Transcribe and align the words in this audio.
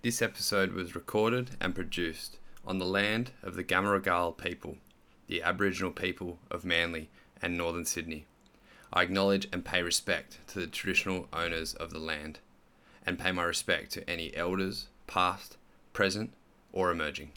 This 0.00 0.22
episode 0.22 0.74
was 0.74 0.94
recorded 0.94 1.56
and 1.60 1.74
produced 1.74 2.38
on 2.64 2.78
the 2.78 2.86
land 2.86 3.32
of 3.42 3.56
the 3.56 3.64
Gamaragal 3.64 4.38
people, 4.38 4.76
the 5.26 5.42
Aboriginal 5.42 5.90
people 5.90 6.38
of 6.52 6.64
Manly 6.64 7.10
and 7.42 7.58
Northern 7.58 7.84
Sydney. 7.84 8.24
I 8.92 9.02
acknowledge 9.02 9.48
and 9.52 9.64
pay 9.64 9.82
respect 9.82 10.38
to 10.48 10.60
the 10.60 10.68
traditional 10.68 11.26
owners 11.32 11.74
of 11.74 11.90
the 11.90 11.98
land, 11.98 12.38
and 13.04 13.18
pay 13.18 13.32
my 13.32 13.42
respect 13.42 13.90
to 13.94 14.08
any 14.08 14.34
elders, 14.36 14.86
past, 15.08 15.56
present, 15.92 16.32
or 16.72 16.92
emerging. 16.92 17.32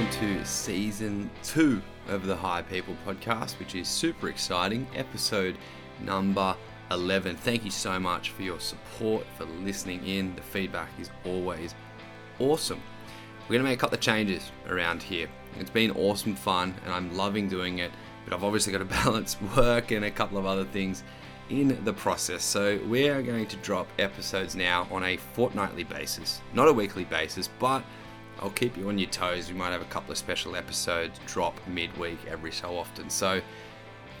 Welcome 0.00 0.18
to 0.18 0.46
season 0.46 1.30
two 1.42 1.82
of 2.08 2.24
the 2.24 2.34
High 2.34 2.62
People 2.62 2.96
podcast, 3.06 3.58
which 3.58 3.74
is 3.74 3.86
super 3.86 4.30
exciting. 4.30 4.86
Episode 4.94 5.58
number 6.00 6.56
11. 6.90 7.36
Thank 7.36 7.66
you 7.66 7.70
so 7.70 8.00
much 8.00 8.30
for 8.30 8.40
your 8.40 8.60
support, 8.60 9.26
for 9.36 9.44
listening 9.44 10.06
in. 10.06 10.34
The 10.36 10.40
feedback 10.40 10.88
is 10.98 11.10
always 11.26 11.74
awesome. 12.38 12.80
We're 13.42 13.54
going 13.54 13.64
to 13.64 13.68
make 13.68 13.78
a 13.78 13.80
couple 13.80 13.96
of 13.96 14.00
changes 14.00 14.50
around 14.70 15.02
here. 15.02 15.28
It's 15.58 15.68
been 15.68 15.90
awesome 15.90 16.34
fun 16.34 16.74
and 16.86 16.94
I'm 16.94 17.14
loving 17.14 17.46
doing 17.46 17.80
it, 17.80 17.90
but 18.24 18.32
I've 18.32 18.44
obviously 18.44 18.72
got 18.72 18.78
to 18.78 18.84
balance 19.04 19.36
work 19.54 19.90
and 19.90 20.06
a 20.06 20.10
couple 20.10 20.38
of 20.38 20.46
other 20.46 20.64
things 20.64 21.04
in 21.50 21.84
the 21.84 21.92
process. 21.92 22.42
So 22.42 22.80
we 22.88 23.10
are 23.10 23.20
going 23.20 23.46
to 23.48 23.56
drop 23.56 23.86
episodes 23.98 24.56
now 24.56 24.88
on 24.90 25.04
a 25.04 25.18
fortnightly 25.18 25.84
basis, 25.84 26.40
not 26.54 26.68
a 26.68 26.72
weekly 26.72 27.04
basis, 27.04 27.50
but 27.58 27.84
I'll 28.40 28.50
keep 28.50 28.76
you 28.76 28.88
on 28.88 28.98
your 28.98 29.10
toes. 29.10 29.48
We 29.48 29.56
might 29.56 29.70
have 29.70 29.82
a 29.82 29.86
couple 29.86 30.10
of 30.10 30.18
special 30.18 30.56
episodes 30.56 31.20
drop 31.26 31.54
midweek 31.68 32.18
every 32.28 32.52
so 32.52 32.76
often. 32.76 33.10
So 33.10 33.40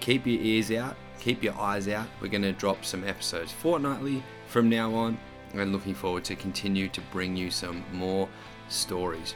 keep 0.00 0.26
your 0.26 0.40
ears 0.40 0.70
out, 0.70 0.96
keep 1.18 1.42
your 1.42 1.58
eyes 1.58 1.88
out. 1.88 2.06
We're 2.20 2.28
going 2.28 2.42
to 2.42 2.52
drop 2.52 2.84
some 2.84 3.02
episodes 3.04 3.50
fortnightly 3.50 4.22
from 4.46 4.68
now 4.68 4.94
on, 4.94 5.18
and 5.54 5.72
looking 5.72 5.94
forward 5.94 6.24
to 6.24 6.36
continue 6.36 6.88
to 6.88 7.00
bring 7.12 7.36
you 7.36 7.50
some 7.50 7.82
more 7.92 8.28
stories. 8.68 9.34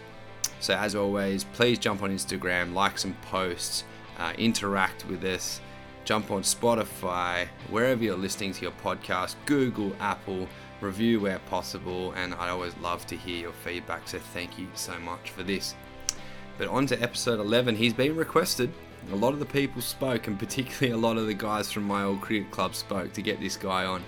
So 0.61 0.75
as 0.75 0.95
always, 0.95 1.45
please 1.45 1.79
jump 1.79 2.03
on 2.03 2.11
Instagram, 2.11 2.75
like 2.75 2.99
some 2.99 3.15
posts, 3.31 3.85
uh, 4.19 4.33
interact 4.39 5.07
with 5.07 5.25
us. 5.25 5.61
Jump 6.05 6.31
on 6.31 6.43
Spotify, 6.43 7.49
wherever 7.71 8.05
you're 8.05 8.17
listening 8.17 8.53
to 8.53 8.63
your 8.63 8.73
podcast, 8.85 9.37
Google, 9.47 9.97
Apple, 10.01 10.47
review 10.81 11.21
where 11.21 11.39
possible, 11.41 12.13
and 12.13 12.35
I 12.35 12.51
always 12.51 12.77
love 12.79 13.07
to 13.07 13.17
hear 13.17 13.39
your 13.39 13.53
feedback. 13.53 14.09
So 14.09 14.19
thank 14.19 14.59
you 14.59 14.69
so 14.75 14.99
much 15.01 15.31
for 15.31 15.43
this. 15.43 15.75
But 16.59 16.69
on 16.69 16.87
to 16.87 17.03
episode 17.03 17.41
11, 17.41 17.77
he's 17.77 17.93
been 17.93 18.17
requested. 18.17 18.73
A 19.13 19.17
lot 19.17 19.33
of 19.33 19.39
the 19.39 19.47
people 19.47 19.83
spoke, 19.83 20.27
and 20.27 20.39
particularly 20.39 20.93
a 20.93 20.97
lot 20.97 21.17
of 21.17 21.27
the 21.27 21.35
guys 21.35 21.71
from 21.71 21.85
my 21.85 22.05
old 22.05 22.21
cricket 22.21 22.51
club 22.51 22.75
spoke 22.75 23.13
to 23.13 23.23
get 23.23 23.41
this 23.41 23.57
guy 23.57 23.85
on. 23.85 24.03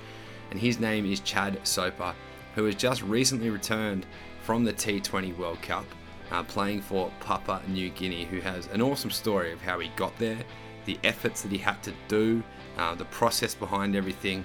And 0.51 0.61
his 0.61 0.79
name 0.79 1.11
is 1.11 1.21
Chad 1.21 1.59
Soper, 1.65 2.15
who 2.55 2.65
has 2.65 2.77
just 2.77 3.03
recently 3.03 3.51
returned 3.51 4.07
from 4.43 4.65
the 4.65 4.73
T20 4.73 5.37
World 5.37 5.61
Cup, 5.61 5.85
uh, 6.31 6.43
playing 6.45 6.81
for 6.81 7.11
Papua 7.21 7.61
New 7.69 7.91
Guinea, 7.91 8.25
who 8.25 8.41
has 8.41 8.69
an 8.69 8.81
awesome 8.81 9.11
story 9.11 9.53
of 9.53 9.61
how 9.61 9.81
he 9.81 9.89
got 9.97 10.17
there, 10.19 10.39
the 10.85 10.99
efforts 11.03 11.43
that 11.43 11.51
he 11.51 11.59
had 11.59 11.83
to 11.83 11.93
do, 12.07 12.43
uh, 12.79 12.95
the 12.95 13.05
process 13.07 13.55
behind 13.55 13.97
everything. 13.97 14.45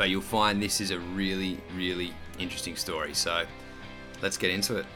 But 0.00 0.08
you'll 0.08 0.22
find 0.22 0.62
this 0.62 0.80
is 0.80 0.92
a 0.92 0.98
really, 0.98 1.58
really 1.76 2.14
interesting 2.38 2.74
story. 2.74 3.12
So 3.12 3.44
let's 4.22 4.38
get 4.38 4.50
into 4.50 4.78
it. 4.78 4.86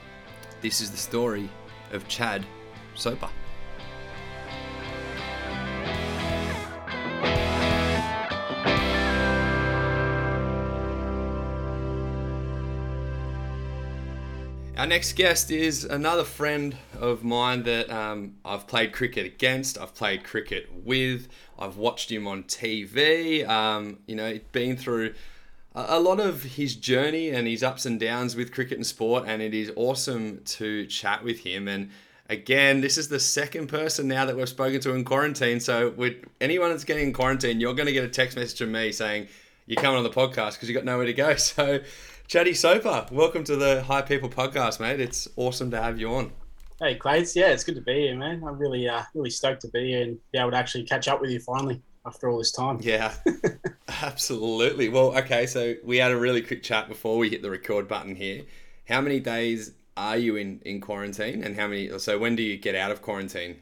This 0.63 0.81
is 0.81 0.91
the 0.91 0.97
story 0.97 1.51
of 1.93 2.09
Chad 2.09 2.47
Soper. 2.95 3.29
Our 14.85 14.89
next 14.89 15.15
guest 15.15 15.51
is 15.51 15.85
another 15.85 16.25
friend 16.25 16.77
of 17.01 17.25
mine 17.25 17.63
that 17.63 17.89
um, 17.91 18.35
I've 18.45 18.67
played 18.67 18.93
cricket 18.93 19.25
against, 19.25 19.79
I've 19.79 19.95
played 19.95 20.25
cricket 20.25 20.69
with, 20.85 21.29
I've 21.59 21.79
watched 21.79 22.13
him 22.13 22.27
on 22.27 22.43
TV, 22.43 23.49
um, 23.49 24.01
you 24.07 24.15
know, 24.15 24.39
been 24.53 24.77
through 24.77 25.15
a 25.75 25.99
lot 25.99 26.21
of 26.21 26.43
his 26.43 26.77
journey 26.77 27.31
and 27.31 27.49
his 27.49 27.63
ups 27.63 27.87
and 27.87 27.99
downs 27.99 28.37
with 28.37 28.53
cricket 28.53 28.77
and 28.77 28.87
sport, 28.87 29.25
and 29.27 29.41
it 29.41 29.55
is 29.55 29.73
awesome 29.75 30.43
to 30.45 30.85
chat 30.85 31.25
with 31.25 31.39
him. 31.39 31.67
And 31.67 31.89
again, 32.29 32.83
this 32.83 32.99
is 32.99 33.09
the 33.09 33.21
second 33.21 33.69
person 33.69 34.07
now 34.07 34.27
that 34.27 34.37
we've 34.37 34.47
spoken 34.47 34.83
to 34.83 34.93
in 34.93 35.03
quarantine. 35.03 35.61
So, 35.61 35.95
with 35.97 36.17
anyone 36.43 36.69
that's 36.69 36.85
getting 36.85 37.07
in 37.07 37.15
quarantine, 37.15 37.59
you're 37.59 37.73
going 37.73 37.87
to 37.87 37.93
get 37.95 38.05
a 38.05 38.09
text 38.09 38.37
message 38.37 38.59
from 38.59 38.73
me 38.73 38.93
saying 38.93 39.29
you're 39.65 39.81
coming 39.81 39.97
on 39.97 40.05
the 40.05 40.11
podcast 40.11 40.53
because 40.53 40.69
you've 40.69 40.77
got 40.77 40.85
nowhere 40.85 41.07
to 41.07 41.15
go. 41.15 41.35
So, 41.39 41.81
Chatty 42.27 42.55
Soper, 42.55 43.07
welcome 43.13 43.45
to 43.45 43.55
the 43.55 43.83
High 43.83 44.01
People 44.01 44.31
podcast, 44.31 44.81
mate. 44.81 44.99
It's 44.99 45.29
awesome 45.37 45.71
to 45.71 45.81
have 45.81 46.01
you 46.01 46.15
on. 46.15 46.33
Hey, 46.81 46.95
Clates. 46.95 47.37
Yeah, 47.37 47.49
it's 47.49 47.63
good 47.65 47.75
to 47.75 47.83
be 47.83 48.07
here, 48.07 48.17
man. 48.17 48.43
I'm 48.45 48.59
really, 48.59 48.89
uh, 48.89 49.03
really 49.15 49.29
stoked 49.29 49.61
to 49.61 49.69
be 49.69 49.91
here 49.91 50.03
and 50.03 50.19
be 50.33 50.39
able 50.39 50.51
to 50.53 50.57
actually 50.57 50.85
catch 50.85 51.07
up 51.07 51.21
with 51.21 51.31
you 51.31 51.39
finally 51.39 51.83
after 52.07 52.31
all 52.31 52.39
this 52.39 52.51
time. 52.51 52.79
Yeah, 52.81 53.13
absolutely. 54.03 54.89
Well, 54.89 55.17
okay, 55.19 55.45
so 55.45 55.75
we 55.85 55.99
had 55.99 56.13
a 56.13 56.17
really 56.17 56.41
quick 56.41 56.63
chat 56.63 56.89
before 56.89 57.19
we 57.19 57.29
hit 57.29 57.43
the 57.43 57.51
record 57.51 57.89
button 57.89 58.17
here. 58.17 58.45
How 58.89 59.03
many 59.03 59.21
days 59.21 59.73
are 59.99 60.17
you 60.17 60.37
in, 60.37 60.61
in 60.65 60.81
quarantine, 60.81 61.45
and 61.45 61.55
how 61.55 61.69
many? 61.69 61.99
So 61.99 62.19
when 62.19 62.37
do 62.37 62.43
you 62.43 62.57
get 62.57 62.75
out 62.75 62.91
of 62.91 63.03
quarantine? 63.03 63.57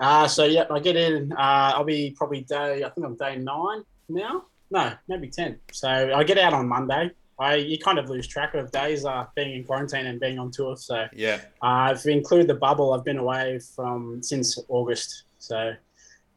Uh, 0.00 0.26
so 0.26 0.44
yeah, 0.44 0.64
I 0.68 0.80
get 0.80 0.96
in. 0.96 1.32
Uh, 1.32 1.72
I'll 1.76 1.84
be 1.84 2.10
probably 2.10 2.40
day. 2.40 2.82
I 2.82 2.90
think 2.90 3.06
I'm 3.06 3.14
day 3.14 3.36
nine 3.36 3.84
now. 4.08 4.46
No, 4.72 4.92
maybe 5.08 5.28
ten. 5.28 5.60
So 5.72 5.88
I 5.88 6.24
get 6.24 6.38
out 6.38 6.52
on 6.52 6.68
Monday. 6.68 7.12
I 7.38 7.56
you 7.56 7.78
kind 7.78 7.98
of 7.98 8.08
lose 8.08 8.26
track 8.26 8.54
of 8.54 8.70
days 8.70 9.04
uh, 9.04 9.26
being 9.34 9.54
in 9.54 9.64
quarantine 9.64 10.06
and 10.06 10.20
being 10.20 10.38
on 10.38 10.50
tour. 10.50 10.76
So 10.76 11.06
Yeah, 11.12 11.40
uh, 11.62 11.92
if 11.96 12.04
we 12.04 12.12
include 12.12 12.46
the 12.48 12.54
bubble, 12.54 12.92
I've 12.92 13.04
been 13.04 13.18
away 13.18 13.58
from 13.74 14.22
since 14.22 14.58
August. 14.68 15.24
So 15.38 15.56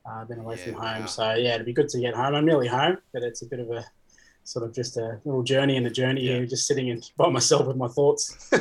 uh, 0.05 0.09
I've 0.09 0.27
been 0.27 0.39
away 0.39 0.55
Yeah, 0.57 0.63
from 0.65 0.73
home. 0.73 0.99
wow. 1.01 1.05
So 1.05 1.33
yeah, 1.35 1.55
it'd 1.55 1.65
be 1.65 1.73
good 1.73 1.89
to 1.89 1.99
get 1.99 2.15
home. 2.15 2.33
I'm 2.35 2.45
nearly 2.45 2.67
home, 2.67 2.97
but 3.13 3.23
it's 3.23 3.41
a 3.41 3.45
bit 3.45 3.59
of 3.59 3.69
a 3.71 3.85
sort 4.43 4.63
of 4.65 4.73
just 4.73 4.95
a 4.95 5.19
little 5.25 5.43
journey 5.43 5.75
in 5.75 5.85
a 5.85 5.89
journey 5.89 6.21
Yeah. 6.21 6.35
here, 6.37 6.45
just 6.45 6.65
sitting 6.67 6.87
in 6.87 7.01
by 7.17 7.29
myself 7.29 7.67
with 7.67 7.77
my 7.77 7.87
thoughts. 7.89 8.49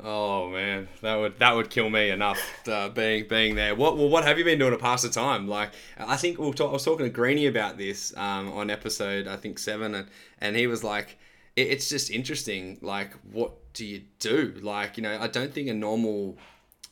Oh 0.00 0.48
man, 0.48 0.88
that 1.02 1.16
would 1.16 1.38
that 1.40 1.54
would 1.56 1.70
kill 1.70 1.90
me 1.90 2.10
enough 2.10 2.38
uh, 2.68 2.88
being 2.88 3.26
being 3.28 3.56
there. 3.56 3.74
What 3.74 3.96
well, 3.96 4.08
what 4.08 4.24
have 4.24 4.38
you 4.38 4.44
been 4.44 4.58
doing 4.58 4.70
to 4.70 4.78
pass 4.78 5.02
the 5.02 5.08
time? 5.08 5.48
Like 5.48 5.70
I 5.98 6.16
think 6.16 6.38
we'll 6.38 6.52
talk, 6.52 6.70
I 6.70 6.74
was 6.74 6.84
talking 6.84 7.04
to 7.04 7.10
Greeny 7.10 7.46
about 7.46 7.76
this 7.78 8.16
um, 8.16 8.48
on 8.52 8.70
episode 8.70 9.26
I 9.26 9.36
think 9.36 9.58
seven, 9.58 9.94
and 9.96 10.06
and 10.40 10.54
he 10.56 10.66
was 10.68 10.84
like, 10.84 11.18
it's 11.62 11.88
just 11.88 12.10
interesting. 12.10 12.78
Like, 12.82 13.12
what 13.32 13.52
do 13.72 13.84
you 13.84 14.02
do? 14.18 14.54
Like, 14.60 14.96
you 14.96 15.02
know, 15.02 15.18
I 15.20 15.28
don't 15.28 15.52
think 15.52 15.68
a 15.68 15.74
normal 15.74 16.36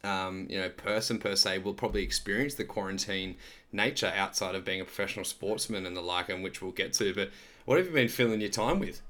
um, 0.05 0.47
you 0.49 0.59
know 0.59 0.69
person 0.69 1.19
per 1.19 1.35
se 1.35 1.59
will 1.59 1.75
probably 1.75 2.03
experience 2.03 2.55
the 2.55 2.65
quarantine 2.65 3.35
nature 3.73 4.13
outside 4.15 4.55
of 4.55 4.65
being 4.65 4.81
a 4.81 4.85
professional 4.85 5.25
sportsman 5.25 5.87
and 5.87 5.97
the 5.97 6.01
like, 6.01 6.29
and 6.29 6.43
which 6.43 6.63
we'll 6.63 6.73
get 6.73 6.93
to. 6.95 7.15
But 7.15 7.31
what 7.65 7.79
have 7.79 7.87
you 7.87 7.93
been 7.93 8.09
filling 8.09 8.41
your 8.41 8.51
time 8.51 8.79
with? 8.79 9.03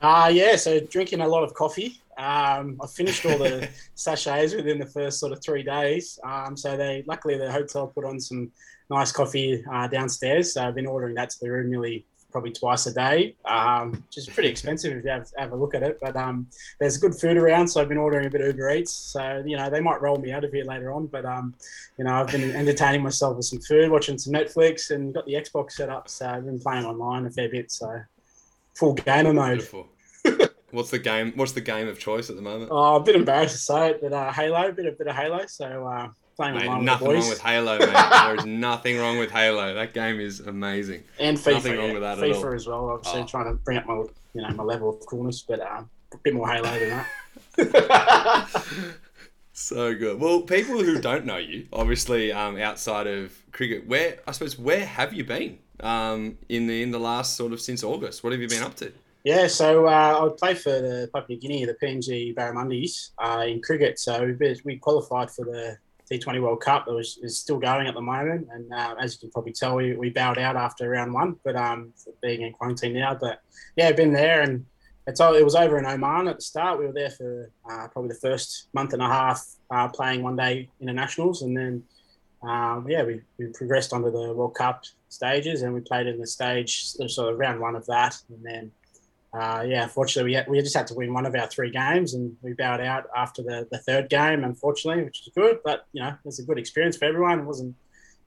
Uh, 0.00 0.30
yeah, 0.32 0.56
so 0.56 0.80
drinking 0.80 1.20
a 1.20 1.28
lot 1.28 1.44
of 1.44 1.54
coffee. 1.54 2.00
Um, 2.18 2.78
I 2.82 2.86
finished 2.88 3.24
all 3.24 3.38
the 3.38 3.68
sachets 3.94 4.54
within 4.54 4.78
the 4.78 4.86
first 4.86 5.20
sort 5.20 5.32
of 5.32 5.42
three 5.42 5.62
days. 5.62 6.18
Um, 6.24 6.56
so 6.56 6.76
they 6.76 7.04
luckily 7.06 7.38
the 7.38 7.50
hotel 7.50 7.86
put 7.86 8.04
on 8.04 8.18
some 8.18 8.50
nice 8.90 9.12
coffee 9.12 9.64
uh, 9.72 9.86
downstairs. 9.86 10.54
So 10.54 10.62
I've 10.66 10.74
been 10.74 10.86
ordering 10.86 11.14
that 11.14 11.30
to 11.30 11.40
the 11.40 11.50
room 11.50 11.70
nearly 11.70 12.04
probably 12.32 12.50
twice 12.50 12.86
a 12.86 12.92
day, 12.92 13.36
um, 13.44 13.92
which 13.92 14.18
is 14.18 14.26
pretty 14.26 14.48
expensive 14.48 14.96
if 14.96 15.04
you 15.04 15.10
have, 15.10 15.30
have 15.38 15.52
a 15.52 15.56
look 15.56 15.74
at 15.74 15.82
it. 15.82 15.98
But 16.00 16.16
um, 16.16 16.48
there's 16.80 16.96
good 16.96 17.14
food 17.14 17.36
around, 17.36 17.68
so 17.68 17.80
I've 17.80 17.88
been 17.88 17.98
ordering 17.98 18.26
a 18.26 18.30
bit 18.30 18.40
of 18.40 18.48
Uber 18.48 18.70
Eats. 18.70 18.92
So 18.92 19.42
you 19.46 19.56
know 19.56 19.70
they 19.70 19.80
might 19.80 20.00
roll 20.00 20.16
me 20.16 20.32
out 20.32 20.44
of 20.44 20.52
here 20.52 20.64
later 20.64 20.92
on, 20.92 21.06
but 21.06 21.24
um, 21.24 21.54
you 21.98 22.04
know 22.04 22.14
I've 22.14 22.32
been 22.32 22.56
entertaining 22.56 23.02
myself 23.02 23.36
with 23.36 23.46
some 23.46 23.60
food, 23.60 23.90
watching 23.90 24.18
some 24.18 24.32
Netflix, 24.32 24.90
and 24.90 25.14
got 25.14 25.26
the 25.26 25.34
Xbox 25.34 25.72
set 25.72 25.88
up. 25.88 26.08
So 26.08 26.26
I've 26.26 26.44
been 26.44 26.58
playing 26.58 26.86
online 26.86 27.26
a 27.26 27.30
fair 27.30 27.48
bit. 27.48 27.70
So 27.70 28.00
full 28.74 28.94
gamer 28.94 29.32
mode. 29.32 29.58
Beautiful. 29.58 29.88
what's 30.70 30.90
the 30.90 30.98
game? 30.98 31.32
What's 31.36 31.52
the 31.52 31.60
game 31.60 31.88
of 31.88 31.98
choice 31.98 32.30
at 32.30 32.36
the 32.36 32.42
moment? 32.42 32.70
Oh, 32.72 32.96
a 32.96 33.00
bit 33.00 33.16
embarrassed 33.16 33.56
to 33.56 33.60
say 33.60 33.90
it, 33.90 34.00
but 34.00 34.12
uh, 34.12 34.32
Halo, 34.32 34.68
a 34.68 34.72
bit 34.72 34.86
of 34.86 34.98
bit 34.98 35.06
of 35.06 35.14
Halo. 35.14 35.46
So 35.46 35.86
uh, 35.86 36.08
Mate, 36.38 36.82
nothing 36.82 37.08
wrong 37.08 37.28
with 37.28 37.40
Halo, 37.40 37.78
there 37.78 38.34
is 38.36 38.46
nothing 38.46 38.98
wrong 38.98 39.18
with 39.18 39.30
Halo. 39.30 39.74
That 39.74 39.92
game 39.92 40.18
is 40.20 40.40
amazing. 40.40 41.04
and 41.18 41.36
FIFA. 41.36 41.52
nothing 41.52 41.76
wrong 41.76 41.86
yeah. 41.88 41.92
with 41.92 42.02
that 42.02 42.18
at 42.18 42.24
FIFA 42.24 42.44
all. 42.44 42.54
as 42.54 42.66
well. 42.66 42.90
Obviously, 42.90 43.20
Oh. 43.20 43.26
trying 43.26 43.44
to 43.44 43.54
bring 43.64 43.78
up 43.78 43.86
my 43.86 43.94
you 43.94 44.42
know 44.42 44.48
my 44.50 44.64
level 44.64 44.90
of 44.90 45.06
coolness, 45.06 45.42
but 45.42 45.60
uh, 45.60 45.82
a 46.12 46.16
bit 46.22 46.34
more 46.34 46.48
Halo 46.48 46.78
than 46.78 47.04
that. 47.56 48.50
So 49.54 49.94
good. 49.94 50.18
Well, 50.18 50.40
people 50.40 50.82
who 50.82 51.00
don't 51.00 51.26
know 51.26 51.36
you, 51.36 51.66
obviously, 51.72 52.32
um, 52.32 52.56
outside 52.56 53.06
of 53.06 53.32
cricket, 53.52 53.86
where 53.86 54.18
I 54.26 54.32
suppose 54.32 54.58
where 54.58 54.84
have 54.84 55.12
you 55.12 55.24
been 55.24 55.58
um, 55.80 56.38
in 56.48 56.66
the 56.66 56.82
in 56.82 56.90
the 56.90 56.98
last 56.98 57.36
sort 57.36 57.52
of 57.52 57.60
since 57.60 57.84
August? 57.84 58.24
What 58.24 58.32
have 58.32 58.40
you 58.40 58.48
been 58.48 58.62
up 58.62 58.74
to? 58.76 58.90
Yeah, 59.24 59.46
so 59.46 59.86
uh, 59.86 60.26
I 60.26 60.28
play 60.36 60.54
for 60.54 60.70
the 60.70 61.08
Papua 61.12 61.36
New 61.36 61.40
Guinea, 61.40 61.64
the 61.66 61.74
PNG 61.74 62.34
Barramundis 62.34 63.10
uh, 63.22 63.44
in 63.46 63.60
cricket. 63.60 63.98
So 63.98 64.34
we 64.64 64.78
qualified 64.78 65.30
for 65.30 65.44
the 65.44 65.76
T20 66.18 66.42
World 66.42 66.60
Cup 66.60 66.86
that 66.86 66.92
was 66.92 67.18
is 67.22 67.38
still 67.38 67.58
going 67.58 67.86
at 67.86 67.94
the 67.94 68.00
moment. 68.00 68.48
And 68.52 68.72
uh, 68.72 68.94
as 69.00 69.14
you 69.14 69.20
can 69.20 69.30
probably 69.30 69.52
tell, 69.52 69.76
we, 69.76 69.94
we 69.94 70.10
bowed 70.10 70.38
out 70.38 70.56
after 70.56 70.88
round 70.88 71.12
one, 71.12 71.36
but 71.44 71.56
um, 71.56 71.92
being 72.20 72.42
in 72.42 72.52
quarantine 72.52 72.94
now. 72.94 73.14
But 73.14 73.40
yeah, 73.76 73.92
been 73.92 74.12
there 74.12 74.42
and 74.42 74.64
it's 75.06 75.20
all, 75.20 75.34
it 75.34 75.44
was 75.44 75.54
over 75.54 75.78
in 75.78 75.86
Oman 75.86 76.28
at 76.28 76.36
the 76.36 76.42
start. 76.42 76.78
We 76.78 76.86
were 76.86 76.92
there 76.92 77.10
for 77.10 77.50
uh, 77.68 77.88
probably 77.88 78.10
the 78.10 78.20
first 78.20 78.68
month 78.72 78.92
and 78.92 79.02
a 79.02 79.06
half 79.06 79.44
uh, 79.70 79.88
playing 79.88 80.22
one 80.22 80.36
day 80.36 80.68
internationals. 80.80 81.42
And 81.42 81.56
then, 81.56 81.82
um, 82.42 82.86
yeah, 82.88 83.02
we, 83.02 83.20
we 83.38 83.46
progressed 83.46 83.92
onto 83.92 84.12
the 84.12 84.32
World 84.32 84.54
Cup 84.54 84.84
stages 85.08 85.62
and 85.62 85.74
we 85.74 85.80
played 85.80 86.06
in 86.06 86.20
the 86.20 86.26
stage, 86.26 86.84
sort 86.84 87.32
of 87.32 87.38
round 87.38 87.60
one 87.60 87.74
of 87.74 87.86
that. 87.86 88.16
And 88.28 88.44
then, 88.44 88.72
uh, 89.32 89.64
yeah, 89.66 89.84
unfortunately, 89.84 90.30
we, 90.30 90.34
had, 90.34 90.48
we 90.48 90.60
just 90.60 90.76
had 90.76 90.86
to 90.88 90.94
win 90.94 91.14
one 91.14 91.24
of 91.24 91.34
our 91.34 91.46
three 91.46 91.70
games 91.70 92.12
and 92.12 92.36
we 92.42 92.52
bowed 92.52 92.80
out 92.80 93.06
after 93.16 93.42
the, 93.42 93.66
the 93.70 93.78
third 93.78 94.10
game, 94.10 94.44
unfortunately, 94.44 95.04
which 95.04 95.22
was 95.24 95.32
good. 95.34 95.60
But, 95.64 95.86
you 95.92 96.02
know, 96.02 96.08
it 96.08 96.24
was 96.24 96.38
a 96.38 96.44
good 96.44 96.58
experience 96.58 96.98
for 96.98 97.06
everyone. 97.06 97.40
It 97.40 97.44
wasn't, 97.44 97.74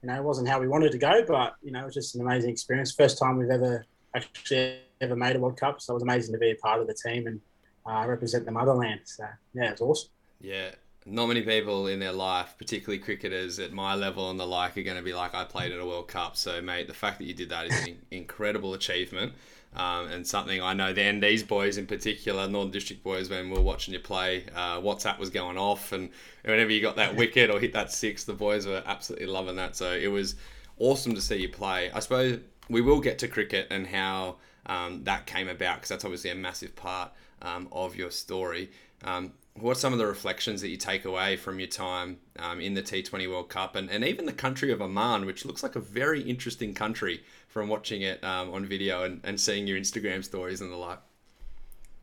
you 0.02 0.08
know, 0.08 0.16
it 0.16 0.24
wasn't 0.24 0.48
how 0.48 0.60
we 0.60 0.66
wanted 0.66 0.92
to 0.92 0.98
go, 0.98 1.24
but, 1.26 1.54
you 1.62 1.70
know, 1.70 1.82
it 1.82 1.86
was 1.86 1.94
just 1.94 2.16
an 2.16 2.22
amazing 2.22 2.50
experience. 2.50 2.92
First 2.92 3.18
time 3.18 3.38
we've 3.38 3.50
ever 3.50 3.84
actually 4.16 4.80
ever 5.00 5.14
made 5.14 5.36
a 5.36 5.38
World 5.38 5.58
Cup. 5.58 5.80
So 5.80 5.92
it 5.92 5.94
was 5.94 6.02
amazing 6.02 6.32
to 6.34 6.38
be 6.38 6.50
a 6.50 6.56
part 6.56 6.80
of 6.80 6.88
the 6.88 6.94
team 6.94 7.28
and 7.28 7.40
uh, 7.86 8.04
represent 8.08 8.44
the 8.44 8.50
motherland. 8.50 9.00
So, 9.04 9.24
yeah, 9.54 9.70
it's 9.70 9.80
awesome. 9.80 10.10
Yeah, 10.40 10.70
not 11.04 11.26
many 11.26 11.42
people 11.42 11.86
in 11.86 12.00
their 12.00 12.12
life, 12.12 12.56
particularly 12.58 12.98
cricketers 12.98 13.60
at 13.60 13.72
my 13.72 13.94
level 13.94 14.28
and 14.30 14.40
the 14.40 14.46
like, 14.46 14.76
are 14.76 14.82
going 14.82 14.96
to 14.96 15.04
be 15.04 15.14
like, 15.14 15.36
I 15.36 15.44
played 15.44 15.70
at 15.70 15.78
a 15.78 15.86
World 15.86 16.08
Cup. 16.08 16.36
So, 16.36 16.60
mate, 16.60 16.88
the 16.88 16.94
fact 16.94 17.18
that 17.18 17.26
you 17.26 17.34
did 17.34 17.50
that 17.50 17.66
is 17.66 17.86
an 17.86 17.98
incredible 18.10 18.74
achievement. 18.74 19.34
Um, 19.76 20.06
and 20.08 20.26
something 20.26 20.62
I 20.62 20.72
know 20.72 20.94
then 20.94 21.20
these 21.20 21.42
boys 21.42 21.76
in 21.76 21.86
particular, 21.86 22.48
Northern 22.48 22.72
District 22.72 23.02
boys, 23.02 23.28
when 23.28 23.50
we 23.50 23.56
were 23.56 23.62
watching 23.62 23.92
you 23.92 24.00
play, 24.00 24.46
uh, 24.54 24.80
WhatsApp 24.80 25.18
was 25.18 25.28
going 25.28 25.58
off, 25.58 25.92
and 25.92 26.08
whenever 26.44 26.70
you 26.70 26.80
got 26.80 26.96
that 26.96 27.14
wicket 27.16 27.50
or 27.50 27.60
hit 27.60 27.74
that 27.74 27.92
six, 27.92 28.24
the 28.24 28.32
boys 28.32 28.66
were 28.66 28.82
absolutely 28.86 29.26
loving 29.26 29.56
that. 29.56 29.76
So 29.76 29.92
it 29.92 30.08
was 30.08 30.36
awesome 30.78 31.14
to 31.14 31.20
see 31.20 31.36
you 31.36 31.50
play. 31.50 31.90
I 31.92 32.00
suppose 32.00 32.40
we 32.70 32.80
will 32.80 33.00
get 33.00 33.18
to 33.20 33.28
cricket 33.28 33.68
and 33.70 33.86
how 33.86 34.36
um, 34.64 35.04
that 35.04 35.26
came 35.26 35.48
about 35.48 35.76
because 35.76 35.90
that's 35.90 36.04
obviously 36.04 36.30
a 36.30 36.34
massive 36.34 36.74
part 36.74 37.12
um, 37.42 37.68
of 37.70 37.96
your 37.96 38.10
story. 38.10 38.70
Um, 39.04 39.32
what 39.54 39.72
are 39.72 39.80
some 39.80 39.92
of 39.92 39.98
the 39.98 40.06
reflections 40.06 40.60
that 40.60 40.68
you 40.68 40.76
take 40.76 41.04
away 41.04 41.36
from 41.36 41.58
your 41.58 41.68
time 41.68 42.18
um, 42.38 42.60
in 42.60 42.74
the 42.74 42.82
T20 42.82 43.28
World 43.28 43.48
Cup 43.48 43.76
and, 43.76 43.90
and 43.90 44.04
even 44.04 44.26
the 44.26 44.32
country 44.32 44.70
of 44.70 44.82
Oman, 44.82 45.24
which 45.24 45.44
looks 45.44 45.62
like 45.62 45.76
a 45.76 45.80
very 45.80 46.20
interesting 46.22 46.74
country 46.74 47.22
from 47.56 47.68
watching 47.68 48.02
it 48.02 48.22
um, 48.22 48.52
on 48.52 48.66
video 48.66 49.04
and, 49.04 49.18
and 49.24 49.40
seeing 49.40 49.66
your 49.66 49.78
Instagram 49.78 50.22
stories 50.22 50.60
and 50.60 50.70
the 50.70 50.76
like? 50.76 50.98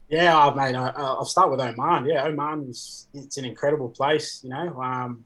Yeah, 0.09 0.35
I 0.35 0.51
mate, 0.55 0.75
I, 0.75 0.89
will 0.97 1.25
start 1.25 1.51
with 1.51 1.59
Oman. 1.59 2.07
Yeah, 2.07 2.23
Oman 2.23 2.69
is 2.71 3.05
it's 3.13 3.38
an 3.38 3.45
incredible 3.45 3.89
place. 3.89 4.41
You 4.44 4.50
know, 4.50 4.81
um, 4.81 5.23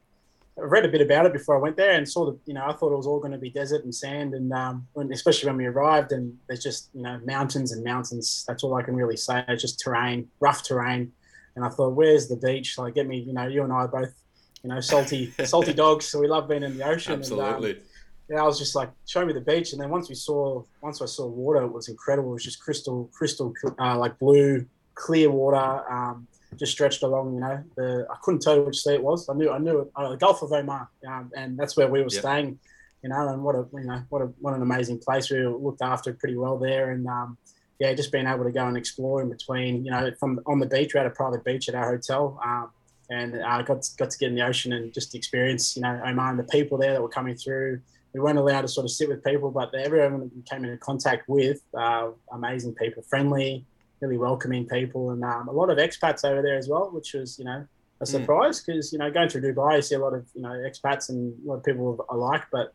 I 0.57 0.63
read 0.63 0.83
a 0.83 0.89
bit 0.89 1.00
about 1.00 1.27
it 1.27 1.31
before 1.31 1.56
I 1.56 1.59
went 1.59 1.77
there 1.77 1.94
and 1.94 2.07
saw 2.07 2.25
the, 2.25 2.38
you 2.45 2.53
know, 2.53 2.65
I 2.65 2.74
thought 2.74 2.91
it 2.91 2.97
was 2.97 3.07
all 3.07 3.21
going 3.21 3.31
to 3.31 3.38
be 3.38 3.50
desert 3.50 3.85
and 3.85 3.95
sand, 3.95 4.33
and 4.33 4.51
um, 4.51 4.85
when, 4.91 5.13
especially 5.13 5.47
when 5.47 5.56
we 5.56 5.65
arrived, 5.65 6.12
and 6.12 6.38
there's 6.47 6.62
just 6.62 6.89
you 6.94 7.03
know 7.03 7.21
mountains 7.24 7.71
and 7.71 7.81
mountains. 7.85 8.44
That's 8.50 8.65
all 8.65 8.75
I 8.75 8.83
can 8.83 8.97
really 8.97 9.15
say. 9.15 9.45
It's 9.47 9.62
just 9.62 9.79
terrain, 9.79 10.27
rough 10.41 10.62
terrain, 10.62 11.09
and 11.56 11.63
I 11.63 11.69
thought, 11.69 11.94
where's 11.94 12.27
the 12.27 12.35
beach? 12.35 12.77
Like, 12.77 12.95
get 12.95 13.07
me, 13.07 13.19
you 13.19 13.31
know, 13.31 13.47
you 13.47 13.63
and 13.63 13.71
I 13.71 13.77
are 13.77 13.88
both, 13.88 14.13
you 14.62 14.71
know, 14.71 14.81
salty, 14.81 15.31
salty 15.45 15.74
dogs, 15.74 16.03
so 16.03 16.19
we 16.19 16.27
love 16.27 16.50
being 16.50 16.63
in 16.63 16.77
the 16.77 16.85
ocean. 16.85 17.13
Absolutely. 17.13 17.69
And, 17.69 17.79
um, 17.79 17.85
yeah, 18.29 18.41
I 18.41 18.44
was 18.44 18.59
just 18.59 18.75
like, 18.75 18.89
show 19.06 19.25
me 19.25 19.33
the 19.33 19.41
beach, 19.41 19.71
and 19.71 19.81
then 19.81 19.89
once 19.89 20.09
we 20.09 20.15
saw, 20.15 20.63
once 20.81 21.01
I 21.01 21.06
saw 21.06 21.27
water, 21.27 21.62
it 21.62 21.71
was 21.71 21.88
incredible. 21.88 22.31
It 22.31 22.33
was 22.33 22.44
just 22.44 22.59
crystal, 22.59 23.09
crystal, 23.13 23.53
uh, 23.79 23.97
like 23.97 24.19
blue, 24.19 24.65
clear 24.95 25.31
water. 25.31 25.83
Um, 25.89 26.27
just 26.57 26.71
stretched 26.71 27.03
along. 27.03 27.35
You 27.35 27.39
know, 27.39 27.63
the 27.75 28.07
I 28.09 28.15
couldn't 28.21 28.41
tell 28.41 28.56
you 28.56 28.63
which 28.63 28.81
sea 28.81 28.95
it 28.95 29.03
was. 29.03 29.29
I 29.29 29.33
knew 29.33 29.50
I 29.50 29.59
knew 29.59 29.79
it, 29.79 29.91
uh, 29.95 30.09
the 30.09 30.18
Gulf 30.18 30.41
of 30.41 30.51
Oman, 30.51 30.88
um, 31.07 31.31
and 31.35 31.57
that's 31.57 31.77
where 31.77 31.88
we 31.88 32.00
were 32.00 32.09
yep. 32.09 32.21
staying. 32.21 32.59
You 33.03 33.09
know, 33.09 33.29
and 33.29 33.44
what 33.44 33.56
a 33.56 33.65
you 33.74 33.85
know 33.85 34.03
what 34.09 34.21
a 34.21 34.25
what 34.39 34.53
an 34.53 34.62
amazing 34.62 35.00
place. 35.00 35.29
We 35.29 35.45
were 35.45 35.57
looked 35.57 35.81
after 35.81 36.13
pretty 36.13 36.35
well 36.35 36.57
there, 36.57 36.91
and 36.91 37.07
um, 37.07 37.38
yeah, 37.79 37.94
just 37.94 38.12
being 38.12 38.27
able 38.27 38.44
to 38.44 38.51
go 38.51 38.65
and 38.65 38.75
explore 38.75 39.21
in 39.21 39.29
between. 39.29 39.85
You 39.85 39.91
know, 39.91 40.12
from 40.19 40.41
on 40.45 40.59
the 40.59 40.65
beach, 40.65 40.94
we 40.94 40.97
had 40.97 41.07
a 41.07 41.12
private 41.12 41.44
beach 41.44 41.69
at 41.69 41.75
our 41.75 41.91
hotel. 41.91 42.39
Um, 42.44 42.71
and 43.09 43.41
I 43.41 43.59
uh, 43.59 43.62
got 43.62 43.83
to, 43.83 43.95
got 43.95 44.09
to 44.09 44.18
get 44.18 44.29
in 44.29 44.35
the 44.35 44.45
ocean 44.45 44.74
and 44.74 44.94
just 44.94 45.15
experience, 45.15 45.77
you 45.77 45.81
know, 45.81 46.01
Oman, 46.06 46.31
and 46.31 46.39
the 46.39 46.44
people 46.44 46.77
there 46.77 46.91
that 46.91 47.01
were 47.01 47.07
coming 47.07 47.38
through. 47.38 47.79
We 48.18 48.24
weren't 48.24 48.40
allowed 48.40 48.62
to 48.62 48.68
sort 48.68 48.86
of 48.86 48.90
sit 48.90 49.10
with 49.10 49.24
people, 49.24 49.52
but 49.52 49.75
everyone 49.75 50.31
we 50.36 50.42
came 50.42 50.66
into 50.66 50.78
contact 50.78 51.30
with, 51.30 51.62
uh, 51.78 52.10
amazing 52.31 52.74
people, 52.74 53.04
friendly, 53.04 53.64
really 54.02 54.18
welcoming 54.18 54.66
people, 54.66 55.12
and 55.12 55.24
um, 55.24 55.48
a 55.48 55.52
lot 55.52 55.69
of 55.69 55.78
expats 55.78 56.25
over 56.25 56.42
there 56.42 56.58
as 56.58 56.68
well, 56.68 56.90
which 56.92 57.14
was 57.14 57.38
you 57.38 57.46
know 57.46 57.68
a 58.02 58.06
hmm. 58.06 58.06
surprise 58.06 58.60
because 58.60 58.90
mm. 58.90 58.94
you 58.94 58.98
know 58.98 59.12
going 59.12 59.30
through 59.30 59.42
Dubai, 59.42 59.75
you 59.75 59.81
see 59.84 59.94
a 59.94 60.00
lot 60.00 60.16
of 60.16 60.25
you 60.34 60.42
know 60.42 60.50
expats 60.50 61.10
and 61.10 61.31
a 61.46 61.48
lot 61.48 61.58
of 61.58 61.64
people 61.64 62.04
alike, 62.10 62.42
but 62.52 62.74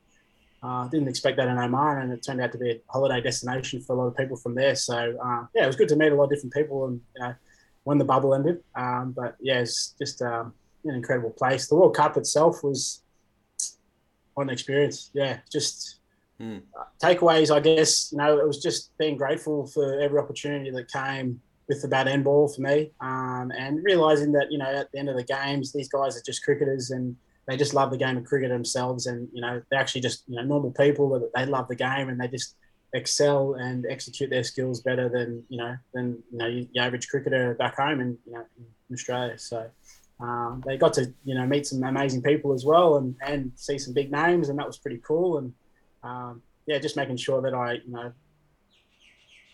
uh, 0.63 0.87
didn't 0.87 1.09
expect 1.09 1.39
that 1.39 1.49
in 1.49 1.59
Oman, 1.59 2.03
and 2.03 2.13
it 2.13 2.23
turned 2.23 2.41
out 2.41 2.53
to 2.53 2.59
be 2.59 2.71
a 2.71 2.81
holiday 2.89 3.21
destination 3.21 3.81
for 3.81 3.97
a 3.97 3.99
lot 3.99 4.07
of 4.07 4.17
people 4.17 4.37
from 4.37 4.55
there. 4.55 4.77
So 4.77 4.97
uh, 4.97 5.47
yeah, 5.57 5.65
it 5.65 5.67
was 5.67 5.75
good 5.75 5.89
to 5.89 5.97
meet 5.97 6.13
a 6.13 6.15
lot 6.15 6.25
of 6.25 6.31
different 6.31 6.55
people, 6.55 6.87
and 6.87 7.01
you 7.17 7.23
know 7.25 7.35
when 7.83 7.99
the 7.99 8.05
bubble 8.05 8.33
ended. 8.33 8.63
Um, 8.77 9.11
but 9.11 9.35
yeah, 9.41 9.59
it's 9.59 9.97
just 9.99 10.23
um, 10.23 10.55
an 10.85 10.95
incredible 10.95 11.31
place. 11.31 11.67
The 11.67 11.75
World 11.75 11.97
Cup 11.97 12.17
itself 12.17 12.63
was 12.63 13.02
an 14.37 14.51
experience. 14.51 15.11
Yeah, 15.13 15.39
just 15.51 15.99
Mm. 16.41 16.63
takeaways, 17.01 17.55
I 17.55 17.61
guess, 17.61 18.11
you 18.11 18.19
know, 18.19 18.37
it 18.39 18.47
was 18.47 18.61
just 18.61 18.91
being 18.99 19.17
grateful 19.17 19.67
for 19.67 20.01
every 20.01 20.19
opportunity 20.19 20.71
that 20.73 20.91
came 20.91 21.41
with 21.69 21.83
the 21.83 21.89
bat 21.89 22.09
end 22.09 22.25
ball 22.25 22.49
for 22.49 22.63
me, 22.63 22.91
um, 23.01 23.53
and 23.57 23.85
realizing 23.85 24.33
that 24.33 24.51
you 24.51 24.59
know 24.59 24.65
at 24.65 24.91
the 24.93 24.99
end 24.99 25.09
of 25.09 25.17
the 25.17 25.23
games, 25.23 25.73
these 25.73 25.89
guys 25.89 26.17
are 26.17 26.23
just 26.23 26.43
cricketers 26.43 26.91
and 26.91 27.17
they 27.47 27.57
just 27.57 27.75
love 27.75 27.91
the 27.91 27.97
game 27.97 28.17
of 28.17 28.25
cricket 28.25 28.51
themselves, 28.51 29.07
and 29.07 29.29
you 29.33 29.41
know 29.41 29.63
they're 29.71 29.79
actually 29.79 30.01
just 30.01 30.25
you 30.27 30.35
know 30.37 30.43
normal 30.43 30.73
people 30.73 31.09
that 31.11 31.31
they 31.35 31.47
love 31.47 31.69
the 31.69 31.77
game 31.77 32.09
and 32.09 32.21
they 32.21 32.27
just 32.29 32.57
excel 32.95 33.55
and 33.55 33.87
execute 33.89 34.29
their 34.29 34.43
skills 34.43 34.81
better 34.83 35.09
than 35.09 35.45
you 35.49 35.59
know 35.59 35.77
than 35.95 36.23
you 36.33 36.39
know 36.39 36.51
the 36.75 36.81
average 36.81 37.09
cricketer 37.09 37.55
back 37.55 37.77
home 37.77 38.01
in 38.01 38.19
you 38.27 38.33
know 38.33 38.45
in 38.59 38.95
Australia. 38.95 39.39
So. 39.39 39.71
Um, 40.21 40.63
they 40.65 40.77
got 40.77 40.93
to 40.95 41.13
you 41.25 41.35
know 41.35 41.47
meet 41.47 41.67
some 41.67 41.83
amazing 41.83 42.23
people 42.23 42.53
as 42.53 42.65
well 42.65 42.97
and, 42.97 43.17
and 43.27 43.51
see 43.57 43.79
some 43.79 43.93
big 43.93 44.13
names 44.13 44.49
and 44.49 44.59
that 44.59 44.67
was 44.67 44.79
pretty 44.79 45.01
cool 45.05 45.39
and 45.39 45.53
um, 46.03 46.43
yeah, 46.67 46.79
just 46.79 46.97
making 46.97 47.17
sure 47.17 47.41
that 47.43 47.55
I, 47.55 47.75
you 47.75 47.91
know, 47.91 48.13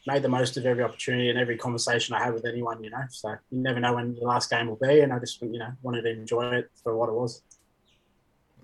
made 0.06 0.22
the 0.22 0.28
most 0.28 0.56
of 0.56 0.64
every 0.64 0.82
opportunity 0.82 1.28
and 1.28 1.38
every 1.38 1.56
conversation 1.56 2.14
I 2.14 2.25
had 2.25 2.34
with 2.34 2.46
anyone, 2.46 2.82
you 2.82 2.90
know. 2.90 3.02
So 3.10 3.31
you 3.50 3.60
never 3.60 3.81
know 3.81 3.94
when 3.94 4.14
the 4.14 4.22
last 4.22 4.50
game 4.50 4.69
will 4.69 4.76
be, 4.76 5.00
and 5.00 5.12
I 5.12 5.19
just, 5.19 5.40
you 5.43 5.58
know, 5.58 5.72
wanted 5.82 6.02
to 6.02 6.10
enjoy 6.10 6.55
it 6.55 6.70
for 6.82 6.96
what 6.96 7.08
it 7.08 7.15
was. 7.15 7.43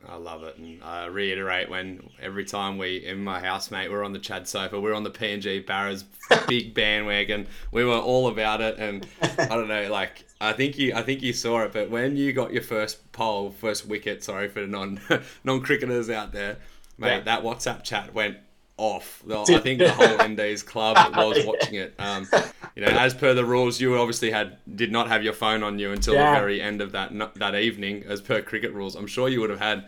I 0.09 0.17
love 0.17 0.43
it, 0.45 0.57
and 0.57 0.83
I 0.83 1.07
reiterate 1.07 1.69
when 1.69 2.11
every 2.21 2.45
time 2.45 2.79
we 2.79 3.05
in 3.05 3.23
my 3.23 3.41
housemate 3.41 3.91
we're 3.91 4.05
on 4.05 4.13
the 4.13 4.19
Chad 4.19 4.47
Soper, 4.49 4.81
we're 4.81 4.95
on 4.95 5.03
the 5.03 5.11
PNG 5.11 5.65
Barras 5.67 6.05
big 6.49 6.75
bandwagon. 6.75 7.47
We 7.73 7.85
were 7.85 7.99
all 7.99 8.29
about 8.29 8.61
it, 8.61 8.79
and 8.79 9.07
I 9.23 9.47
don't 9.49 9.69
know, 9.69 9.91
like 9.91 10.25
I 10.41 10.53
think 10.53 10.79
you, 10.79 10.95
I 10.95 11.03
think 11.03 11.23
you 11.23 11.33
saw 11.33 11.63
it, 11.63 11.73
but 11.73 11.91
when 11.91 12.17
you 12.17 12.33
got 12.33 12.53
your 12.53 12.63
first 12.63 13.13
pole, 13.13 13.51
first 13.51 13.87
wicket, 13.87 14.23
sorry 14.23 14.49
for 14.49 14.61
the 14.61 14.67
non 14.67 15.01
non 15.45 15.61
cricketers 15.61 16.11
out 16.11 16.33
there, 16.33 16.59
mate, 16.99 17.09
yeah. 17.09 17.21
that 17.21 17.43
WhatsApp 17.43 17.83
chat 17.83 18.13
went 18.15 18.39
off. 18.77 19.23
I 19.31 19.59
think 19.61 19.79
the 19.79 19.93
whole 19.93 20.21
Indies 20.25 20.63
club 20.63 20.97
was 21.17 21.45
watching 21.47 21.77
it. 21.77 21.95
Um, 21.99 22.27
you 22.75 22.85
know, 22.85 22.89
as 22.89 23.15
per 23.15 23.35
the 23.35 23.45
rules, 23.45 23.81
you 23.81 23.97
obviously 23.99 24.31
had 24.31 24.59
did 24.75 24.91
not 24.91 25.09
have 25.09 25.23
your 25.23 25.33
phone 25.33 25.63
on 25.63 25.79
you 25.79 25.93
until 25.93 26.15
yeah. 26.15 26.33
the 26.33 26.41
very 26.41 26.61
end 26.61 26.81
of 26.81 26.93
that 26.93 27.13
that 27.37 27.55
evening, 27.55 28.05
as 28.07 28.21
per 28.21 28.43
cricket 28.43 28.73
rules. 28.73 28.97
I'm 28.97 29.07
sure 29.07 29.29
you 29.29 29.41
would 29.41 29.51
have 29.51 29.61
had 29.61 29.85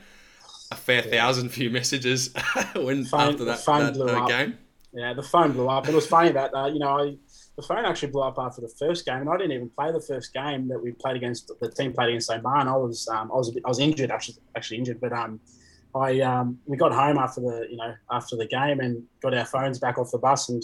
a 0.70 0.76
fair 0.76 1.04
yeah. 1.04 1.10
thousand 1.10 1.50
few 1.50 1.70
messages 1.70 2.32
when 2.74 3.04
phone, 3.04 3.32
after 3.32 3.44
that, 3.44 3.64
that 3.64 4.00
uh, 4.00 4.26
game. 4.26 4.58
Yeah, 4.92 5.12
the 5.14 5.22
phone 5.22 5.52
blew 5.52 5.68
up. 5.68 5.88
It 5.88 5.94
was 5.94 6.06
funny 6.06 6.32
that 6.32 6.54
uh, 6.54 6.66
you 6.66 6.78
know 6.78 6.98
I, 6.98 7.16
the 7.56 7.62
phone 7.62 7.84
actually 7.84 8.10
blew 8.12 8.22
up 8.22 8.36
after 8.38 8.60
the 8.60 8.72
first 8.78 9.04
game, 9.04 9.20
and 9.20 9.28
I 9.28 9.36
didn't 9.36 9.52
even 9.52 9.70
play 9.70 9.92
the 9.92 10.00
first 10.00 10.32
game 10.32 10.68
that 10.68 10.82
we 10.82 10.92
played 10.92 11.16
against 11.16 11.50
the 11.60 11.70
team 11.70 11.92
played 11.92 12.08
against 12.08 12.30
Oman. 12.30 12.68
I 12.68 12.76
was 12.76 13.08
um, 13.08 13.30
I 13.32 13.36
was 13.36 13.50
bit, 13.50 13.62
I 13.64 13.68
was 13.68 13.78
injured 13.78 14.10
actually 14.10 14.36
actually 14.56 14.78
injured, 14.78 15.00
but 15.00 15.12
um 15.12 15.40
I 15.94 16.20
um, 16.20 16.58
we 16.66 16.76
got 16.76 16.92
home 16.92 17.18
after 17.18 17.40
the 17.40 17.66
you 17.70 17.76
know 17.76 17.94
after 18.10 18.36
the 18.36 18.46
game 18.46 18.80
and 18.80 19.02
got 19.22 19.34
our 19.34 19.44
phones 19.44 19.78
back 19.78 19.98
off 19.98 20.10
the 20.10 20.18
bus 20.18 20.48
and 20.48 20.62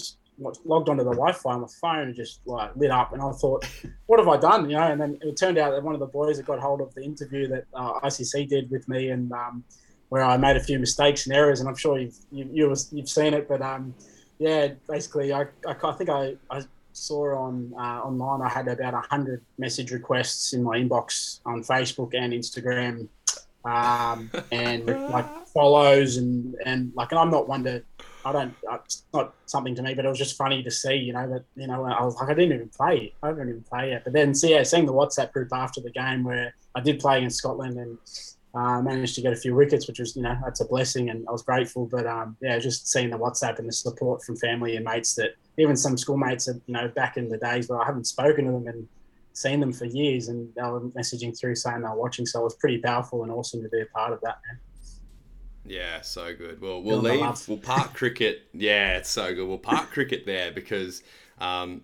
logged 0.64 0.88
onto 0.88 1.04
the 1.04 1.10
Wi-Fi 1.10 1.52
on 1.52 1.60
the 1.60 1.68
phone 1.80 2.00
and 2.00 2.14
just 2.14 2.40
like 2.46 2.74
lit 2.76 2.90
up 2.90 3.12
and 3.12 3.22
I 3.22 3.30
thought, 3.32 3.66
what 4.06 4.18
have 4.18 4.28
I 4.28 4.36
done? 4.36 4.68
You 4.68 4.76
know, 4.76 4.82
and 4.90 5.00
then 5.00 5.18
it 5.20 5.36
turned 5.36 5.58
out 5.58 5.70
that 5.72 5.82
one 5.82 5.94
of 5.94 6.00
the 6.00 6.06
boys 6.06 6.36
had 6.36 6.46
got 6.46 6.58
hold 6.58 6.80
of 6.80 6.94
the 6.94 7.02
interview 7.02 7.48
that 7.48 7.64
uh, 7.74 8.00
ICC 8.00 8.48
did 8.48 8.70
with 8.70 8.88
me 8.88 9.10
and 9.10 9.30
um, 9.32 9.64
where 10.12 10.22
I 10.22 10.36
made 10.36 10.56
a 10.56 10.60
few 10.60 10.78
mistakes 10.78 11.24
and 11.24 11.34
errors 11.34 11.60
and 11.60 11.68
I'm 11.70 11.74
sure 11.74 11.98
you've 11.98 12.18
you, 12.30 12.46
you 12.52 12.68
have 12.68 13.08
seen 13.08 13.32
it, 13.32 13.48
but 13.48 13.62
um, 13.62 13.94
yeah, 14.38 14.68
basically 14.86 15.32
I, 15.32 15.44
I, 15.66 15.74
I 15.82 15.92
think 15.92 16.10
I, 16.10 16.34
I 16.50 16.60
saw 16.92 17.34
on 17.34 17.72
uh, 17.78 18.00
online 18.08 18.42
I 18.42 18.50
had 18.50 18.68
about 18.68 19.06
hundred 19.06 19.42
message 19.56 19.90
requests 19.90 20.52
in 20.52 20.62
my 20.62 20.76
inbox 20.76 21.40
on 21.46 21.62
Facebook 21.62 22.12
and 22.12 22.34
Instagram 22.34 23.08
um, 23.64 24.30
and 24.52 24.84
like 25.08 25.46
follows 25.46 26.18
and 26.18 26.56
and 26.66 26.92
like 26.94 27.10
and 27.12 27.18
I'm 27.18 27.30
not 27.30 27.48
one 27.48 27.64
to 27.64 27.82
I 28.24 28.32
don't. 28.32 28.54
It's 28.84 29.04
not 29.14 29.34
something 29.46 29.74
to 29.76 29.82
me, 29.82 29.94
but 29.94 30.04
it 30.04 30.08
was 30.08 30.18
just 30.18 30.36
funny 30.36 30.62
to 30.62 30.70
see. 30.70 30.94
You 30.94 31.14
know 31.14 31.26
that 31.30 31.44
you 31.56 31.66
know 31.66 31.84
I 31.86 32.04
was 32.04 32.16
like 32.16 32.28
I 32.28 32.34
didn't 32.34 32.52
even 32.52 32.68
play. 32.68 33.14
I 33.22 33.30
didn't 33.30 33.48
even 33.48 33.62
play 33.62 33.90
yet. 33.90 34.04
But 34.04 34.12
then 34.12 34.34
see, 34.34 34.50
yeah, 34.50 34.62
seeing 34.62 34.84
the 34.84 34.92
WhatsApp 34.92 35.32
group 35.32 35.48
after 35.52 35.80
the 35.80 35.90
game 35.90 36.22
where 36.22 36.54
I 36.74 36.80
did 36.80 37.00
play 37.00 37.22
in 37.22 37.30
Scotland 37.30 37.78
and 37.78 37.98
uh, 38.54 38.82
managed 38.82 39.14
to 39.14 39.22
get 39.22 39.32
a 39.32 39.36
few 39.36 39.54
wickets, 39.54 39.88
which 39.88 39.98
was 39.98 40.14
you 40.16 40.22
know 40.22 40.36
that's 40.44 40.60
a 40.60 40.64
blessing, 40.66 41.10
and 41.10 41.26
I 41.28 41.32
was 41.32 41.42
grateful. 41.42 41.86
But 41.86 42.06
um, 42.06 42.36
yeah, 42.40 42.58
just 42.58 42.88
seeing 42.88 43.10
the 43.10 43.18
WhatsApp 43.18 43.58
and 43.58 43.68
the 43.68 43.72
support 43.72 44.22
from 44.22 44.36
family 44.36 44.76
and 44.76 44.84
mates 44.84 45.14
that 45.14 45.36
even 45.58 45.76
some 45.76 45.96
schoolmates, 45.96 46.46
that, 46.46 46.60
you 46.66 46.74
know, 46.74 46.88
back 46.88 47.16
in 47.16 47.28
the 47.28 47.38
days 47.38 47.68
where 47.68 47.80
I 47.80 47.86
haven't 47.86 48.06
spoken 48.06 48.46
to 48.46 48.52
them 48.52 48.66
and 48.66 48.88
seen 49.32 49.60
them 49.60 49.72
for 49.72 49.86
years, 49.86 50.28
and 50.28 50.52
they 50.54 50.62
were 50.62 50.80
messaging 50.90 51.38
through 51.38 51.56
saying 51.56 51.80
they 51.80 51.88
were 51.88 51.96
watching. 51.96 52.26
So 52.26 52.40
it 52.40 52.44
was 52.44 52.56
pretty 52.56 52.78
powerful 52.78 53.22
and 53.22 53.32
awesome 53.32 53.62
to 53.62 53.68
be 53.68 53.80
a 53.80 53.86
part 53.86 54.12
of 54.12 54.20
that, 54.20 54.38
man. 54.46 54.60
Yeah, 55.64 56.00
so 56.00 56.34
good. 56.34 56.60
Well, 56.60 56.82
we'll 56.82 56.98
leave. 56.98 57.48
We'll 57.48 57.58
park 57.58 57.94
cricket. 57.94 58.48
Yeah, 58.52 58.96
it's 58.96 59.10
so 59.10 59.34
good. 59.34 59.46
We'll 59.46 59.58
park 59.58 59.90
cricket 59.90 60.26
there 60.26 60.50
because 60.50 61.02
um, 61.38 61.82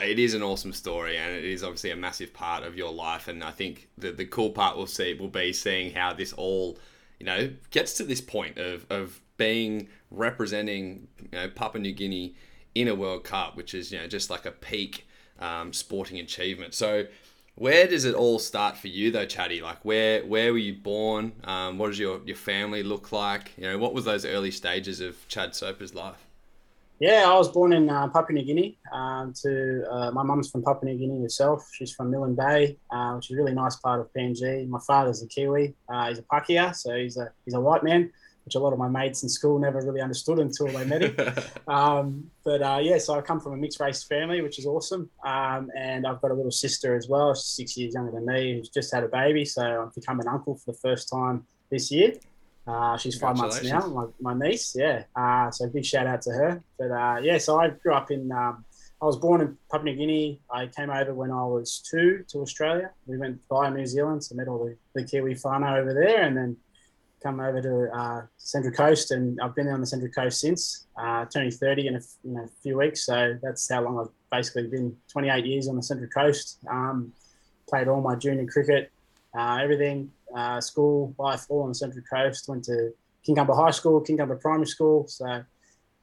it 0.00 0.18
is 0.18 0.34
an 0.34 0.42
awesome 0.42 0.72
story, 0.72 1.16
and 1.16 1.32
it 1.32 1.44
is 1.44 1.62
obviously 1.62 1.90
a 1.90 1.96
massive 1.96 2.32
part 2.32 2.64
of 2.64 2.76
your 2.76 2.92
life. 2.92 3.28
And 3.28 3.42
I 3.42 3.50
think 3.50 3.88
the 3.98 4.12
the 4.12 4.24
cool 4.24 4.50
part 4.50 4.76
we'll 4.76 4.86
see 4.86 5.14
will 5.14 5.28
be 5.28 5.52
seeing 5.52 5.92
how 5.92 6.12
this 6.12 6.32
all, 6.32 6.78
you 7.18 7.26
know, 7.26 7.50
gets 7.70 7.94
to 7.94 8.04
this 8.04 8.20
point 8.20 8.58
of 8.58 8.86
of 8.90 9.20
being 9.36 9.88
representing 10.10 11.08
you 11.20 11.28
know, 11.32 11.48
Papua 11.48 11.82
New 11.82 11.92
Guinea 11.92 12.34
in 12.74 12.88
a 12.88 12.94
World 12.94 13.24
Cup, 13.24 13.56
which 13.56 13.74
is 13.74 13.92
you 13.92 13.98
know 13.98 14.06
just 14.06 14.30
like 14.30 14.46
a 14.46 14.52
peak 14.52 15.06
um, 15.38 15.72
sporting 15.72 16.18
achievement. 16.18 16.74
So 16.74 17.06
where 17.54 17.86
does 17.86 18.04
it 18.04 18.14
all 18.14 18.38
start 18.38 18.76
for 18.76 18.88
you 18.88 19.10
though, 19.10 19.26
Chatty? 19.26 19.60
Like 19.60 19.84
where 19.84 20.24
where 20.24 20.52
were 20.52 20.58
you 20.58 20.74
born? 20.74 21.32
Um, 21.44 21.78
what 21.78 21.88
does 21.88 21.98
your, 21.98 22.20
your 22.24 22.36
family 22.36 22.82
look 22.82 23.12
like? 23.12 23.52
You 23.56 23.64
know, 23.64 23.78
what 23.78 23.94
was 23.94 24.04
those 24.04 24.24
early 24.24 24.50
stages 24.50 25.00
of 25.00 25.16
Chad 25.28 25.54
Soper's 25.54 25.94
life? 25.94 26.26
Yeah, 27.02 27.24
I 27.26 27.34
was 27.36 27.48
born 27.48 27.72
in 27.72 27.90
uh, 27.90 28.06
Papua 28.06 28.38
New 28.38 28.44
Guinea. 28.44 28.78
Um, 28.92 29.34
to 29.42 29.84
uh, 29.90 30.12
my 30.12 30.22
mum's 30.22 30.52
from 30.52 30.62
Papua 30.62 30.88
New 30.88 30.96
Guinea 30.96 31.20
herself. 31.20 31.68
She's 31.72 31.90
from 31.90 32.12
Milne 32.12 32.36
Bay, 32.36 32.78
uh, 32.92 33.14
which 33.14 33.28
is 33.28 33.36
a 33.36 33.40
really 33.40 33.52
nice 33.52 33.74
part 33.74 33.98
of 33.98 34.08
PNG. 34.12 34.68
My 34.68 34.78
father's 34.86 35.20
a 35.20 35.26
Kiwi. 35.26 35.74
Uh, 35.88 36.10
he's 36.10 36.20
a 36.20 36.22
Pakeha, 36.22 36.76
so 36.76 36.94
he's 36.94 37.16
a 37.16 37.32
he's 37.44 37.54
a 37.54 37.60
white 37.60 37.82
man 37.82 38.12
which 38.44 38.54
a 38.56 38.58
lot 38.58 38.72
of 38.72 38.78
my 38.78 38.88
mates 38.88 39.22
in 39.22 39.28
school 39.28 39.58
never 39.58 39.80
really 39.80 40.00
understood 40.00 40.38
until 40.38 40.66
they 40.66 40.84
met 40.84 41.02
him. 41.02 41.16
um, 41.68 42.24
but 42.44 42.60
uh, 42.60 42.78
yeah, 42.82 42.98
so 42.98 43.14
I 43.14 43.20
come 43.20 43.40
from 43.40 43.52
a 43.52 43.56
mixed 43.56 43.78
race 43.78 44.02
family, 44.02 44.40
which 44.40 44.58
is 44.58 44.66
awesome. 44.66 45.08
Um, 45.24 45.70
and 45.76 46.04
I've 46.04 46.20
got 46.20 46.32
a 46.32 46.34
little 46.34 46.50
sister 46.50 46.96
as 46.96 47.08
well, 47.08 47.34
she's 47.34 47.44
six 47.44 47.76
years 47.76 47.94
younger 47.94 48.10
than 48.10 48.26
me, 48.26 48.54
who's 48.54 48.68
just 48.68 48.92
had 48.92 49.04
a 49.04 49.08
baby. 49.08 49.44
So 49.44 49.84
I've 49.86 49.94
become 49.94 50.18
an 50.18 50.26
uncle 50.26 50.56
for 50.56 50.72
the 50.72 50.78
first 50.78 51.08
time 51.08 51.46
this 51.70 51.92
year. 51.92 52.14
Uh, 52.66 52.96
she's 52.96 53.18
five 53.18 53.36
months 53.36 53.62
now, 53.64 53.86
my, 53.88 54.34
my 54.34 54.48
niece. 54.48 54.74
Yeah. 54.76 55.04
Uh, 55.16 55.50
so 55.50 55.68
big 55.68 55.84
shout 55.84 56.06
out 56.06 56.22
to 56.22 56.30
her. 56.30 56.62
But 56.78 56.90
uh, 56.90 57.18
yeah, 57.22 57.38
so 57.38 57.58
I 57.58 57.70
grew 57.70 57.94
up 57.94 58.10
in, 58.10 58.30
um, 58.30 58.64
I 59.00 59.04
was 59.04 59.16
born 59.16 59.40
in 59.40 59.56
Papua 59.70 59.92
New 59.92 59.98
Guinea. 59.98 60.40
I 60.50 60.66
came 60.66 60.90
over 60.90 61.12
when 61.12 61.32
I 61.32 61.44
was 61.44 61.82
two 61.90 62.24
to 62.28 62.38
Australia. 62.38 62.90
We 63.06 63.18
went 63.18 63.40
via 63.48 63.70
New 63.70 63.86
Zealand, 63.86 64.22
so 64.22 64.36
met 64.36 64.46
all 64.46 64.64
the, 64.64 64.76
the 64.94 65.04
Kiwi 65.04 65.34
whānau 65.34 65.76
over 65.76 65.92
there. 65.92 66.22
And 66.22 66.36
then 66.36 66.56
come 67.22 67.40
over 67.40 67.62
to 67.62 67.96
uh, 67.96 68.22
Central 68.36 68.74
Coast, 68.74 69.12
and 69.12 69.40
I've 69.40 69.54
been 69.54 69.68
on 69.68 69.80
the 69.80 69.86
Central 69.86 70.10
Coast 70.10 70.40
since 70.40 70.86
uh, 70.96 71.24
turning 71.26 71.50
30 71.50 71.86
in 71.86 71.96
a, 71.96 72.00
in 72.24 72.36
a, 72.38 72.48
few 72.62 72.78
weeks. 72.78 73.06
So 73.06 73.38
that's 73.42 73.70
how 73.70 73.82
long 73.82 73.98
I've 73.98 74.12
basically 74.30 74.66
been 74.66 74.96
28 75.10 75.46
years 75.46 75.68
on 75.68 75.76
the 75.76 75.82
Central 75.82 76.10
Coast. 76.10 76.58
Um, 76.68 77.12
played 77.68 77.88
all 77.88 78.00
my 78.00 78.16
junior 78.16 78.46
cricket, 78.46 78.90
uh, 79.36 79.58
everything, 79.62 80.10
uh, 80.34 80.60
school, 80.60 81.14
life, 81.18 81.46
all 81.48 81.62
on 81.62 81.68
the 81.68 81.74
Central 81.74 82.04
Coast. 82.10 82.48
Went 82.48 82.64
to 82.64 82.90
Kincumber 83.26 83.56
High 83.56 83.70
School, 83.70 84.00
Kincumber 84.02 84.40
Primary 84.40 84.66
School. 84.66 85.06
So 85.08 85.44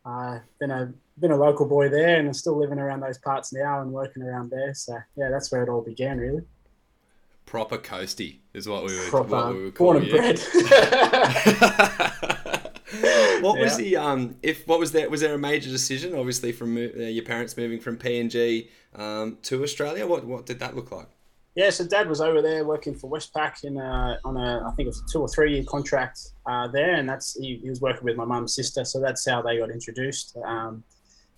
uh, 0.06 0.40
been 0.60 0.72
a 0.72 0.94
been 1.20 1.32
a 1.32 1.38
local 1.38 1.66
boy 1.66 1.90
there, 1.90 2.18
and 2.18 2.28
I'm 2.28 2.34
still 2.34 2.58
living 2.58 2.80
around 2.80 3.02
those 3.02 3.18
parts 3.18 3.52
now 3.54 3.82
and 3.82 3.92
working 3.92 4.24
around 4.24 4.52
there. 4.52 4.74
So 4.74 4.98
yeah, 5.16 5.30
that's 5.30 5.52
where 5.52 5.64
it 5.64 5.70
all 5.70 5.82
began, 5.82 6.18
really 6.18 6.44
proper 7.50 7.80
coasty 7.80 8.38
is 8.54 8.70
what 8.70 8.86
we 8.86 8.96
were, 8.96 9.10
proper, 9.10 9.30
what 9.30 9.56
we 9.56 9.64
were 9.64 9.72
calling 9.72 10.08
born 10.08 10.24
and 10.24 10.40
what 13.42 13.58
yeah. 13.58 13.64
was 13.64 13.78
the 13.78 13.98
um 13.98 14.36
if 14.44 14.68
what 14.68 14.80
was 14.80 14.92
that 14.92 15.10
was 15.10 15.22
there 15.22 15.34
a 15.34 15.38
major 15.38 15.72
decision 15.72 16.14
obviously 16.14 16.52
from 16.52 16.78
uh, 16.78 16.80
your 16.80 17.26
parents 17.26 17.58
moving 17.58 17.80
from 17.80 17.98
PNG 17.98 18.70
um, 18.94 19.40
to 19.42 19.64
Australia 19.64 20.06
what 20.06 20.26
what 20.26 20.46
did 20.46 20.60
that 20.60 20.76
look 20.76 20.92
like 20.92 21.08
yeah 21.56 21.70
so 21.70 21.86
dad 21.86 22.08
was 22.08 22.22
over 22.22 22.42
there 22.42 22.66
working 22.66 22.96
for 22.96 23.10
Westpac 23.10 23.64
in 23.64 23.78
a, 23.78 24.20
on 24.24 24.38
a 24.38 24.64
I 24.68 24.72
think 24.72 24.88
it 24.88 24.90
was 24.90 25.02
a 25.02 25.12
two 25.12 25.22
or 25.22 25.28
three 25.28 25.56
year 25.56 25.64
contract 25.68 26.20
uh, 26.46 26.68
there 26.68 26.96
and 26.96 27.08
that's 27.08 27.38
he, 27.40 27.60
he, 27.64 27.70
was 27.70 27.82
working 27.82 28.04
with 28.04 28.16
my 28.16 28.26
mum's 28.26 28.56
sister 28.56 28.86
so 28.86 29.00
that's 29.00 29.28
how 29.28 29.42
they 29.42 29.58
got 29.58 29.72
introduced 29.72 30.38
um, 30.46 30.84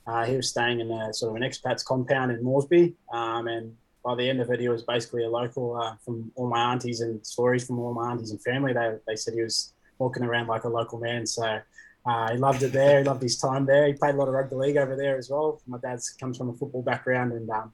uh, 0.08 0.26
he 0.26 0.36
was 0.36 0.50
staying 0.50 0.80
in 0.80 0.92
a 0.92 1.14
sort 1.14 1.32
of 1.32 1.42
an 1.42 1.48
expats 1.48 1.86
compound 1.86 2.32
in 2.32 2.44
Moresby 2.44 2.96
um, 3.14 3.48
and 3.48 3.76
by 4.04 4.16
the 4.16 4.28
end 4.28 4.42
of 4.42 4.50
it, 4.50 4.60
he 4.60 4.70
was 4.70 4.84
basically 4.84 5.24
a 5.26 5.30
local 5.30 5.76
uh, 5.76 5.96
from 6.04 6.32
all 6.36 6.50
my 6.50 6.72
aunties 6.72 7.02
and 7.02 7.26
stories 7.26 7.66
from 7.66 7.80
all 7.80 7.94
my 7.94 8.12
aunties 8.12 8.32
and 8.32 8.42
family. 8.42 8.74
They, 8.74 8.96
they 9.08 9.16
said 9.16 9.34
he 9.34 9.44
was 9.44 9.74
walking 10.00 10.24
around 10.24 10.48
like 10.48 10.64
a 10.64 10.70
local 10.70 11.00
man. 11.00 11.26
So 11.28 11.60
uh, 12.06 12.32
he 12.32 12.38
loved 12.38 12.64
it 12.64 12.72
there. 12.72 13.00
He 13.00 13.04
loved 13.04 13.22
his 13.22 13.38
time 13.38 13.66
there. 13.66 13.86
He 13.88 13.94
played 13.94 14.16
a 14.16 14.18
lot 14.18 14.28
of 14.28 14.34
rugby 14.34 14.56
league 14.56 14.78
over 14.78 14.96
there 14.96 15.18
as 15.18 15.30
well. 15.30 15.62
My 15.68 15.78
dad 15.78 16.00
comes 16.20 16.38
from 16.38 16.50
a 16.50 16.54
football 16.54 16.82
background, 16.82 17.34
and 17.34 17.50
um, 17.50 17.74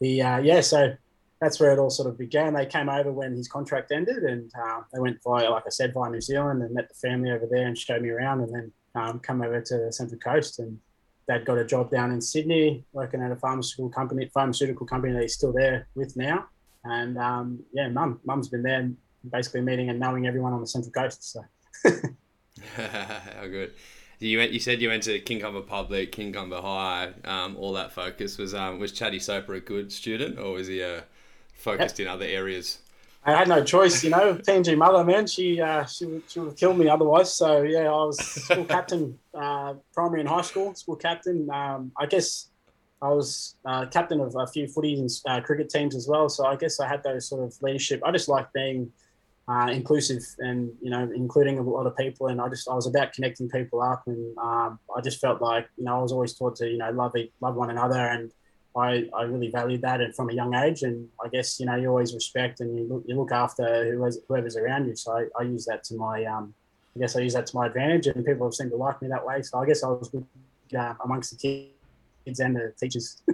he 0.00 0.20
uh, 0.20 0.38
yeah, 0.38 0.60
so 0.60 0.92
that's 1.40 1.60
where 1.60 1.72
it 1.72 1.78
all 1.78 1.90
sort 1.90 2.08
of 2.08 2.18
began. 2.18 2.54
They 2.54 2.66
came 2.66 2.88
over 2.88 3.12
when 3.12 3.34
his 3.36 3.48
contract 3.48 3.92
ended, 3.92 4.22
and 4.24 4.50
uh, 4.58 4.80
they 4.92 5.00
went 5.00 5.18
via, 5.24 5.50
like 5.50 5.64
I 5.66 5.70
said, 5.70 5.92
via 5.92 6.10
New 6.10 6.20
Zealand 6.20 6.62
and 6.62 6.74
met 6.74 6.88
the 6.88 6.94
family 6.94 7.30
over 7.30 7.46
there 7.50 7.66
and 7.66 7.76
showed 7.76 8.02
me 8.02 8.10
around, 8.10 8.40
and 8.40 8.54
then 8.54 8.72
um, 8.94 9.18
come 9.20 9.42
over 9.42 9.60
to 9.60 9.78
the 9.78 9.92
Central 9.92 10.20
Coast 10.20 10.58
and 10.58 10.78
dad 11.26 11.44
got 11.44 11.58
a 11.58 11.64
job 11.64 11.90
down 11.90 12.12
in 12.12 12.20
Sydney 12.20 12.84
working 12.92 13.22
at 13.22 13.32
a 13.32 13.36
pharmaceutical 13.36 13.88
company, 13.88 14.30
pharmaceutical 14.32 14.86
company 14.86 15.12
that 15.14 15.22
he's 15.22 15.34
still 15.34 15.52
there 15.52 15.88
with 15.94 16.16
now. 16.16 16.46
And 16.84 17.16
um, 17.18 17.60
yeah, 17.72 17.88
mum, 17.88 18.20
mum's 18.24 18.48
been 18.48 18.62
there, 18.62 18.90
basically 19.30 19.62
meeting 19.62 19.88
and 19.88 19.98
knowing 19.98 20.26
everyone 20.26 20.52
on 20.52 20.60
the 20.60 20.66
Central 20.66 20.92
Coast. 20.92 21.32
So. 21.32 21.40
How 22.76 23.46
good. 23.46 23.72
You 24.20 24.38
went. 24.38 24.52
You 24.52 24.60
said 24.60 24.80
you 24.80 24.88
went 24.88 25.02
to 25.04 25.20
Kincumber 25.20 25.66
Public, 25.66 26.12
Kincumber 26.12 26.62
High. 26.62 27.12
Um, 27.24 27.56
all 27.56 27.72
that 27.72 27.92
focus 27.92 28.38
was 28.38 28.54
um, 28.54 28.78
was 28.78 28.92
Chatty 28.92 29.18
Soper 29.18 29.54
a 29.54 29.60
good 29.60 29.92
student, 29.92 30.38
or 30.38 30.52
was 30.52 30.68
he 30.68 30.82
uh, 30.82 31.00
focused 31.64 31.98
in 31.98 32.06
other 32.06 32.26
areas? 32.26 32.78
I 33.26 33.32
had 33.32 33.48
no 33.48 33.64
choice, 33.64 34.04
you 34.04 34.10
know. 34.10 34.34
PNG 34.34 34.76
mother, 34.76 35.02
man, 35.02 35.26
she 35.26 35.60
uh, 35.60 35.84
she 35.86 36.04
would, 36.04 36.22
she 36.28 36.38
would 36.40 36.50
have 36.50 36.56
killed 36.56 36.78
me 36.78 36.88
otherwise. 36.88 37.32
So 37.32 37.62
yeah, 37.62 37.88
I 37.88 38.04
was 38.04 38.18
school 38.18 38.66
captain, 38.66 39.18
uh, 39.34 39.74
primary 39.94 40.20
and 40.20 40.28
high 40.28 40.42
school 40.42 40.74
school 40.74 40.96
captain. 40.96 41.48
Um, 41.50 41.90
I 41.98 42.04
guess 42.04 42.50
I 43.00 43.08
was 43.08 43.56
uh, 43.64 43.86
captain 43.86 44.20
of 44.20 44.36
a 44.38 44.46
few 44.46 44.68
footy 44.68 44.94
and 45.00 45.08
uh, 45.26 45.40
cricket 45.40 45.70
teams 45.70 45.96
as 45.96 46.06
well. 46.06 46.28
So 46.28 46.44
I 46.44 46.56
guess 46.56 46.80
I 46.80 46.86
had 46.86 47.02
those 47.02 47.26
sort 47.28 47.42
of 47.42 47.54
leadership. 47.62 48.02
I 48.04 48.12
just 48.12 48.28
like 48.28 48.52
being 48.52 48.92
uh, 49.48 49.68
inclusive 49.72 50.22
and 50.38 50.70
you 50.82 50.90
know 50.90 51.10
including 51.14 51.58
a 51.58 51.62
lot 51.62 51.86
of 51.86 51.96
people. 51.96 52.26
And 52.26 52.42
I 52.42 52.48
just 52.50 52.68
I 52.68 52.74
was 52.74 52.86
about 52.86 53.14
connecting 53.14 53.48
people 53.48 53.80
up, 53.80 54.02
and 54.06 54.36
um, 54.36 54.78
I 54.94 55.00
just 55.00 55.18
felt 55.18 55.40
like 55.40 55.66
you 55.78 55.84
know 55.84 55.98
I 55.98 56.02
was 56.02 56.12
always 56.12 56.34
taught 56.34 56.56
to 56.56 56.68
you 56.68 56.76
know 56.76 56.90
love 56.90 57.14
love 57.40 57.54
one 57.54 57.70
another 57.70 58.00
and 58.00 58.30
I, 58.76 59.08
I 59.14 59.22
really 59.22 59.50
valued 59.50 59.82
that 59.82 60.00
and 60.00 60.14
from 60.14 60.30
a 60.30 60.32
young 60.32 60.54
age. 60.54 60.82
And 60.82 61.08
I 61.24 61.28
guess, 61.28 61.60
you 61.60 61.66
know, 61.66 61.76
you 61.76 61.88
always 61.88 62.14
respect 62.14 62.60
and 62.60 62.76
you 62.76 62.88
look, 62.88 63.04
you 63.06 63.16
look 63.16 63.32
after 63.32 63.94
whoever's, 64.28 64.56
around 64.56 64.86
you. 64.86 64.96
So 64.96 65.16
I, 65.16 65.26
I 65.38 65.44
use 65.44 65.66
that 65.66 65.84
to 65.84 65.94
my, 65.94 66.24
um, 66.24 66.54
I 66.96 67.00
guess 67.00 67.16
I 67.16 67.20
use 67.20 67.34
that 67.34 67.46
to 67.46 67.56
my 67.56 67.66
advantage 67.66 68.08
and 68.08 68.24
people 68.24 68.46
have 68.46 68.54
seemed 68.54 68.70
to 68.70 68.76
like 68.76 69.00
me 69.00 69.08
that 69.08 69.24
way. 69.24 69.42
So 69.42 69.58
I 69.58 69.66
guess 69.66 69.84
I 69.84 69.88
was 69.88 70.08
good 70.08 70.26
uh, 70.76 70.94
amongst 71.04 71.38
the 71.38 71.68
kids 72.24 72.40
and 72.40 72.56
the 72.56 72.72
teachers. 72.78 73.22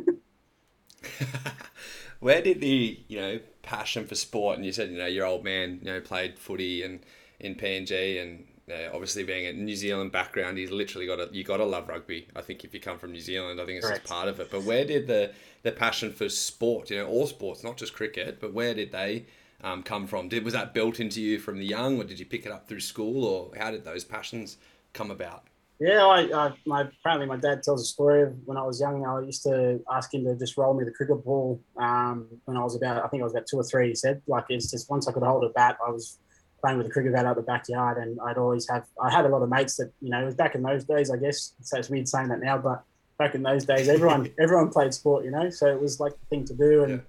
Where 2.20 2.42
did 2.42 2.60
the, 2.60 3.00
you 3.08 3.20
know, 3.20 3.40
passion 3.62 4.06
for 4.06 4.14
sport 4.14 4.56
and 4.56 4.66
you 4.66 4.72
said, 4.72 4.90
you 4.90 4.98
know, 4.98 5.06
your 5.06 5.24
old 5.24 5.42
man, 5.42 5.78
you 5.82 5.90
know, 5.90 6.00
played 6.00 6.38
footy 6.38 6.82
and 6.82 7.00
in 7.40 7.54
PNG 7.54 8.22
and 8.22 8.46
uh, 8.68 8.90
obviously 8.92 9.24
being 9.24 9.46
a 9.46 9.52
New 9.52 9.76
Zealand 9.76 10.12
background, 10.12 10.58
he's 10.58 10.70
literally 10.70 11.06
got 11.06 11.16
to 11.16 11.28
you 11.32 11.44
got 11.44 11.58
to 11.58 11.64
love 11.64 11.88
rugby. 11.88 12.28
I 12.34 12.40
think 12.40 12.64
if 12.64 12.74
you 12.74 12.80
come 12.80 12.98
from 12.98 13.12
New 13.12 13.20
Zealand, 13.20 13.60
I 13.60 13.66
think 13.66 13.78
it's 13.78 13.88
just 13.88 14.04
part 14.04 14.28
of 14.28 14.40
it. 14.40 14.50
But 14.50 14.62
where 14.62 14.84
did 14.84 15.06
the 15.06 15.32
the 15.62 15.72
passion 15.72 16.12
for 16.12 16.28
sport, 16.28 16.90
you 16.90 16.98
know, 16.98 17.06
all 17.06 17.26
sports, 17.26 17.62
not 17.62 17.76
just 17.76 17.94
cricket, 17.94 18.40
but 18.40 18.52
where 18.52 18.74
did 18.74 18.92
they 18.92 19.26
um, 19.62 19.82
come 19.82 20.06
from? 20.06 20.28
Did 20.28 20.44
was 20.44 20.54
that 20.54 20.74
built 20.74 21.00
into 21.00 21.20
you 21.20 21.38
from 21.38 21.58
the 21.58 21.66
young, 21.66 21.98
or 22.00 22.04
did 22.04 22.18
you 22.18 22.26
pick 22.26 22.46
it 22.46 22.52
up 22.52 22.68
through 22.68 22.80
school, 22.80 23.24
or 23.24 23.50
how 23.58 23.70
did 23.70 23.84
those 23.84 24.04
passions 24.04 24.56
come 24.92 25.10
about? 25.10 25.44
Yeah, 25.80 26.04
I, 26.04 26.46
I 26.46 26.52
my 26.66 26.82
apparently 26.82 27.26
my 27.26 27.38
dad 27.38 27.62
tells 27.62 27.80
a 27.80 27.86
story 27.86 28.22
of 28.22 28.34
when 28.44 28.58
I 28.58 28.62
was 28.62 28.80
young. 28.80 29.04
I 29.06 29.20
used 29.20 29.42
to 29.44 29.80
ask 29.90 30.12
him 30.12 30.24
to 30.24 30.36
just 30.36 30.58
roll 30.58 30.74
me 30.74 30.84
the 30.84 30.90
cricket 30.90 31.24
ball 31.24 31.58
um, 31.78 32.26
when 32.44 32.58
I 32.58 32.62
was 32.62 32.76
about 32.76 33.02
I 33.02 33.08
think 33.08 33.22
I 33.22 33.24
was 33.24 33.32
about 33.32 33.46
two 33.50 33.56
or 33.56 33.64
three. 33.64 33.88
He 33.88 33.94
said 33.94 34.20
like 34.26 34.44
it's 34.50 34.70
just 34.70 34.90
once 34.90 35.08
I 35.08 35.12
could 35.12 35.22
hold 35.22 35.42
a 35.42 35.48
bat, 35.48 35.78
I 35.84 35.90
was 35.90 36.18
playing 36.60 36.78
with 36.78 36.86
a 36.86 36.90
cricket 36.90 37.12
bat 37.12 37.26
out 37.26 37.36
the 37.36 37.42
backyard, 37.42 37.98
and 37.98 38.18
I'd 38.20 38.38
always 38.38 38.68
have 38.68 38.84
I 39.00 39.10
had 39.10 39.24
a 39.24 39.28
lot 39.28 39.42
of 39.42 39.48
mates 39.48 39.76
that 39.76 39.92
you 40.00 40.10
know 40.10 40.20
it 40.20 40.24
was 40.24 40.34
back 40.34 40.54
in 40.54 40.62
those 40.62 40.84
days. 40.84 41.10
I 41.10 41.16
guess 41.16 41.54
so 41.62 41.78
it's 41.78 41.88
weird 41.88 42.08
saying 42.08 42.28
that 42.28 42.40
now, 42.40 42.58
but 42.58 42.84
back 43.18 43.34
in 43.34 43.42
those 43.42 43.64
days, 43.64 43.88
everyone 43.88 44.30
everyone 44.40 44.70
played 44.70 44.94
sport, 44.94 45.24
you 45.24 45.30
know, 45.30 45.50
so 45.50 45.66
it 45.66 45.80
was 45.80 46.00
like 46.00 46.12
the 46.12 46.26
thing 46.26 46.44
to 46.46 46.54
do, 46.54 46.84
and 46.84 47.02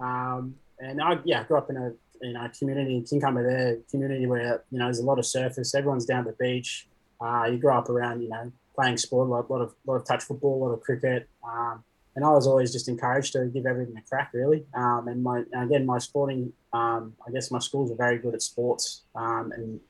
yeah. 0.00 0.34
um, 0.34 0.54
and 0.78 1.02
I 1.02 1.18
yeah 1.24 1.44
grew 1.44 1.58
up 1.58 1.70
in 1.70 1.76
a 1.76 1.92
you 2.22 2.32
know 2.32 2.48
community 2.58 2.96
in 2.96 3.04
Kincumber 3.04 3.44
there, 3.46 3.78
community 3.90 4.26
where 4.26 4.62
you 4.70 4.78
know 4.78 4.86
there's 4.86 5.00
a 5.00 5.04
lot 5.04 5.18
of 5.18 5.26
surface, 5.26 5.74
everyone's 5.74 6.06
down 6.06 6.24
the 6.24 6.32
beach. 6.32 6.86
Uh, 7.20 7.44
you 7.50 7.58
grow 7.58 7.78
up 7.78 7.88
around 7.88 8.22
you 8.22 8.28
know 8.28 8.52
playing 8.74 8.96
sport, 8.96 9.28
a 9.28 9.30
lot, 9.30 9.50
lot 9.50 9.60
of 9.60 9.74
lot 9.86 9.96
of 9.96 10.04
touch 10.06 10.24
football, 10.24 10.62
a 10.62 10.62
lot 10.66 10.72
of 10.72 10.80
cricket, 10.80 11.28
um, 11.46 11.82
and 12.14 12.24
I 12.24 12.30
was 12.30 12.46
always 12.46 12.72
just 12.72 12.88
encouraged 12.88 13.32
to 13.32 13.46
give 13.46 13.66
everything 13.66 13.96
a 13.96 14.02
crack, 14.02 14.30
really. 14.32 14.64
Um, 14.74 15.08
and 15.08 15.22
my 15.22 15.44
again, 15.54 15.84
my 15.84 15.98
sporting, 15.98 16.52
um, 16.76 17.14
I 17.26 17.30
guess 17.32 17.50
my 17.50 17.58
schools 17.58 17.90
are 17.90 17.96
very 17.96 18.18
good 18.18 18.34
at 18.34 18.42
sports, 18.42 19.02
um, 19.14 19.52
and 19.56 19.80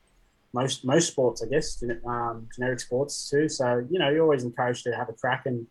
most 0.53 0.85
most 0.85 1.07
sports, 1.07 1.43
I 1.43 1.47
guess, 1.47 1.83
um, 2.05 2.47
generic 2.55 2.79
sports 2.79 3.29
too. 3.29 3.49
So 3.49 3.85
you 3.89 3.99
know, 3.99 4.09
you're 4.09 4.23
always 4.23 4.43
encouraged 4.43 4.83
to 4.85 4.95
have 4.95 5.09
a 5.09 5.13
crack. 5.13 5.45
And 5.45 5.67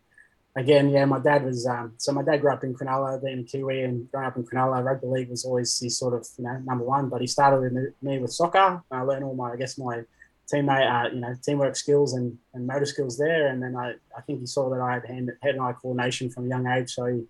again, 0.55 0.89
yeah, 0.89 1.05
my 1.05 1.19
dad 1.19 1.43
was 1.43 1.65
um, 1.65 1.93
so 1.97 2.11
my 2.11 2.23
dad 2.23 2.41
grew 2.41 2.51
up 2.51 2.63
in 2.63 2.73
Cronulla, 2.73 3.23
being 3.23 3.39
a 3.39 3.43
Kiwi, 3.43 3.83
and 3.83 4.09
growing 4.11 4.27
up 4.27 4.37
in 4.37 4.43
Cronulla, 4.43 4.83
rugby 4.83 5.07
league 5.07 5.29
was 5.29 5.45
always 5.45 5.79
his 5.79 5.97
sort 5.97 6.13
of 6.13 6.27
you 6.37 6.43
know 6.43 6.57
number 6.65 6.83
one. 6.83 7.09
But 7.09 7.21
he 7.21 7.27
started 7.27 7.59
with 7.61 7.93
me 8.01 8.19
with 8.19 8.33
soccer. 8.33 8.81
I 8.91 9.01
learned 9.01 9.23
all 9.23 9.35
my, 9.35 9.53
I 9.53 9.55
guess, 9.55 9.77
my 9.77 10.03
teammate, 10.51 10.89
uh, 10.89 11.13
you 11.13 11.19
know, 11.19 11.35
teamwork 11.43 11.75
skills 11.75 12.13
and, 12.13 12.37
and 12.53 12.65
motor 12.65 12.85
skills 12.85 13.17
there. 13.17 13.47
And 13.47 13.61
then 13.61 13.75
I, 13.75 13.95
I 14.17 14.21
think 14.21 14.39
he 14.39 14.45
saw 14.45 14.69
that 14.69 14.79
I 14.79 14.93
had 14.93 15.05
hand, 15.05 15.31
head 15.41 15.55
and 15.55 15.61
eye 15.61 15.73
coordination 15.73 16.29
from 16.29 16.45
a 16.45 16.49
young 16.49 16.67
age, 16.67 16.91
so 16.91 17.05
he, 17.05 17.23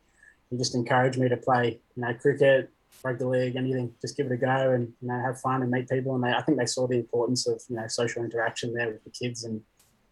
he 0.49 0.57
just 0.57 0.75
encouraged 0.75 1.17
me 1.17 1.27
to 1.27 1.37
play, 1.37 1.79
you 1.95 2.01
know, 2.03 2.13
cricket, 2.13 2.69
rugby 3.03 3.25
league, 3.25 3.55
anything. 3.55 3.93
Just 4.01 4.17
give 4.17 4.27
it 4.27 4.31
a 4.31 4.37
go 4.37 4.71
and 4.71 4.93
you 5.01 5.07
know 5.07 5.19
have 5.19 5.39
fun 5.39 5.61
and 5.61 5.71
meet 5.71 5.89
people. 5.89 6.15
And 6.15 6.23
they, 6.23 6.31
I 6.31 6.41
think 6.41 6.57
they 6.57 6.65
saw 6.65 6.87
the 6.87 6.95
importance 6.95 7.47
of 7.47 7.61
you 7.69 7.75
know 7.75 7.87
social 7.87 8.23
interaction 8.23 8.73
there 8.73 8.87
with 8.87 9.03
the 9.03 9.09
kids 9.09 9.43
and 9.43 9.61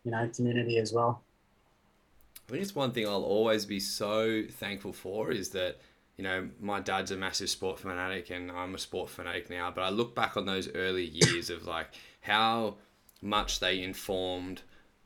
you 0.04 0.12
know 0.12 0.30
community 0.36 0.77
as 0.77 0.94
well. 0.94 1.24
I 2.48 2.51
think 2.51 2.63
it's 2.63 2.75
one 2.75 2.92
thing 2.92 3.08
I'll 3.08 3.24
always 3.24 3.65
be 3.65 3.80
so 3.80 4.44
thankful 4.50 4.94
for 4.94 5.32
is 5.32 5.50
that 5.50 5.80
you 6.18 6.24
know 6.24 6.50
my 6.60 6.80
dad's 6.80 7.12
a 7.12 7.18
massive 7.18 7.50
sport 7.50 7.80
fanatic 7.80 8.30
and 8.30 8.51
I'm 8.51 8.75
a 8.75 8.80
sport 8.80 9.10
fanatic 9.10 9.50
now. 9.50 9.72
But 9.72 9.84
I 9.84 9.89
look 9.89 10.15
back 10.15 10.38
on 10.38 10.46
those 10.46 10.70
early 10.75 11.06
years 11.06 11.50
of 11.50 11.65
like 11.65 11.88
how 12.22 12.75
much 13.22 13.60
they 13.60 13.82
informed 13.82 14.62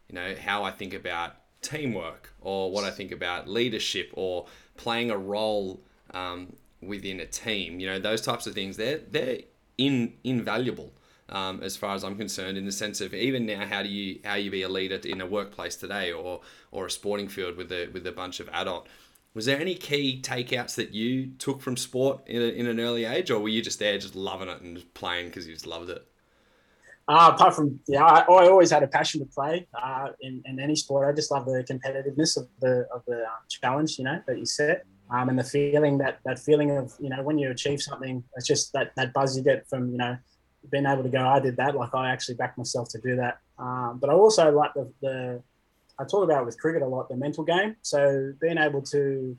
you 0.09 0.15
know 0.15 0.35
how 0.35 0.63
I 0.63 0.71
think 0.71 0.93
about 0.93 1.35
teamwork 1.61 2.33
or 2.41 2.71
what 2.71 2.83
I 2.83 2.91
think 2.91 3.11
about 3.11 3.47
leadership 3.47 4.11
or 4.13 4.47
playing 4.77 5.11
a 5.11 5.17
role 5.17 5.81
um, 6.13 6.55
within 6.81 7.19
a 7.19 7.25
team. 7.25 7.79
You 7.79 7.87
know, 7.87 7.99
those 7.99 8.21
types 8.21 8.47
of 8.47 8.53
things, 8.53 8.77
they're, 8.77 8.99
they're 9.09 9.39
in, 9.77 10.13
invaluable. 10.23 10.93
Um, 11.29 11.61
as 11.61 11.77
far 11.77 11.93
as 11.93 12.03
I'm 12.03 12.17
concerned, 12.17 12.57
in 12.57 12.65
the 12.65 12.71
sense 12.71 13.01
of 13.01 13.13
even 13.13 13.45
now, 13.45 13.63
how 13.65 13.83
do 13.83 13.89
you 13.89 14.19
how 14.25 14.33
you 14.33 14.49
be 14.49 14.63
a 14.63 14.69
leader 14.69 14.99
in 15.07 15.21
a 15.21 15.27
workplace 15.27 15.75
today, 15.75 16.11
or 16.11 16.41
or 16.71 16.87
a 16.87 16.89
sporting 16.91 17.27
field 17.27 17.55
with 17.55 17.71
a 17.71 17.87
with 17.93 18.07
a 18.07 18.11
bunch 18.11 18.39
of 18.39 18.49
adult? 18.49 18.87
Was 19.35 19.45
there 19.45 19.59
any 19.59 19.75
key 19.75 20.19
takeouts 20.23 20.73
that 20.75 20.91
you 20.91 21.27
took 21.37 21.61
from 21.61 21.77
sport 21.77 22.21
in, 22.25 22.41
a, 22.41 22.45
in 22.45 22.65
an 22.65 22.79
early 22.79 23.05
age, 23.05 23.29
or 23.29 23.39
were 23.39 23.49
you 23.49 23.61
just 23.61 23.77
there, 23.77 23.95
just 23.99 24.15
loving 24.15 24.49
it 24.49 24.59
and 24.61 24.77
just 24.77 24.91
playing 24.95 25.27
because 25.27 25.47
you 25.47 25.53
just 25.53 25.67
loved 25.67 25.91
it? 25.91 26.03
Uh, 27.07 27.31
apart 27.33 27.55
from 27.55 27.79
yeah, 27.87 28.03
I, 28.03 28.21
I, 28.21 28.47
always 28.47 28.71
had 28.71 28.81
a 28.81 28.87
passion 28.87 29.19
to 29.19 29.25
play 29.27 29.67
uh, 29.73 30.09
in, 30.21 30.41
in 30.45 30.59
any 30.59 30.75
sport. 30.75 31.07
I 31.07 31.11
just 31.11 31.31
love 31.31 31.45
the 31.45 31.63
competitiveness 31.69 32.37
of 32.37 32.47
the 32.59 32.87
of 32.93 33.03
the 33.05 33.23
uh, 33.23 33.29
challenge, 33.49 33.99
you 33.99 34.05
know, 34.05 34.19
that 34.25 34.37
you 34.39 34.45
set 34.45 34.85
um, 35.11 35.29
and 35.29 35.39
the 35.39 35.43
feeling 35.43 35.97
that 35.99 36.19
that 36.25 36.39
feeling 36.39 36.71
of 36.71 36.93
you 36.99 37.09
know 37.09 37.21
when 37.23 37.37
you 37.37 37.49
achieve 37.51 37.81
something, 37.81 38.23
it's 38.35 38.47
just 38.47 38.73
that 38.73 38.91
that 38.95 39.13
buzz 39.13 39.35
you 39.35 39.43
get 39.43 39.67
from 39.67 39.91
you 39.91 39.97
know 39.97 40.17
being 40.69 40.85
able 40.85 41.03
to 41.03 41.09
go, 41.09 41.25
I 41.25 41.39
did 41.39 41.57
that. 41.57 41.75
Like 41.75 41.95
I 41.95 42.11
actually 42.11 42.35
backed 42.35 42.57
myself 42.57 42.89
to 42.89 42.99
do 42.99 43.15
that. 43.15 43.39
Um, 43.57 43.97
but 43.99 44.09
I 44.09 44.13
also 44.13 44.51
like 44.51 44.73
the, 44.73 44.91
the 45.01 45.43
I 45.99 46.03
talk 46.05 46.23
about 46.23 46.45
with 46.45 46.59
cricket 46.59 46.81
a 46.81 46.87
lot 46.87 47.09
the 47.09 47.15
mental 47.15 47.43
game. 47.43 47.75
So 47.81 48.33
being 48.39 48.57
able 48.57 48.81
to 48.83 49.37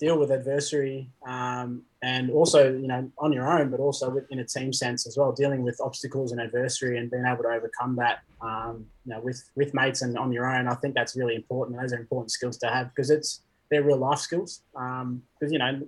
deal 0.00 0.18
with 0.18 0.32
adversity 0.32 1.08
um, 1.24 1.82
and 2.02 2.30
also 2.30 2.72
you 2.72 2.88
know 2.88 3.10
on 3.18 3.32
your 3.32 3.48
own, 3.48 3.70
but 3.70 3.80
also 3.80 4.20
in 4.30 4.40
a 4.40 4.44
team 4.44 4.72
sense 4.72 5.06
as 5.06 5.16
well, 5.16 5.32
dealing 5.32 5.62
with 5.62 5.80
obstacles 5.80 6.32
and 6.32 6.40
adversity 6.40 6.96
and 6.96 7.10
being 7.10 7.24
able 7.24 7.44
to 7.44 7.50
overcome 7.50 7.96
that. 7.96 8.20
Um, 8.40 8.86
you 9.06 9.14
know, 9.14 9.20
with 9.20 9.42
with 9.54 9.72
mates 9.74 10.02
and 10.02 10.18
on 10.18 10.32
your 10.32 10.50
own, 10.52 10.66
I 10.66 10.74
think 10.74 10.94
that's 10.94 11.16
really 11.16 11.36
important. 11.36 11.80
Those 11.80 11.92
are 11.92 11.98
important 11.98 12.32
skills 12.32 12.58
to 12.58 12.68
have 12.68 12.88
because 12.90 13.10
it's 13.10 13.40
they're 13.70 13.82
real 13.82 13.98
life 13.98 14.18
skills. 14.18 14.62
Because 14.72 15.02
um, 15.02 15.22
you 15.42 15.58
know, 15.58 15.82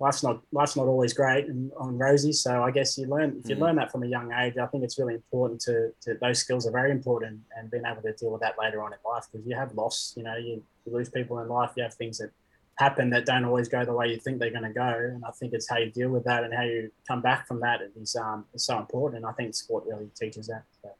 life's 0.00 0.22
not 0.22 0.40
life's 0.52 0.76
not 0.76 0.86
always 0.86 1.12
great 1.12 1.46
and 1.46 1.72
on 1.76 1.98
rosy. 1.98 2.32
So 2.32 2.62
I 2.62 2.70
guess 2.70 2.96
you 2.98 3.06
learn 3.06 3.40
if 3.42 3.48
you 3.48 3.56
mm. 3.56 3.60
learn 3.60 3.76
that 3.76 3.90
from 3.90 4.02
a 4.02 4.06
young 4.06 4.32
age. 4.32 4.56
I 4.56 4.66
think 4.66 4.84
it's 4.84 4.98
really 4.98 5.14
important 5.14 5.60
to, 5.62 5.92
to 6.02 6.14
those 6.20 6.38
skills 6.38 6.66
are 6.66 6.70
very 6.70 6.90
important 6.90 7.40
and 7.56 7.70
being 7.70 7.84
able 7.86 8.02
to 8.02 8.12
deal 8.12 8.30
with 8.30 8.40
that 8.42 8.56
later 8.58 8.82
on 8.82 8.92
in 8.92 8.98
life 9.08 9.26
because 9.30 9.46
you 9.46 9.56
have 9.56 9.74
loss. 9.74 10.14
You 10.16 10.22
know, 10.24 10.36
you, 10.36 10.62
you 10.86 10.92
lose 10.92 11.08
people 11.08 11.38
in 11.40 11.48
life. 11.48 11.72
You 11.76 11.82
have 11.82 11.94
things 11.94 12.18
that 12.18 12.30
happen 12.76 13.10
that 13.10 13.26
don't 13.26 13.44
always 13.44 13.68
go 13.68 13.84
the 13.84 13.92
way 13.92 14.08
you 14.08 14.18
think 14.18 14.38
they're 14.38 14.50
going 14.50 14.62
to 14.62 14.70
go. 14.72 14.82
And 14.82 15.24
I 15.24 15.30
think 15.32 15.52
it's 15.52 15.68
how 15.68 15.78
you 15.78 15.90
deal 15.90 16.10
with 16.10 16.24
that 16.24 16.44
and 16.44 16.54
how 16.54 16.62
you 16.62 16.90
come 17.06 17.20
back 17.20 17.48
from 17.48 17.60
that 17.60 17.80
is 18.00 18.14
um, 18.14 18.44
is 18.54 18.64
so 18.64 18.78
important. 18.78 19.24
And 19.24 19.26
I 19.26 19.32
think 19.32 19.54
sport 19.54 19.84
really 19.86 20.08
teaches 20.16 20.46
that. 20.46 20.62
So. 20.82 20.90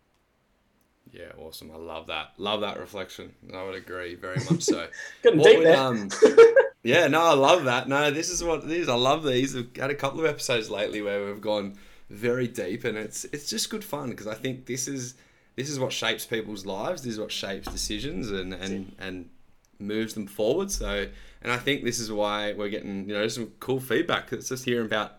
Yeah, 1.12 1.32
awesome. 1.38 1.70
I 1.70 1.76
love 1.76 2.06
that. 2.08 2.32
Love 2.38 2.60
that 2.60 2.78
reflection. 2.78 3.32
I 3.54 3.62
would 3.64 3.74
agree 3.74 4.14
very 4.14 4.38
much 4.50 4.62
so. 4.62 4.88
Getting 5.22 5.40
deep 5.40 5.58
would, 5.58 5.66
there. 5.66 5.76
Um, 5.76 6.10
yeah, 6.82 7.06
no, 7.08 7.22
I 7.22 7.34
love 7.34 7.64
that. 7.64 7.88
No, 7.88 8.10
this 8.10 8.30
is 8.30 8.44
what 8.44 8.66
these. 8.66 8.88
I 8.88 8.94
love 8.94 9.24
these. 9.24 9.54
We've 9.54 9.74
had 9.76 9.90
a 9.90 9.94
couple 9.94 10.20
of 10.20 10.26
episodes 10.26 10.70
lately 10.70 11.02
where 11.02 11.26
we've 11.26 11.40
gone 11.40 11.78
very 12.10 12.48
deep, 12.48 12.84
and 12.84 12.96
it's 12.96 13.24
it's 13.26 13.48
just 13.48 13.70
good 13.70 13.84
fun 13.84 14.10
because 14.10 14.26
I 14.26 14.34
think 14.34 14.66
this 14.66 14.88
is 14.88 15.14
this 15.56 15.68
is 15.70 15.80
what 15.80 15.92
shapes 15.92 16.26
people's 16.26 16.66
lives. 16.66 17.02
This 17.02 17.14
is 17.14 17.20
what 17.20 17.32
shapes 17.32 17.68
decisions 17.68 18.30
and 18.30 18.52
and 18.52 18.94
and 18.98 19.30
moves 19.78 20.14
them 20.14 20.26
forward. 20.26 20.70
So, 20.70 21.06
and 21.42 21.52
I 21.52 21.56
think 21.56 21.84
this 21.84 21.98
is 21.98 22.12
why 22.12 22.52
we're 22.52 22.68
getting 22.68 23.08
you 23.08 23.14
know 23.14 23.28
some 23.28 23.52
cool 23.60 23.80
feedback. 23.80 24.32
It's 24.32 24.48
just 24.48 24.64
hearing 24.64 24.86
about 24.86 25.18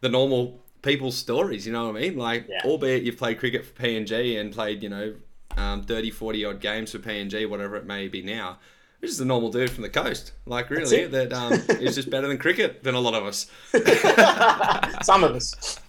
the 0.00 0.08
normal 0.08 0.63
people's 0.84 1.16
stories, 1.16 1.66
you 1.66 1.72
know 1.72 1.86
what 1.86 1.96
I 1.96 2.00
mean? 2.00 2.16
Like, 2.16 2.46
yeah. 2.48 2.60
albeit 2.64 3.02
you've 3.02 3.16
played 3.16 3.38
cricket 3.38 3.64
for 3.64 3.72
PNG 3.82 4.38
and 4.40 4.52
played, 4.52 4.82
you 4.82 4.90
know, 4.90 5.14
um, 5.56 5.82
30, 5.82 6.10
40 6.10 6.44
odd 6.44 6.60
games 6.60 6.92
for 6.92 6.98
PNG, 6.98 7.48
whatever 7.48 7.76
it 7.76 7.86
may 7.86 8.06
be 8.06 8.22
now. 8.22 8.58
This 9.00 9.10
is 9.10 9.20
a 9.20 9.24
normal 9.24 9.50
dude 9.50 9.70
from 9.70 9.82
the 9.82 9.90
coast. 9.90 10.32
Like, 10.46 10.70
really, 10.70 11.06
that 11.06 11.32
um, 11.32 11.52
is 11.80 11.94
just 11.94 12.10
better 12.10 12.28
than 12.28 12.38
cricket 12.38 12.82
than 12.82 12.94
a 12.94 13.00
lot 13.00 13.14
of 13.14 13.24
us. 13.24 13.50
Some 15.04 15.24
of 15.24 15.34
us. 15.34 15.78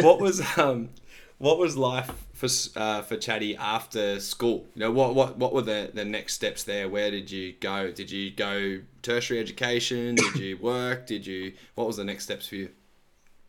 what 0.00 0.20
was 0.20 0.40
um, 0.56 0.90
what 1.38 1.58
was 1.58 1.76
life 1.76 2.12
for 2.32 2.48
uh, 2.76 3.02
for 3.02 3.16
Chatty 3.16 3.56
after 3.56 4.20
school? 4.20 4.66
You 4.74 4.82
know, 4.82 4.92
what 4.92 5.16
what 5.16 5.36
what 5.36 5.52
were 5.52 5.62
the, 5.62 5.90
the 5.92 6.04
next 6.04 6.34
steps 6.34 6.62
there? 6.62 6.88
Where 6.88 7.10
did 7.10 7.28
you 7.28 7.54
go? 7.60 7.90
Did 7.90 8.10
you 8.12 8.30
go 8.30 8.80
tertiary 9.02 9.40
education? 9.40 10.14
Did 10.14 10.36
you 10.36 10.58
work? 10.58 11.08
Did 11.08 11.26
you? 11.26 11.54
What 11.74 11.88
was 11.88 11.96
the 11.96 12.04
next 12.04 12.22
steps 12.24 12.46
for 12.46 12.54
you? 12.54 12.68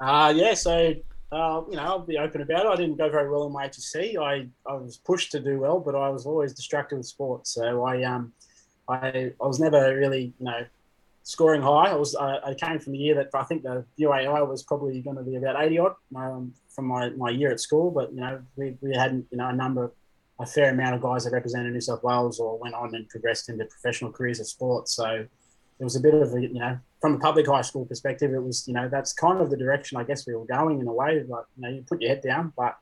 Uh, 0.01 0.33
yeah, 0.35 0.55
so 0.55 0.95
uh, 1.31 1.61
you 1.69 1.77
know, 1.77 1.83
I'll 1.83 1.99
be 1.99 2.17
open 2.17 2.41
about 2.41 2.65
it. 2.65 2.69
I 2.69 2.75
didn't 2.75 2.97
go 2.97 3.09
very 3.09 3.29
well 3.29 3.45
in 3.45 3.53
my 3.53 3.67
HSC. 3.67 4.17
I, 4.17 4.47
I 4.69 4.73
was 4.73 4.97
pushed 4.97 5.31
to 5.33 5.39
do 5.39 5.59
well, 5.59 5.79
but 5.79 5.93
I 5.93 6.09
was 6.09 6.25
always 6.25 6.53
distracted 6.53 6.97
with 6.97 7.05
sports. 7.05 7.53
So 7.53 7.85
I 7.85 8.03
um 8.03 8.33
I 8.89 9.31
I 9.39 9.45
was 9.45 9.59
never 9.59 9.95
really 9.95 10.33
you 10.39 10.45
know 10.45 10.65
scoring 11.21 11.61
high. 11.61 11.91
I 11.91 11.93
was 11.93 12.15
I, 12.15 12.39
I 12.43 12.53
came 12.55 12.79
from 12.79 12.93
the 12.93 12.99
year 12.99 13.13
that 13.15 13.29
I 13.33 13.43
think 13.43 13.61
the 13.61 13.85
UAI 13.99 14.45
was 14.47 14.63
probably 14.63 14.99
going 15.01 15.17
to 15.17 15.23
be 15.23 15.35
about 15.35 15.63
eighty 15.63 15.77
odd 15.77 15.93
um, 16.15 16.53
from 16.73 16.87
my, 16.87 17.11
my 17.11 17.29
year 17.29 17.51
at 17.51 17.59
school. 17.59 17.91
But 17.91 18.11
you 18.11 18.21
know 18.21 18.41
we, 18.55 18.75
we 18.81 18.95
had 18.95 19.23
you 19.29 19.37
know 19.37 19.49
a 19.49 19.53
number 19.53 19.93
a 20.39 20.45
fair 20.47 20.71
amount 20.71 20.95
of 20.95 21.01
guys 21.01 21.25
that 21.25 21.31
represented 21.31 21.71
New 21.71 21.81
South 21.81 22.03
Wales 22.03 22.39
or 22.39 22.57
went 22.57 22.73
on 22.73 22.95
and 22.95 23.07
progressed 23.07 23.49
into 23.49 23.65
professional 23.65 24.11
careers 24.11 24.39
of 24.39 24.47
sports. 24.47 24.95
So 24.95 25.27
it 25.79 25.83
was 25.83 25.95
a 25.95 25.99
bit 25.99 26.15
of 26.15 26.33
a, 26.33 26.41
you 26.41 26.53
know, 26.55 26.79
from 27.01 27.15
a 27.15 27.19
public 27.19 27.47
high 27.47 27.61
school 27.61 27.85
perspective, 27.85 28.31
it 28.33 28.41
was, 28.41 28.67
you 28.67 28.73
know, 28.73 28.87
that's 28.87 29.11
kind 29.11 29.41
of 29.41 29.49
the 29.49 29.57
direction 29.57 29.97
I 29.97 30.03
guess 30.03 30.27
we 30.27 30.35
were 30.35 30.45
going 30.45 30.79
in 30.79 30.87
a 30.87 30.93
way. 30.93 31.23
Like, 31.27 31.45
you 31.57 31.63
know, 31.63 31.69
you 31.69 31.83
put 31.87 31.99
your 31.99 32.09
head 32.09 32.21
down, 32.21 32.53
but 32.55 32.77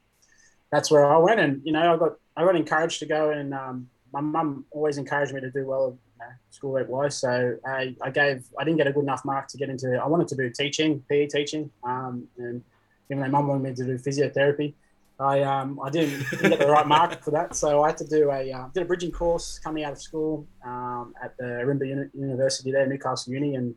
that's 0.71 0.91
where 0.91 1.05
I 1.05 1.17
went. 1.17 1.39
And, 1.39 1.61
you 1.63 1.71
know, 1.71 1.93
I 1.93 1.97
got, 1.97 2.15
I 2.35 2.43
got 2.43 2.55
encouraged 2.55 2.99
to 2.99 3.05
go 3.05 3.29
and 3.31 3.53
um, 3.53 3.89
my 4.11 4.19
mum 4.19 4.65
always 4.71 4.97
encouraged 4.97 5.33
me 5.33 5.39
to 5.39 5.49
do 5.49 5.65
well, 5.65 5.97
you 6.19 6.25
know, 6.25 6.31
school 6.51 6.71
work 6.71 6.89
wise. 6.89 7.15
So 7.15 7.57
I, 7.65 7.95
I 8.01 8.09
gave, 8.09 8.43
I 8.59 8.65
didn't 8.65 8.77
get 8.77 8.87
a 8.87 8.91
good 8.91 9.03
enough 9.03 9.23
mark 9.23 9.47
to 9.49 9.57
get 9.57 9.69
into, 9.69 9.95
I 9.95 10.05
wanted 10.07 10.27
to 10.27 10.35
do 10.35 10.49
teaching, 10.49 11.03
PE 11.09 11.27
teaching. 11.27 11.71
Um, 11.85 12.27
and 12.37 12.61
even 13.09 13.23
though 13.23 13.29
mum 13.29 13.47
wanted 13.47 13.63
me 13.63 13.73
to 13.73 13.85
do 13.85 13.97
physiotherapy, 13.97 14.73
I 15.19 15.41
um, 15.41 15.79
I 15.83 15.89
didn't, 15.89 16.29
didn't, 16.29 16.51
get 16.51 16.59
the 16.59 16.67
right 16.67 16.87
mark 16.87 17.21
for 17.21 17.31
that, 17.31 17.53
so 17.53 17.83
I 17.83 17.87
had 17.87 17.97
to 17.97 18.07
do 18.07 18.31
a 18.31 18.53
uh, 18.53 18.69
did 18.73 18.83
a 18.83 18.85
bridging 18.85 19.11
course 19.11 19.59
coming 19.59 19.83
out 19.83 19.91
of 19.91 20.01
school 20.01 20.47
um, 20.63 21.13
at 21.21 21.35
the 21.35 21.43
Ourimbah 21.43 21.87
Uni- 21.87 22.09
University 22.13 22.71
there, 22.71 22.87
Newcastle 22.87 23.33
Uni, 23.33 23.55
and 23.55 23.75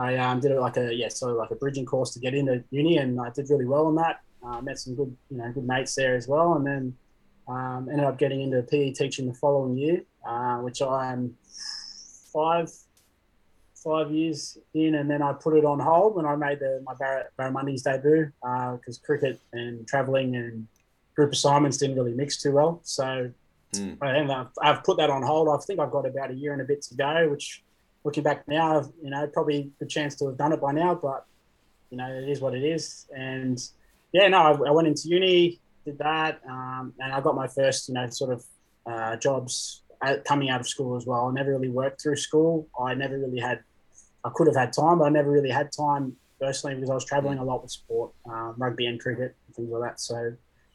I 0.00 0.16
um, 0.16 0.40
did 0.40 0.52
it 0.52 0.60
like 0.60 0.78
a 0.78 0.94
yeah, 0.94 1.08
so 1.08 1.28
like 1.34 1.50
a 1.50 1.54
bridging 1.54 1.84
course 1.84 2.12
to 2.14 2.20
get 2.20 2.34
into 2.34 2.64
uni, 2.70 2.96
and 2.96 3.20
I 3.20 3.30
did 3.30 3.50
really 3.50 3.66
well 3.66 3.86
on 3.86 3.94
that. 3.96 4.20
Uh, 4.42 4.60
met 4.62 4.78
some 4.78 4.94
good 4.94 5.14
you 5.30 5.36
know 5.36 5.52
good 5.52 5.66
mates 5.66 5.94
there 5.94 6.16
as 6.16 6.26
well, 6.26 6.54
and 6.54 6.66
then 6.66 6.96
um, 7.48 7.88
ended 7.90 8.06
up 8.06 8.18
getting 8.18 8.40
into 8.40 8.62
PE 8.62 8.92
teaching 8.92 9.26
the 9.26 9.34
following 9.34 9.76
year, 9.76 10.02
uh, 10.26 10.56
which 10.58 10.80
I'm 10.80 11.36
five 12.32 12.72
five 13.74 14.10
years 14.10 14.56
in, 14.72 14.94
and 14.94 15.10
then 15.10 15.20
I 15.22 15.34
put 15.34 15.54
it 15.54 15.66
on 15.66 15.78
hold 15.78 16.16
when 16.16 16.24
I 16.24 16.34
made 16.34 16.60
the 16.60 16.82
my 16.84 16.94
Bar- 16.94 17.30
Barramundis 17.38 17.82
debut 17.82 18.32
because 18.40 18.98
uh, 18.98 19.06
cricket 19.06 19.38
and 19.52 19.86
travelling 19.86 20.34
and 20.36 20.66
group 21.14 21.32
assignments 21.32 21.76
didn't 21.76 21.96
really 21.96 22.14
mix 22.14 22.40
too 22.40 22.52
well. 22.52 22.80
So 22.84 23.30
mm. 23.74 23.98
I 24.00 24.46
I've 24.62 24.82
put 24.82 24.96
that 24.96 25.10
on 25.10 25.22
hold. 25.22 25.48
I 25.50 25.58
think 25.66 25.78
I've 25.78 25.90
got 25.90 26.06
about 26.06 26.30
a 26.30 26.34
year 26.34 26.54
and 26.54 26.62
a 26.62 26.64
bit 26.64 26.80
to 26.82 26.94
go, 26.94 27.28
which 27.28 27.62
looking 28.04 28.22
back 28.22 28.46
now, 28.48 28.90
you 29.02 29.10
know, 29.10 29.26
probably 29.26 29.70
the 29.78 29.86
chance 29.86 30.14
to 30.16 30.26
have 30.26 30.38
done 30.38 30.52
it 30.52 30.60
by 30.60 30.72
now, 30.72 30.94
but 30.94 31.26
you 31.90 31.98
know, 31.98 32.08
it 32.08 32.28
is 32.28 32.40
what 32.40 32.54
it 32.54 32.64
is. 32.64 33.06
And 33.14 33.60
yeah, 34.12 34.28
no, 34.28 34.38
I, 34.38 34.68
I 34.68 34.70
went 34.70 34.88
into 34.88 35.08
uni, 35.08 35.60
did 35.84 35.98
that, 35.98 36.40
um, 36.48 36.94
and 36.98 37.12
I 37.12 37.20
got 37.20 37.34
my 37.34 37.46
first, 37.48 37.88
you 37.88 37.94
know, 37.94 38.08
sort 38.10 38.32
of 38.32 38.44
uh, 38.86 39.16
jobs 39.16 39.82
coming 40.24 40.50
out 40.50 40.60
of 40.60 40.68
school 40.68 40.96
as 40.96 41.06
well. 41.06 41.28
I 41.28 41.32
never 41.32 41.50
really 41.50 41.68
worked 41.68 42.02
through 42.02 42.16
school. 42.16 42.68
I 42.80 42.94
never 42.94 43.18
really 43.18 43.38
had, 43.38 43.62
I 44.24 44.30
could 44.34 44.46
have 44.46 44.56
had 44.56 44.72
time, 44.72 44.98
but 44.98 45.04
I 45.04 45.10
never 45.10 45.30
really 45.30 45.50
had 45.50 45.70
time 45.72 46.16
personally 46.40 46.76
because 46.76 46.90
I 46.90 46.94
was 46.94 47.04
traveling 47.04 47.38
a 47.38 47.44
lot 47.44 47.62
with 47.62 47.70
sport, 47.70 48.12
um, 48.26 48.54
rugby 48.56 48.86
and 48.86 48.98
cricket 48.98 49.36
and 49.46 49.56
things 49.56 49.70
like 49.70 49.90
that. 49.90 50.00
So 50.00 50.34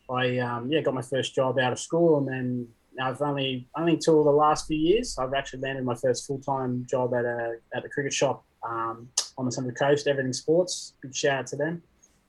I, 0.09 0.37
um, 0.37 0.71
yeah, 0.71 0.81
got 0.81 0.93
my 0.93 1.01
first 1.01 1.33
job 1.33 1.57
out 1.57 1.73
of 1.73 1.79
school 1.79 2.19
and 2.19 2.27
then 2.27 2.67
I've 3.01 3.21
only, 3.21 3.67
only 3.77 3.93
until 3.93 4.23
the 4.23 4.31
last 4.31 4.67
few 4.67 4.77
years, 4.77 5.17
I've 5.17 5.33
actually 5.33 5.61
landed 5.61 5.83
my 5.83 5.95
first 5.95 6.25
full-time 6.25 6.85
job 6.89 7.13
at 7.13 7.25
a, 7.25 7.55
at 7.73 7.83
the 7.83 7.89
cricket 7.89 8.13
shop 8.13 8.43
um, 8.63 9.09
on 9.37 9.45
the 9.45 9.51
Sunday 9.51 9.73
Coast, 9.73 10.07
Everything 10.07 10.33
Sports. 10.33 10.93
Big 11.01 11.15
shout 11.15 11.39
out 11.39 11.47
to 11.47 11.55
them. 11.55 11.83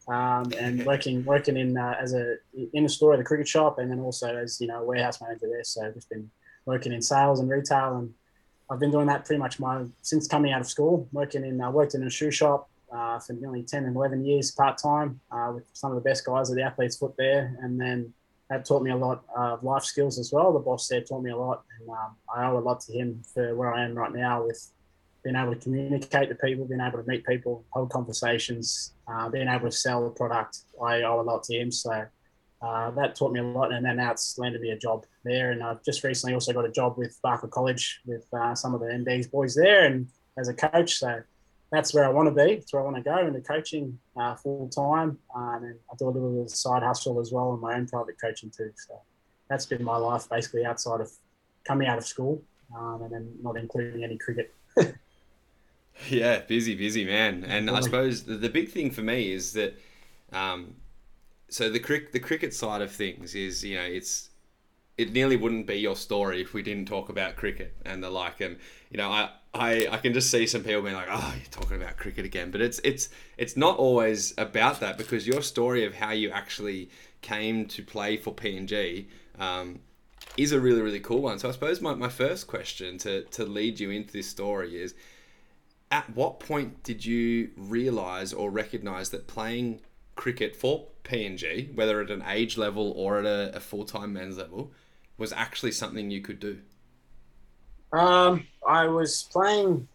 Um, 0.08 0.52
and 0.60 0.86
working 0.86 1.24
working 1.24 1.56
in 1.56 1.76
uh, 1.76 1.96
as 2.00 2.14
a 2.14 2.36
in 2.74 2.84
the 2.84 2.88
store 2.88 3.14
at 3.14 3.18
the 3.18 3.24
cricket 3.24 3.48
shop, 3.48 3.80
and 3.80 3.90
then 3.90 3.98
also 3.98 4.36
as 4.36 4.60
you 4.60 4.68
know 4.68 4.84
warehouse 4.84 5.20
manager 5.20 5.48
there. 5.48 5.64
So 5.64 5.84
I've 5.84 5.94
just 5.94 6.08
been 6.08 6.30
working 6.64 6.92
in 6.92 7.02
sales 7.02 7.40
and 7.40 7.50
retail, 7.50 7.96
and 7.96 8.14
I've 8.70 8.78
been 8.78 8.92
doing 8.92 9.08
that 9.08 9.24
pretty 9.24 9.40
much 9.40 9.58
my 9.58 9.84
since 10.02 10.28
coming 10.28 10.52
out 10.52 10.60
of 10.60 10.68
school. 10.68 11.08
Working 11.10 11.44
in 11.44 11.60
uh, 11.60 11.72
worked 11.72 11.96
in 11.96 12.04
a 12.04 12.10
shoe 12.10 12.30
shop 12.30 12.70
uh, 12.92 13.18
for 13.18 13.32
nearly 13.32 13.64
ten 13.64 13.84
and 13.84 13.96
eleven 13.96 14.24
years 14.24 14.52
part 14.52 14.78
time 14.78 15.18
uh, 15.32 15.50
with 15.52 15.64
some 15.72 15.90
of 15.90 15.96
the 15.96 16.08
best 16.08 16.24
guys 16.24 16.50
at 16.50 16.56
the 16.56 16.62
athletes 16.62 16.96
foot 16.96 17.14
there, 17.18 17.58
and 17.60 17.80
then 17.80 18.14
that 18.50 18.64
taught 18.64 18.82
me 18.82 18.90
a 18.90 18.96
lot 18.96 19.24
of 19.36 19.62
life 19.64 19.84
skills 19.84 20.18
as 20.18 20.32
well. 20.32 20.52
The 20.52 20.60
boss 20.60 20.88
there 20.88 21.00
taught 21.00 21.22
me 21.22 21.30
a 21.30 21.36
lot, 21.36 21.64
and 21.80 21.90
um, 21.90 22.16
I 22.34 22.46
owe 22.46 22.58
a 22.58 22.60
lot 22.60 22.80
to 22.82 22.92
him 22.92 23.22
for 23.34 23.54
where 23.56 23.74
I 23.74 23.84
am 23.84 23.94
right 23.94 24.12
now 24.12 24.44
with 24.44 24.70
being 25.24 25.36
able 25.36 25.52
to 25.52 25.60
communicate 25.60 26.28
to 26.28 26.36
people, 26.36 26.64
being 26.66 26.80
able 26.80 27.02
to 27.02 27.08
meet 27.08 27.26
people, 27.26 27.64
hold 27.70 27.90
conversations, 27.90 28.92
uh, 29.08 29.28
being 29.28 29.48
able 29.48 29.68
to 29.68 29.76
sell 29.76 30.04
the 30.04 30.10
product. 30.10 30.60
I 30.80 31.02
owe 31.02 31.20
a 31.20 31.22
lot 31.22 31.42
to 31.44 31.56
him. 31.56 31.72
So 31.72 32.06
uh, 32.62 32.90
that 32.92 33.16
taught 33.16 33.32
me 33.32 33.40
a 33.40 33.42
lot. 33.42 33.72
And 33.72 33.84
then 33.84 33.96
now 33.96 34.12
it's 34.12 34.38
landed 34.38 34.60
me 34.60 34.70
a 34.70 34.78
job 34.78 35.04
there. 35.24 35.50
And 35.50 35.64
I've 35.64 35.82
just 35.84 36.04
recently 36.04 36.34
also 36.34 36.52
got 36.52 36.64
a 36.64 36.70
job 36.70 36.96
with 36.96 37.18
Barker 37.24 37.48
College 37.48 38.00
with 38.06 38.24
uh, 38.32 38.54
some 38.54 38.72
of 38.72 38.80
the 38.80 38.86
MD's 38.86 39.26
boys 39.26 39.56
there 39.56 39.86
and 39.86 40.06
as 40.38 40.48
a 40.48 40.54
coach. 40.54 40.94
So 40.94 41.20
that's 41.76 41.92
where 41.92 42.06
I 42.06 42.08
want 42.08 42.26
to 42.26 42.44
be. 42.44 42.54
That's 42.54 42.72
where 42.72 42.80
I 42.80 42.84
want 42.86 42.96
to 42.96 43.02
go 43.02 43.18
into 43.18 43.40
coaching 43.42 43.98
uh, 44.16 44.34
full 44.34 44.68
time. 44.70 45.18
Um, 45.34 45.62
and 45.62 45.74
I 45.92 45.96
do 45.98 46.08
a 46.08 46.10
little 46.10 46.32
bit 46.32 46.42
of 46.44 46.50
side 46.50 46.82
hustle 46.82 47.20
as 47.20 47.32
well 47.32 47.52
and 47.52 47.60
my 47.60 47.74
own 47.74 47.86
private 47.86 48.18
coaching 48.18 48.50
too. 48.50 48.72
So 48.76 48.98
that's 49.50 49.66
been 49.66 49.84
my 49.84 49.98
life 49.98 50.26
basically 50.30 50.64
outside 50.64 51.02
of 51.02 51.10
coming 51.64 51.86
out 51.86 51.98
of 51.98 52.06
school 52.06 52.42
um, 52.74 53.02
and 53.02 53.12
then 53.12 53.30
not 53.42 53.58
including 53.58 54.04
any 54.04 54.16
cricket. 54.16 54.54
Yeah, 56.10 56.40
busy, 56.40 56.74
busy 56.74 57.06
man. 57.06 57.42
And 57.44 57.70
I 57.70 57.80
suppose 57.80 58.24
the, 58.24 58.34
the 58.34 58.50
big 58.50 58.68
thing 58.68 58.90
for 58.90 59.00
me 59.00 59.32
is 59.32 59.54
that, 59.54 59.74
um, 60.30 60.74
so 61.48 61.70
the 61.70 61.80
crick 61.80 62.12
the 62.12 62.20
cricket 62.20 62.52
side 62.52 62.82
of 62.82 62.92
things 62.92 63.34
is 63.34 63.64
you 63.64 63.76
know 63.76 63.82
it's 63.84 64.28
it 64.98 65.12
nearly 65.12 65.36
wouldn't 65.36 65.66
be 65.66 65.76
your 65.76 65.96
story 65.96 66.40
if 66.40 66.52
we 66.52 66.62
didn't 66.62 66.86
talk 66.86 67.08
about 67.08 67.36
cricket 67.36 67.74
and 67.84 68.02
the 68.02 68.10
like. 68.10 68.40
And 68.40 68.58
you 68.90 68.98
know, 68.98 69.10
I, 69.10 69.30
I, 69.58 69.88
I 69.90 69.96
can 69.98 70.12
just 70.12 70.30
see 70.30 70.46
some 70.46 70.62
people 70.62 70.82
being 70.82 70.94
like, 70.94 71.08
"Oh, 71.10 71.34
you're 71.36 71.50
talking 71.50 71.80
about 71.80 71.96
cricket 71.96 72.24
again," 72.24 72.50
but 72.50 72.60
it's 72.60 72.78
it's 72.84 73.08
it's 73.36 73.56
not 73.56 73.78
always 73.78 74.34
about 74.38 74.80
that 74.80 74.98
because 74.98 75.26
your 75.26 75.42
story 75.42 75.84
of 75.84 75.94
how 75.94 76.12
you 76.12 76.30
actually 76.30 76.90
came 77.22 77.66
to 77.66 77.82
play 77.82 78.16
for 78.16 78.34
PNG 78.34 79.06
um, 79.38 79.80
is 80.36 80.52
a 80.52 80.60
really 80.60 80.82
really 80.82 81.00
cool 81.00 81.22
one. 81.22 81.38
So 81.38 81.48
I 81.48 81.52
suppose 81.52 81.80
my, 81.80 81.94
my 81.94 82.08
first 82.08 82.46
question 82.46 82.98
to 82.98 83.22
to 83.24 83.44
lead 83.44 83.80
you 83.80 83.90
into 83.90 84.12
this 84.12 84.28
story 84.28 84.80
is 84.80 84.94
at 85.90 86.14
what 86.14 86.40
point 86.40 86.82
did 86.82 87.04
you 87.04 87.50
realize 87.56 88.32
or 88.32 88.50
recognize 88.50 89.10
that 89.10 89.26
playing 89.26 89.80
cricket 90.16 90.56
for 90.56 90.88
PNG, 91.04 91.74
whether 91.74 92.00
at 92.00 92.10
an 92.10 92.24
age 92.26 92.58
level 92.58 92.92
or 92.96 93.18
at 93.20 93.26
a, 93.26 93.56
a 93.56 93.60
full 93.60 93.84
time 93.84 94.12
men's 94.12 94.36
level, 94.36 94.72
was 95.16 95.32
actually 95.32 95.72
something 95.72 96.10
you 96.10 96.20
could 96.20 96.40
do? 96.40 96.58
Um, 97.92 98.46
I 98.66 98.86
was 98.86 99.28
playing 99.30 99.88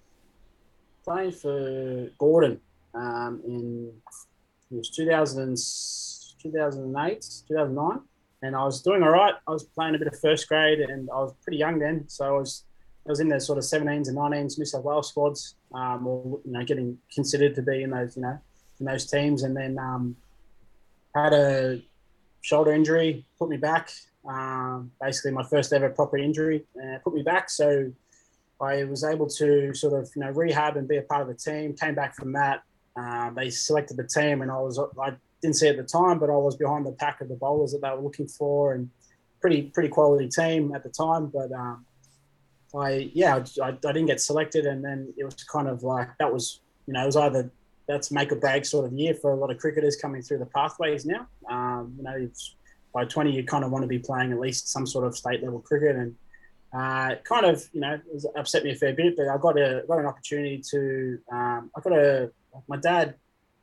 playing 1.03 1.31
for 1.31 2.09
Gordon 2.19 2.59
um, 2.93 3.41
in 3.45 3.91
it 4.71 4.77
was 4.77 4.89
2000, 4.89 5.57
2008, 6.41 7.25
2009, 7.47 7.99
and 8.41 8.55
I 8.55 8.63
was 8.63 8.81
doing 8.81 9.03
all 9.03 9.09
right. 9.09 9.33
I 9.45 9.51
was 9.51 9.65
playing 9.65 9.95
a 9.95 9.97
bit 9.97 10.07
of 10.07 10.17
first 10.19 10.47
grade, 10.47 10.79
and 10.79 11.09
I 11.09 11.19
was 11.19 11.33
pretty 11.43 11.57
young 11.57 11.77
then, 11.79 12.07
so 12.07 12.25
I 12.25 12.39
was 12.39 12.63
I 13.05 13.09
was 13.09 13.19
in 13.19 13.27
the 13.29 13.39
sort 13.39 13.57
of 13.57 13.63
17s 13.63 14.07
and 14.07 14.17
19s 14.17 14.57
New 14.57 14.65
South 14.65 14.85
Wales 14.85 15.09
squads, 15.09 15.55
um, 15.73 16.07
or 16.07 16.39
you 16.45 16.51
know, 16.51 16.63
getting 16.63 16.97
considered 17.13 17.55
to 17.55 17.61
be 17.61 17.83
in 17.83 17.89
those, 17.89 18.15
you 18.15 18.21
know, 18.21 18.39
in 18.79 18.85
those 18.85 19.05
teams, 19.07 19.43
and 19.43 19.57
then 19.57 19.77
um, 19.77 20.15
had 21.13 21.33
a 21.33 21.81
shoulder 22.41 22.71
injury, 22.71 23.25
put 23.37 23.49
me 23.49 23.57
back. 23.57 23.91
Um, 24.27 24.91
basically, 25.01 25.31
my 25.31 25.43
first 25.43 25.73
ever 25.73 25.89
proper 25.89 26.17
injury, 26.17 26.65
uh, 26.77 26.99
put 27.03 27.13
me 27.13 27.23
back. 27.23 27.49
So 27.49 27.91
I 28.59 28.83
was 28.83 29.03
able 29.03 29.27
to 29.27 29.73
sort 29.73 29.99
of, 29.99 30.09
you 30.15 30.21
know, 30.21 30.31
rehab 30.31 30.77
and 30.77 30.87
be 30.87 30.97
a 30.97 31.01
part 31.01 31.21
of 31.21 31.27
the 31.27 31.33
team. 31.33 31.75
Came 31.75 31.95
back 31.95 32.15
from 32.15 32.33
that. 32.33 32.63
Uh, 32.95 33.31
they 33.31 33.49
selected 33.49 33.97
the 33.97 34.03
team, 34.03 34.41
and 34.41 34.51
I 34.51 34.59
was, 34.59 34.79
I 35.01 35.13
didn't 35.41 35.55
see 35.55 35.69
at 35.69 35.77
the 35.77 35.83
time, 35.83 36.19
but 36.19 36.29
I 36.29 36.35
was 36.35 36.55
behind 36.55 36.85
the 36.85 36.91
pack 36.91 37.21
of 37.21 37.29
the 37.29 37.35
bowlers 37.35 37.71
that 37.71 37.81
they 37.81 37.89
were 37.89 38.01
looking 38.01 38.27
for, 38.27 38.73
and 38.73 38.89
pretty, 39.39 39.63
pretty 39.63 39.89
quality 39.89 40.27
team 40.27 40.75
at 40.75 40.83
the 40.83 40.89
time. 40.89 41.27
But 41.27 41.51
um, 41.53 41.85
I 42.75 43.11
yeah 43.13 43.43
I, 43.61 43.67
I, 43.69 43.71
didn't 43.71 44.05
get 44.05 44.21
selected, 44.21 44.65
and 44.65 44.83
then 44.83 45.13
it 45.17 45.23
was 45.23 45.35
kind 45.43 45.67
of 45.67 45.83
like 45.83 46.09
that 46.19 46.31
was 46.31 46.61
you 46.87 46.93
know 46.93 47.03
it 47.03 47.05
was 47.05 47.17
either 47.17 47.51
that's 47.87 48.11
make 48.11 48.31
or 48.31 48.35
break 48.35 48.65
sort 48.65 48.85
of 48.85 48.93
year 48.93 49.13
for 49.13 49.31
a 49.31 49.35
lot 49.35 49.51
of 49.51 49.57
cricketers 49.57 49.95
coming 49.95 50.21
through 50.21 50.39
the 50.39 50.45
pathways 50.45 51.05
now. 51.05 51.27
Um, 51.49 51.93
you 51.97 52.03
know, 52.03 52.29
by 52.93 53.05
20 53.05 53.31
you 53.31 53.43
kind 53.43 53.63
of 53.63 53.71
want 53.71 53.83
to 53.83 53.87
be 53.87 53.99
playing 53.99 54.31
at 54.31 54.39
least 54.39 54.69
some 54.69 54.85
sort 54.85 55.05
of 55.05 55.15
state 55.17 55.43
level 55.43 55.59
cricket, 55.59 55.95
and 55.95 56.15
uh, 56.73 57.15
kind 57.23 57.45
of 57.45 57.67
you 57.73 57.81
know 57.81 57.99
upset 58.35 58.63
me 58.63 58.71
a 58.71 58.75
fair 58.75 58.93
bit. 58.93 59.15
But 59.17 59.27
I 59.27 59.37
got 59.37 59.57
a 59.57 59.83
got 59.87 59.99
an 59.99 60.05
opportunity 60.05 60.61
to 60.71 61.19
um, 61.31 61.71
I 61.75 61.81
got 61.81 61.93
a 61.93 62.31
my 62.67 62.77
dad 62.77 63.15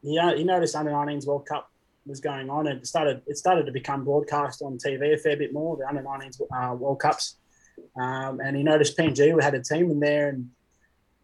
he, 0.03 0.19
he 0.37 0.45
noticed 0.45 0.77
under 0.77 0.93
19s 0.93 1.27
World 1.27 1.47
Cup 1.47 1.71
was 2.07 2.21
going 2.21 2.49
on 2.49 2.67
and 2.69 2.79
it 2.79 2.87
started 2.87 3.21
it 3.27 3.37
started 3.37 3.67
to 3.67 3.73
become 3.73 4.05
broadcast 4.05 4.63
on 4.63 4.79
TV 4.79 5.13
a 5.13 5.19
fair 5.19 5.37
bit 5.37 5.53
more 5.53 5.77
the 5.77 5.87
under 5.87 6.03
19s 6.03 6.41
uh, 6.41 6.75
World 6.75 7.01
Cups 7.01 7.37
um, 8.01 8.41
and 8.41 8.57
he 8.57 8.63
noticed 8.63 8.97
PNG 8.97 9.35
we 9.35 9.43
had 9.43 9.55
a 9.55 9.63
team 9.63 9.91
in 9.91 10.01
there 10.01 10.31
and 10.31 10.49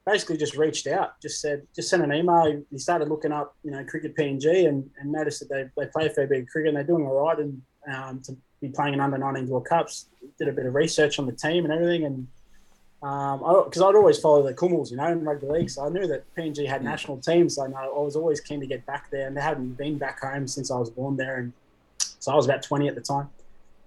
basically 0.07 0.37
just 0.37 0.57
reached 0.57 0.87
out, 0.87 1.21
just 1.21 1.41
said, 1.41 1.67
just 1.75 1.89
sent 1.89 2.03
an 2.03 2.13
email. 2.13 2.63
He 2.71 2.79
started 2.79 3.09
looking 3.09 3.33
up, 3.33 3.57
you 3.65 3.71
know, 3.71 3.83
cricket 3.85 4.15
PNG 4.17 4.69
and, 4.69 4.89
and 5.01 5.11
noticed 5.11 5.41
that 5.41 5.49
they, 5.49 5.83
they 5.83 5.91
play 5.91 6.07
a 6.07 6.11
fair 6.11 6.27
bit 6.27 6.43
of 6.43 6.49
cricket 6.49 6.69
and 6.69 6.77
they're 6.77 6.85
doing 6.85 7.07
all 7.07 7.27
right 7.27 7.39
and 7.39 7.63
um, 7.93 8.21
to 8.25 8.37
be 8.61 8.69
playing 8.69 8.95
in 8.95 9.01
under 9.01 9.19
19 9.19 9.49
World 9.49 9.67
Cups. 9.67 10.07
Did 10.39 10.49
a 10.49 10.53
bit 10.53 10.67
of 10.67 10.75
research 10.75 11.19
on 11.19 11.27
the 11.27 11.33
team 11.33 11.65
and 11.65 11.73
everything. 11.73 12.05
And 12.05 12.27
because 13.01 13.83
um, 13.83 13.89
I'd 13.89 13.97
always 13.97 14.19
follow 14.19 14.43
the 14.43 14.55
Kumuls, 14.55 14.91
you 14.91 14.97
know, 14.97 15.07
in 15.07 15.25
rugby 15.25 15.47
league. 15.47 15.71
So 15.71 15.85
I 15.85 15.91
knew 15.91 16.07
that 16.07 16.25
PNG 16.35 16.67
had 16.67 16.83
national 16.83 17.19
teams. 17.19 17.57
So 17.57 17.65
I, 17.65 17.69
know, 17.69 17.77
I 17.77 18.01
was 18.01 18.17
always 18.17 18.41
keen 18.41 18.61
to 18.61 18.67
get 18.67 18.87
back 18.87 19.11
there 19.11 19.27
and 19.27 19.37
they 19.37 19.43
hadn't 19.43 19.75
been 19.75 19.99
back 19.99 20.21
home 20.21 20.49
since 20.49 20.71
I 20.71 20.79
was 20.79 20.91
born 20.91 21.17
there. 21.17 21.37
And 21.37 21.53
so 21.99 22.33
I 22.33 22.35
was 22.35 22.47
about 22.47 22.63
20 22.63 22.89
at 22.89 22.95
the 22.95 23.03
time. 23.03 23.29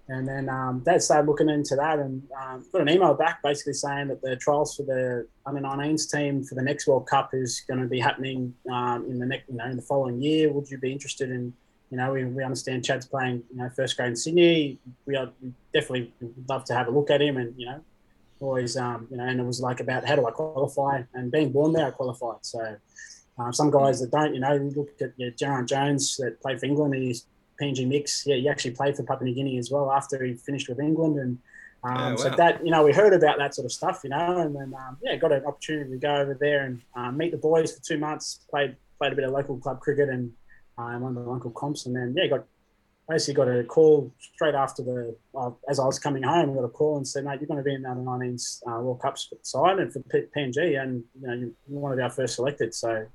And 0.10 0.28
then 0.28 0.48
um, 0.48 0.80
Dad 0.86 1.02
started 1.02 1.28
looking 1.28 1.50
into 1.50 1.76
that 1.76 2.00
and 2.00 2.22
um, 2.42 2.66
got 2.72 2.82
an 2.82 2.90
email 2.90 3.14
back 3.14 3.42
basically 3.44 3.74
saying 3.74 4.08
that 4.08 4.22
the 4.22 4.38
trials 4.38 4.76
for 4.76 4.84
the 4.84 5.28
under 5.46 5.60
19s 5.60 6.10
team 6.10 6.44
for 6.44 6.56
the 6.56 6.62
next 6.62 6.88
World 6.88 7.08
Cup 7.08 7.32
is 7.34 7.64
going 7.68 7.82
to 7.82 7.88
be 7.88 8.00
happening 8.00 8.54
um, 8.72 9.06
in 9.10 9.20
the 9.20 9.26
next, 9.26 9.50
you 9.50 9.56
know, 9.56 9.66
in 9.66 9.76
the 9.76 9.82
following 9.82 10.22
year. 10.22 10.52
Would 10.52 10.70
you 10.70 10.78
be 10.78 10.92
interested 10.92 11.30
in, 11.30 11.54
you 11.90 11.98
know, 11.98 12.12
we, 12.12 12.26
we 12.26 12.44
understand 12.44 12.84
Chad's 12.84 13.06
playing, 13.06 13.44
you 13.52 13.58
know, 13.58 13.70
first 13.70 13.96
grade 13.96 14.10
in 14.10 14.16
Sydney. 14.16 14.78
We 15.06 15.16
are 15.16 15.30
definitely 15.74 16.12
love 16.48 16.66
to 16.66 16.74
have 16.74 16.88
a 16.88 16.92
look 16.92 17.10
at 17.10 17.22
him 17.22 17.38
and, 17.38 17.54
you 17.58 17.66
know, 17.66 17.82
always, 18.40 18.76
um, 18.78 19.08
you 19.10 19.18
know, 19.18 19.24
and 19.24 19.40
it 19.40 19.46
was 19.46 19.62
like 19.62 19.80
about 19.80 20.06
how 20.06 20.16
do 20.16 20.28
I 20.28 20.32
qualify? 20.32 21.04
And 21.14 21.32
being 21.32 21.52
born 21.52 21.74
there, 21.74 21.88
I 21.88 21.92
qualified. 21.92 22.40
So 22.42 22.76
um, 23.38 23.54
some 23.54 23.72
guys 23.72 24.02
that 24.02 24.12
don't, 24.12 24.34
you 24.34 24.42
know, 24.42 24.56
look 24.76 24.90
at 25.02 25.14
you 25.18 25.28
know, 25.28 25.32
Geraint 25.32 25.70
Jones 25.70 26.18
that 26.18 26.42
played 26.42 26.60
for 26.60 26.66
England. 26.66 26.94
And 26.94 27.04
he's 27.04 27.26
PNG 27.60 27.88
mix. 27.88 28.26
Yeah, 28.26 28.36
he 28.36 28.50
actually 28.50 28.72
played 28.72 28.96
for 28.96 29.04
Papua 29.04 29.26
New 29.26 29.36
Guinea 29.36 29.58
as 29.58 29.72
well 29.72 29.92
after 29.92 30.24
he 30.24 30.36
finished 30.36 30.70
with 30.70 30.80
England, 30.80 31.18
and 31.20 31.38
um, 31.84 31.96
yeah, 31.96 32.10
wow. 32.10 32.16
so 32.16 32.30
that 32.30 32.66
you 32.66 32.72
know 32.72 32.84
we 32.84 32.94
heard 32.94 33.14
about 33.14 33.38
that 33.40 33.56
sort 33.56 33.66
of 33.66 33.72
stuff, 33.72 34.02
you 34.04 34.10
know, 34.10 34.38
and 34.40 34.56
then 34.56 34.74
um, 34.74 34.98
yeah, 35.02 35.16
got 35.16 35.32
an 35.32 35.46
opportunity 35.46 35.92
to 35.92 35.98
go 35.98 36.16
over 36.16 36.34
there 36.40 36.66
and 36.66 36.82
um, 36.96 37.18
meet 37.18 37.32
the 37.32 37.38
boys 37.38 37.76
for 37.76 37.84
two 37.84 37.98
months. 37.98 38.42
Played 38.50 38.76
played 38.98 39.14
a 39.14 39.16
bit 39.16 39.26
of 39.26 39.32
local 39.32 39.58
club 39.58 39.80
cricket 39.80 40.10
and 40.10 40.32
won 40.78 41.16
the 41.16 41.22
Uncle 41.30 41.52
comps, 41.52 41.86
and 41.86 41.96
then 41.96 42.14
yeah, 42.18 42.28
got 42.28 42.46
basically 43.10 43.34
got 43.36 43.48
a 43.48 43.64
call 43.64 44.14
straight 44.20 44.56
after 44.56 44.84
the 44.84 45.16
well, 45.32 45.60
as 45.70 45.80
I 45.80 45.86
was 45.86 46.00
coming 46.00 46.24
home. 46.24 46.54
Got 46.54 46.64
a 46.64 46.70
call 46.70 46.98
and 46.98 47.08
said, 47.08 47.26
mate, 47.26 47.40
you're 47.40 47.48
going 47.48 47.58
to 47.58 47.64
be 47.64 47.74
in 47.74 47.84
the 47.84 47.90
under 47.90 48.04
19s 48.04 48.62
uh, 48.68 48.82
World 48.82 49.02
Cup 49.02 49.18
side 49.42 49.80
and 49.80 49.92
for 49.92 50.00
PNG, 50.00 50.82
and 50.82 51.04
you 51.20 51.28
know 51.28 51.34
you're 51.34 51.52
one 51.66 51.92
of 51.92 52.00
our 52.00 52.10
first 52.10 52.36
selected. 52.36 52.74
So 52.74 53.06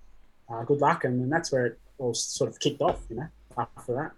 uh, 0.53 0.63
good 0.65 0.81
luck, 0.81 1.05
and, 1.05 1.23
and 1.23 1.33
that's 1.33 1.53
where 1.53 1.67
it 1.67 1.81
all 1.99 2.15
sort 2.15 2.51
of 2.51 2.59
kicked 2.59 2.81
off, 2.81 3.01
you 3.09 3.17
know, 3.17 3.29
after 3.57 3.95
that. 3.95 4.13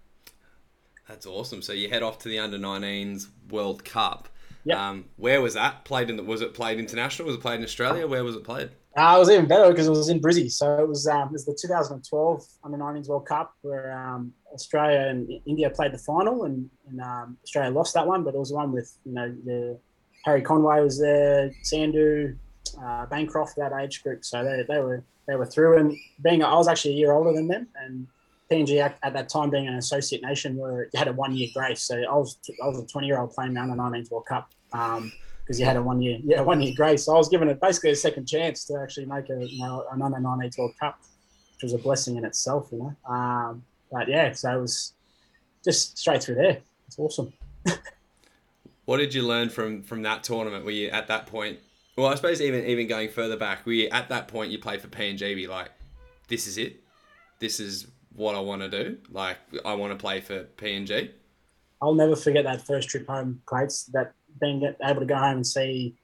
That's 1.07 1.25
awesome. 1.25 1.61
So 1.61 1.73
you 1.73 1.89
head 1.89 2.03
off 2.03 2.19
to 2.19 2.29
the 2.29 2.39
under 2.39 2.57
19s 2.57 3.27
World 3.49 3.85
Cup. 3.85 4.27
Yeah. 4.63 4.89
Um, 4.89 5.05
where 5.17 5.41
was 5.41 5.53
that 5.53 5.85
played? 5.85 6.09
In 6.09 6.17
the, 6.17 6.23
was 6.23 6.41
it 6.41 6.55
played 6.55 6.79
international? 6.79 7.27
Was 7.27 7.35
it 7.35 7.41
played 7.41 7.59
in 7.59 7.63
Australia? 7.63 8.07
Where 8.07 8.23
was 8.23 8.35
it 8.35 8.43
played? 8.43 8.71
It 8.97 9.19
was 9.19 9.29
even 9.29 9.45
better 9.45 9.69
because 9.71 9.87
it 9.87 9.91
was 9.91 10.07
in 10.07 10.21
Brizzy. 10.21 10.49
So 10.49 10.79
it 10.79 10.87
was 10.87 11.05
um, 11.05 11.27
it 11.27 11.33
was 11.33 11.45
the 11.45 11.57
2012 11.59 12.45
Under 12.63 12.77
19s 12.77 13.09
World 13.09 13.25
Cup 13.25 13.53
where 13.61 13.91
um, 13.91 14.33
Australia 14.53 15.07
and 15.09 15.29
India 15.45 15.69
played 15.69 15.91
the 15.91 15.97
final, 15.97 16.45
and, 16.45 16.69
and 16.87 17.01
um, 17.01 17.37
Australia 17.43 17.71
lost 17.71 17.93
that 17.95 18.07
one. 18.07 18.23
But 18.23 18.35
it 18.35 18.37
was 18.37 18.49
the 18.49 18.55
one 18.55 18.71
with 18.71 18.97
you 19.05 19.11
know 19.11 19.35
the 19.43 19.77
Harry 20.23 20.41
Conway 20.41 20.81
was 20.81 20.99
there, 20.99 21.51
Sandhu, 21.63 22.37
uh, 22.81 23.05
Bancroft, 23.07 23.57
that 23.57 23.73
age 23.73 24.01
group. 24.01 24.23
So 24.23 24.43
they, 24.43 24.63
they 24.67 24.79
were 24.79 25.03
they 25.27 25.35
were 25.35 25.45
through. 25.45 25.77
And 25.77 25.97
being 26.23 26.41
I 26.41 26.55
was 26.55 26.69
actually 26.69 26.93
a 26.93 26.97
year 26.97 27.11
older 27.11 27.33
than 27.33 27.49
them, 27.49 27.67
and 27.75 28.07
PNG 28.49 28.79
at, 28.79 28.97
at 29.03 29.13
that 29.13 29.27
time 29.27 29.49
being 29.49 29.67
an 29.67 29.75
associate 29.75 30.21
nation 30.21 30.55
where 30.55 30.83
you 30.93 30.97
had 30.97 31.09
a 31.09 31.13
one 31.13 31.35
year 31.35 31.49
grace. 31.53 31.81
So 31.81 31.97
I 31.97 32.15
was 32.15 32.37
I 32.63 32.67
was 32.67 32.79
a 32.79 32.85
20 32.85 33.07
year 33.07 33.19
old 33.19 33.31
playing 33.31 33.55
the 33.55 33.61
Under 33.61 33.75
19s 33.75 34.09
World 34.09 34.25
Cup. 34.25 34.49
Because 35.45 35.59
you 35.59 35.65
had 35.65 35.77
a 35.77 35.81
one 35.81 36.01
year 36.01 36.17
yeah 36.23 36.41
one 36.41 36.59
year 36.59 36.73
grace. 36.75 37.05
So 37.05 37.13
I 37.13 37.17
was 37.17 37.29
given 37.29 37.49
it 37.49 37.61
basically 37.61 37.91
a 37.91 37.95
second 37.95 38.25
chance 38.25 38.65
to 38.65 38.79
actually 38.81 39.05
make 39.05 39.29
a 39.29 39.45
you 39.45 39.59
know 39.59 39.85
an 39.91 40.01
under 40.01 40.19
19 40.19 40.51
World 40.57 40.73
Cup, 40.79 40.99
which 41.53 41.63
was 41.63 41.73
a 41.73 41.77
blessing 41.77 42.15
in 42.15 42.25
itself, 42.25 42.69
you 42.71 42.79
know. 42.79 43.13
Um, 43.13 43.63
but 43.91 44.07
yeah, 44.07 44.31
so 44.31 44.57
it 44.57 44.61
was 44.61 44.93
just 45.63 45.97
straight 45.97 46.23
through 46.23 46.35
there. 46.35 46.57
It's 46.87 46.97
awesome. 46.97 47.31
what 48.85 48.97
did 48.97 49.13
you 49.13 49.23
learn 49.23 49.49
from 49.49 49.83
from 49.83 50.01
that 50.03 50.23
tournament? 50.23 50.65
Were 50.65 50.71
you 50.71 50.89
at 50.89 51.07
that 51.07 51.27
point? 51.27 51.59
Well, 51.95 52.07
I 52.07 52.15
suppose 52.15 52.41
even 52.41 52.65
even 52.65 52.87
going 52.87 53.09
further 53.09 53.37
back, 53.37 53.65
were 53.65 53.73
you 53.73 53.89
at 53.89 54.09
that 54.09 54.27
point 54.27 54.51
you 54.51 54.59
played 54.59 54.81
for 54.81 54.87
PNG? 54.87 55.35
Be 55.35 55.47
like, 55.47 55.69
this 56.27 56.47
is 56.47 56.57
it. 56.57 56.81
This 57.39 57.59
is 57.59 57.87
what 58.15 58.35
I 58.35 58.39
want 58.39 58.61
to 58.61 58.69
do. 58.69 58.97
Like, 59.09 59.37
I 59.63 59.73
want 59.75 59.91
to 59.91 59.97
play 59.97 60.21
for 60.21 60.43
PNG. 60.57 61.11
I'll 61.81 61.93
never 61.93 62.15
forget 62.15 62.45
that 62.45 62.65
first 62.65 62.89
trip 62.89 63.07
home, 63.07 63.41
Clates. 63.45 63.83
That 63.85 64.13
being 64.39 64.63
able 64.83 64.99
to 64.99 65.05
go 65.05 65.15
home 65.15 65.37
and 65.37 65.47
see 65.47 65.95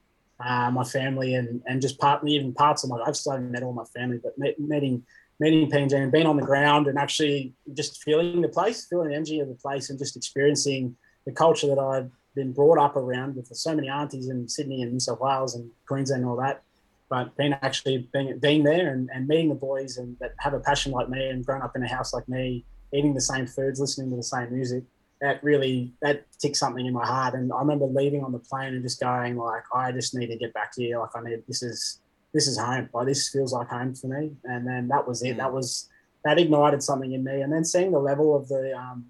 uh, 0.43 0.71
my 0.71 0.83
family 0.83 1.35
and, 1.35 1.61
and 1.67 1.81
just 1.81 1.99
part 1.99 2.27
even 2.27 2.53
parts 2.53 2.83
of 2.83 2.89
my 2.89 3.01
I've 3.05 3.15
still 3.15 3.33
haven't 3.33 3.51
met 3.51 3.63
all 3.63 3.73
my 3.73 3.85
family, 3.85 4.19
but 4.23 4.37
meeting 4.37 5.03
meeting 5.39 5.69
PNG 5.69 5.93
and 5.93 6.11
being 6.11 6.27
on 6.27 6.37
the 6.37 6.43
ground 6.43 6.87
and 6.87 6.99
actually 6.99 7.53
just 7.73 8.03
feeling 8.03 8.41
the 8.41 8.47
place, 8.47 8.85
feeling 8.85 9.09
the 9.09 9.15
energy 9.15 9.39
of 9.39 9.47
the 9.47 9.55
place, 9.55 9.89
and 9.89 9.97
just 9.97 10.15
experiencing 10.15 10.95
the 11.25 11.31
culture 11.31 11.67
that 11.67 11.79
I've 11.79 12.11
been 12.35 12.53
brought 12.53 12.77
up 12.77 12.95
around 12.95 13.35
with 13.35 13.47
so 13.47 13.75
many 13.75 13.89
aunties 13.89 14.29
in 14.29 14.47
Sydney 14.47 14.83
and 14.83 14.93
New 14.93 14.99
South 14.99 15.19
Wales 15.19 15.55
and 15.55 15.69
Queensland 15.87 16.21
and 16.21 16.29
all 16.29 16.37
that. 16.37 16.61
But 17.09 17.35
being 17.37 17.53
actually 17.61 18.07
being 18.13 18.37
being 18.39 18.63
there 18.63 18.93
and, 18.93 19.09
and 19.13 19.27
meeting 19.27 19.49
the 19.49 19.55
boys 19.55 19.97
and 19.97 20.15
that 20.19 20.33
have 20.37 20.53
a 20.53 20.59
passion 20.59 20.91
like 20.91 21.09
me 21.09 21.29
and 21.29 21.45
grown 21.45 21.61
up 21.61 21.75
in 21.75 21.83
a 21.83 21.87
house 21.87 22.13
like 22.13 22.29
me, 22.29 22.63
eating 22.93 23.13
the 23.13 23.21
same 23.21 23.47
foods, 23.47 23.79
listening 23.79 24.11
to 24.11 24.15
the 24.15 24.23
same 24.23 24.53
music, 24.53 24.83
that 25.21 25.43
really 25.43 25.93
that 26.01 26.25
ticked 26.39 26.57
something 26.57 26.85
in 26.85 26.93
my 26.93 27.05
heart. 27.05 27.35
And 27.35 27.53
I 27.53 27.59
remember 27.59 27.85
leaving 27.85 28.23
on 28.23 28.31
the 28.31 28.39
plane 28.39 28.73
and 28.73 28.81
just 28.81 28.99
going 28.99 29.37
like, 29.37 29.63
I 29.73 29.91
just 29.91 30.15
need 30.15 30.27
to 30.27 30.35
get 30.35 30.53
back 30.53 30.73
here. 30.75 30.99
Like 30.99 31.15
I 31.15 31.21
need 31.21 31.43
this 31.47 31.61
is 31.61 31.99
this 32.33 32.47
is 32.47 32.57
home. 32.57 32.89
Like 32.93 33.07
this 33.07 33.29
feels 33.29 33.53
like 33.53 33.69
home 33.69 33.93
for 33.93 34.07
me. 34.07 34.31
And 34.43 34.67
then 34.67 34.87
that 34.87 35.07
was 35.07 35.21
it. 35.21 35.35
Mm. 35.35 35.37
That 35.37 35.53
was 35.53 35.89
that 36.25 36.39
ignited 36.39 36.81
something 36.81 37.11
in 37.11 37.23
me. 37.23 37.41
And 37.41 37.53
then 37.53 37.63
seeing 37.63 37.91
the 37.91 37.99
level 37.99 38.35
of 38.35 38.47
the 38.47 38.75
um, 38.75 39.05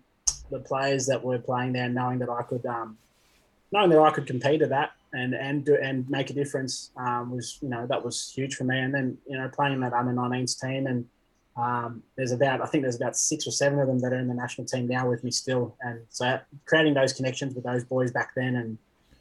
the 0.50 0.60
players 0.60 1.08
that 1.08 1.24
were 1.24 1.40
playing 1.40 1.74
there, 1.74 1.88
knowing 1.88 2.20
that 2.20 2.30
I 2.30 2.44
could 2.44 2.66
um, 2.66 2.98
knowing 3.72 3.90
that 3.90 4.00
I 4.00 4.12
could 4.12 4.28
compete 4.28 4.62
at 4.62 4.70
that 4.70 4.92
and 5.14 5.34
and 5.34 5.66
do, 5.66 5.78
and 5.82 6.10
make 6.10 6.30
a 6.30 6.34
difference 6.34 6.92
um, 6.98 7.32
was 7.32 7.58
you 7.62 7.70
know 7.70 7.88
that 7.88 8.04
was 8.04 8.34
huge 8.36 8.56
for 8.56 8.66
me. 8.66 8.78
And 8.80 8.94
then 8.94 9.18
you 9.28 9.38
know 9.38 9.48
playing 9.48 9.80
that 9.80 9.94
under 9.94 10.12
19s 10.12 10.60
team 10.60 10.88
and 10.88 11.08
um, 11.58 12.02
there's 12.16 12.32
about 12.32 12.62
I 12.62 12.66
think 12.66 12.84
there's 12.84 12.96
about 12.96 13.18
six 13.18 13.46
or 13.46 13.52
seven 13.52 13.80
of 13.80 13.88
them 13.88 14.00
that 14.00 14.14
are 14.14 14.20
in 14.20 14.28
the 14.28 14.34
national 14.34 14.68
team 14.68 14.88
now 14.88 15.10
with 15.10 15.24
me 15.24 15.32
still, 15.32 15.76
and 15.82 16.00
so 16.10 16.40
creating 16.66 16.94
those 16.94 17.14
connections 17.14 17.54
with 17.54 17.66
those 17.66 17.84
boys 17.84 18.12
back 18.12 18.32
then 18.36 18.56
and 18.56 18.78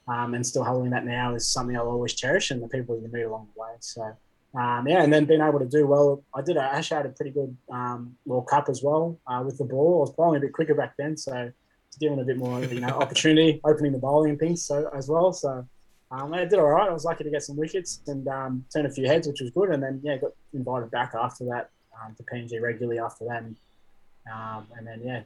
um, 0.09 0.35
and 0.35 0.47
still 0.47 0.65
holding 0.65 0.91
that 0.91 1.05
now 1.05 1.35
is 1.35 1.49
something 1.49 1.77
I'll 1.77 1.89
always 1.89 2.15
cherish, 2.15 2.51
and 2.51 2.63
the 2.63 2.69
people 2.69 3.01
you 3.01 3.09
meet 3.13 3.23
along 3.23 3.49
the 3.55 3.61
way. 3.61 3.71
So 3.81 4.03
um, 4.59 4.87
yeah, 4.87 5.03
and 5.03 5.13
then 5.13 5.25
being 5.25 5.41
able 5.41 5.59
to 5.59 5.67
do 5.67 5.87
well, 5.87 6.23
I 6.35 6.43
did. 6.43 6.57
I 6.57 6.67
actually 6.67 6.99
had 6.99 7.07
a 7.07 7.11
pretty 7.11 7.33
good 7.33 7.57
um, 7.71 8.17
World 8.25 8.47
Cup 8.47 8.69
as 8.69 8.83
well 8.83 9.19
uh, 9.27 9.43
with 9.45 9.59
the 9.59 9.65
ball. 9.65 9.99
I 9.99 10.01
was 10.01 10.11
bowling 10.11 10.39
a 10.39 10.41
bit 10.41 10.53
quicker 10.53 10.75
back 10.75 10.95
then, 10.99 11.17
so 11.17 11.51
given 11.99 12.21
a 12.21 12.25
bit 12.25 12.37
more 12.37 12.65
you 12.65 12.81
know 12.81 12.89
opportunity, 13.01 13.61
opening 13.65 13.91
the 13.93 13.99
bowling 13.99 14.31
and 14.31 14.39
things 14.39 14.65
so 14.65 14.89
as 14.97 15.09
well. 15.09 15.33
So. 15.33 15.67
Um, 16.13 16.35
I 16.35 16.45
did 16.45 16.59
all 16.59 16.67
right. 16.67 16.89
I 16.89 16.93
was 16.93 17.05
lucky 17.05 17.23
to 17.23 17.31
get 17.31 17.45
some 17.45 17.57
wickets 17.57 18.01
and 18.09 18.27
um, 18.27 18.65
turn 18.75 18.85
a 18.85 18.91
few 18.91 19.07
heads, 19.07 19.29
which 19.29 19.41
was 19.41 19.51
good. 19.51 19.71
And 19.71 19.81
then, 19.81 20.01
yeah, 20.03 20.17
got 20.17 20.33
invited 20.53 20.91
back 20.91 21.15
after 21.15 21.45
that 21.45 21.71
um, 22.05 22.15
to 22.17 22.23
PNG 22.23 22.61
regularly 22.61 22.99
after 22.99 23.25
that. 23.27 23.43
And, 23.43 23.57
um, 24.33 24.67
and 24.77 24.87
then, 24.87 25.01
yeah, 25.05 25.23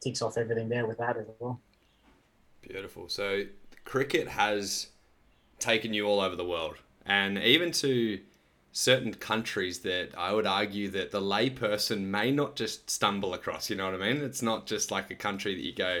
ticks 0.00 0.22
off 0.22 0.38
everything 0.38 0.68
there 0.68 0.86
with 0.86 0.98
that 0.98 1.16
as 1.16 1.26
well. 1.38 1.60
Beautiful. 2.62 3.08
So 3.08 3.44
cricket 3.84 4.28
has 4.28 4.88
taken 5.58 5.92
you 5.92 6.06
all 6.06 6.20
over 6.20 6.36
the 6.36 6.44
world 6.44 6.76
and 7.06 7.38
even 7.38 7.72
to 7.72 8.20
certain 8.72 9.14
countries 9.14 9.80
that 9.80 10.10
I 10.16 10.32
would 10.32 10.46
argue 10.46 10.88
that 10.90 11.10
the 11.10 11.20
layperson 11.20 12.02
may 12.02 12.30
not 12.30 12.54
just 12.54 12.88
stumble 12.90 13.34
across. 13.34 13.70
You 13.70 13.76
know 13.76 13.90
what 13.90 14.00
I 14.00 14.12
mean? 14.12 14.22
It's 14.22 14.42
not 14.42 14.66
just 14.66 14.90
like 14.90 15.10
a 15.10 15.14
country 15.14 15.54
that 15.54 15.64
you 15.64 15.74
go, 15.74 16.00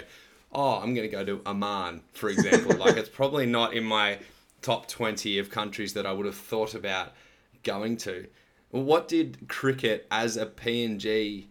oh, 0.52 0.76
I'm 0.76 0.94
going 0.94 1.08
to 1.08 1.16
go 1.16 1.24
to 1.24 1.42
Oman, 1.46 2.02
for 2.12 2.28
example. 2.28 2.76
like 2.78 2.96
it's 2.96 3.08
probably 3.08 3.46
not 3.46 3.74
in 3.74 3.84
my 3.84 4.18
top 4.62 4.86
20 4.86 5.38
of 5.38 5.50
countries 5.50 5.94
that 5.94 6.06
I 6.06 6.12
would 6.12 6.26
have 6.26 6.36
thought 6.36 6.74
about 6.74 7.14
going 7.62 7.96
to. 7.98 8.26
What 8.70 9.08
did 9.08 9.48
cricket 9.48 10.06
as 10.10 10.36
a 10.36 10.46
PNG 10.46 11.46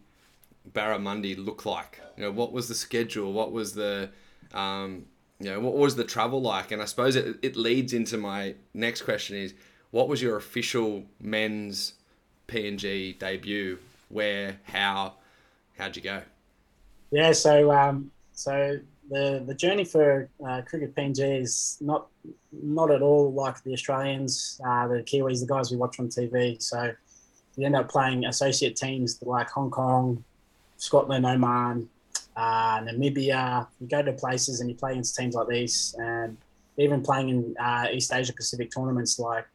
Barramundi 0.71 1.43
look 1.43 1.65
like? 1.65 1.99
You 2.15 2.23
know, 2.23 2.31
what 2.31 2.51
was 2.51 2.67
the 2.67 2.75
schedule? 2.75 3.33
What 3.33 3.51
was 3.51 3.73
the, 3.73 4.09
um, 4.53 5.05
you 5.39 5.49
know, 5.49 5.59
what 5.59 5.75
was 5.75 5.95
the 5.95 6.03
travel 6.03 6.41
like? 6.41 6.71
And 6.71 6.81
I 6.81 6.85
suppose 6.85 7.15
it, 7.15 7.37
it 7.41 7.55
leads 7.55 7.93
into 7.93 8.17
my 8.17 8.55
next 8.73 9.01
question 9.01 9.37
is, 9.37 9.53
what 9.91 10.07
was 10.07 10.21
your 10.21 10.37
official 10.37 11.05
men's 11.19 11.93
PNG 12.47 13.17
debut? 13.17 13.79
Where, 14.09 14.57
how, 14.65 15.15
how'd 15.77 15.95
you 15.95 16.01
go? 16.01 16.21
Yeah, 17.11 17.31
so 17.31 17.71
um, 17.71 18.11
so 18.33 18.79
the 19.09 19.43
the 19.45 19.53
journey 19.53 19.85
for 19.85 20.29
uh, 20.45 20.61
cricket 20.63 20.93
PNG 20.95 21.41
is 21.41 21.77
not 21.79 22.07
not 22.51 22.91
at 22.91 23.01
all 23.01 23.31
like 23.31 23.63
the 23.63 23.73
Australians, 23.73 24.59
uh, 24.65 24.87
the 24.87 25.03
Kiwis, 25.03 25.39
the 25.39 25.47
guys 25.47 25.71
we 25.71 25.77
watch 25.77 25.99
on 25.99 26.09
TV. 26.09 26.61
So 26.61 26.93
you 27.57 27.65
end 27.65 27.75
up 27.75 27.89
playing 27.89 28.25
associate 28.25 28.75
teams 28.75 29.19
like 29.23 29.49
Hong 29.49 29.71
Kong, 29.71 30.23
Scotland, 30.77 31.25
Oman, 31.25 31.89
uh, 32.35 32.79
Namibia. 32.81 33.67
You 33.81 33.87
go 33.87 34.03
to 34.03 34.13
places 34.13 34.61
and 34.61 34.69
you 34.69 34.75
play 34.75 34.91
against 34.91 35.17
teams 35.17 35.33
like 35.33 35.47
these, 35.47 35.95
and 35.97 36.37
even 36.77 37.01
playing 37.01 37.29
in 37.29 37.55
uh, 37.59 37.87
East 37.91 38.13
Asia 38.13 38.31
Pacific 38.31 38.69
tournaments 38.73 39.17
like 39.17 39.47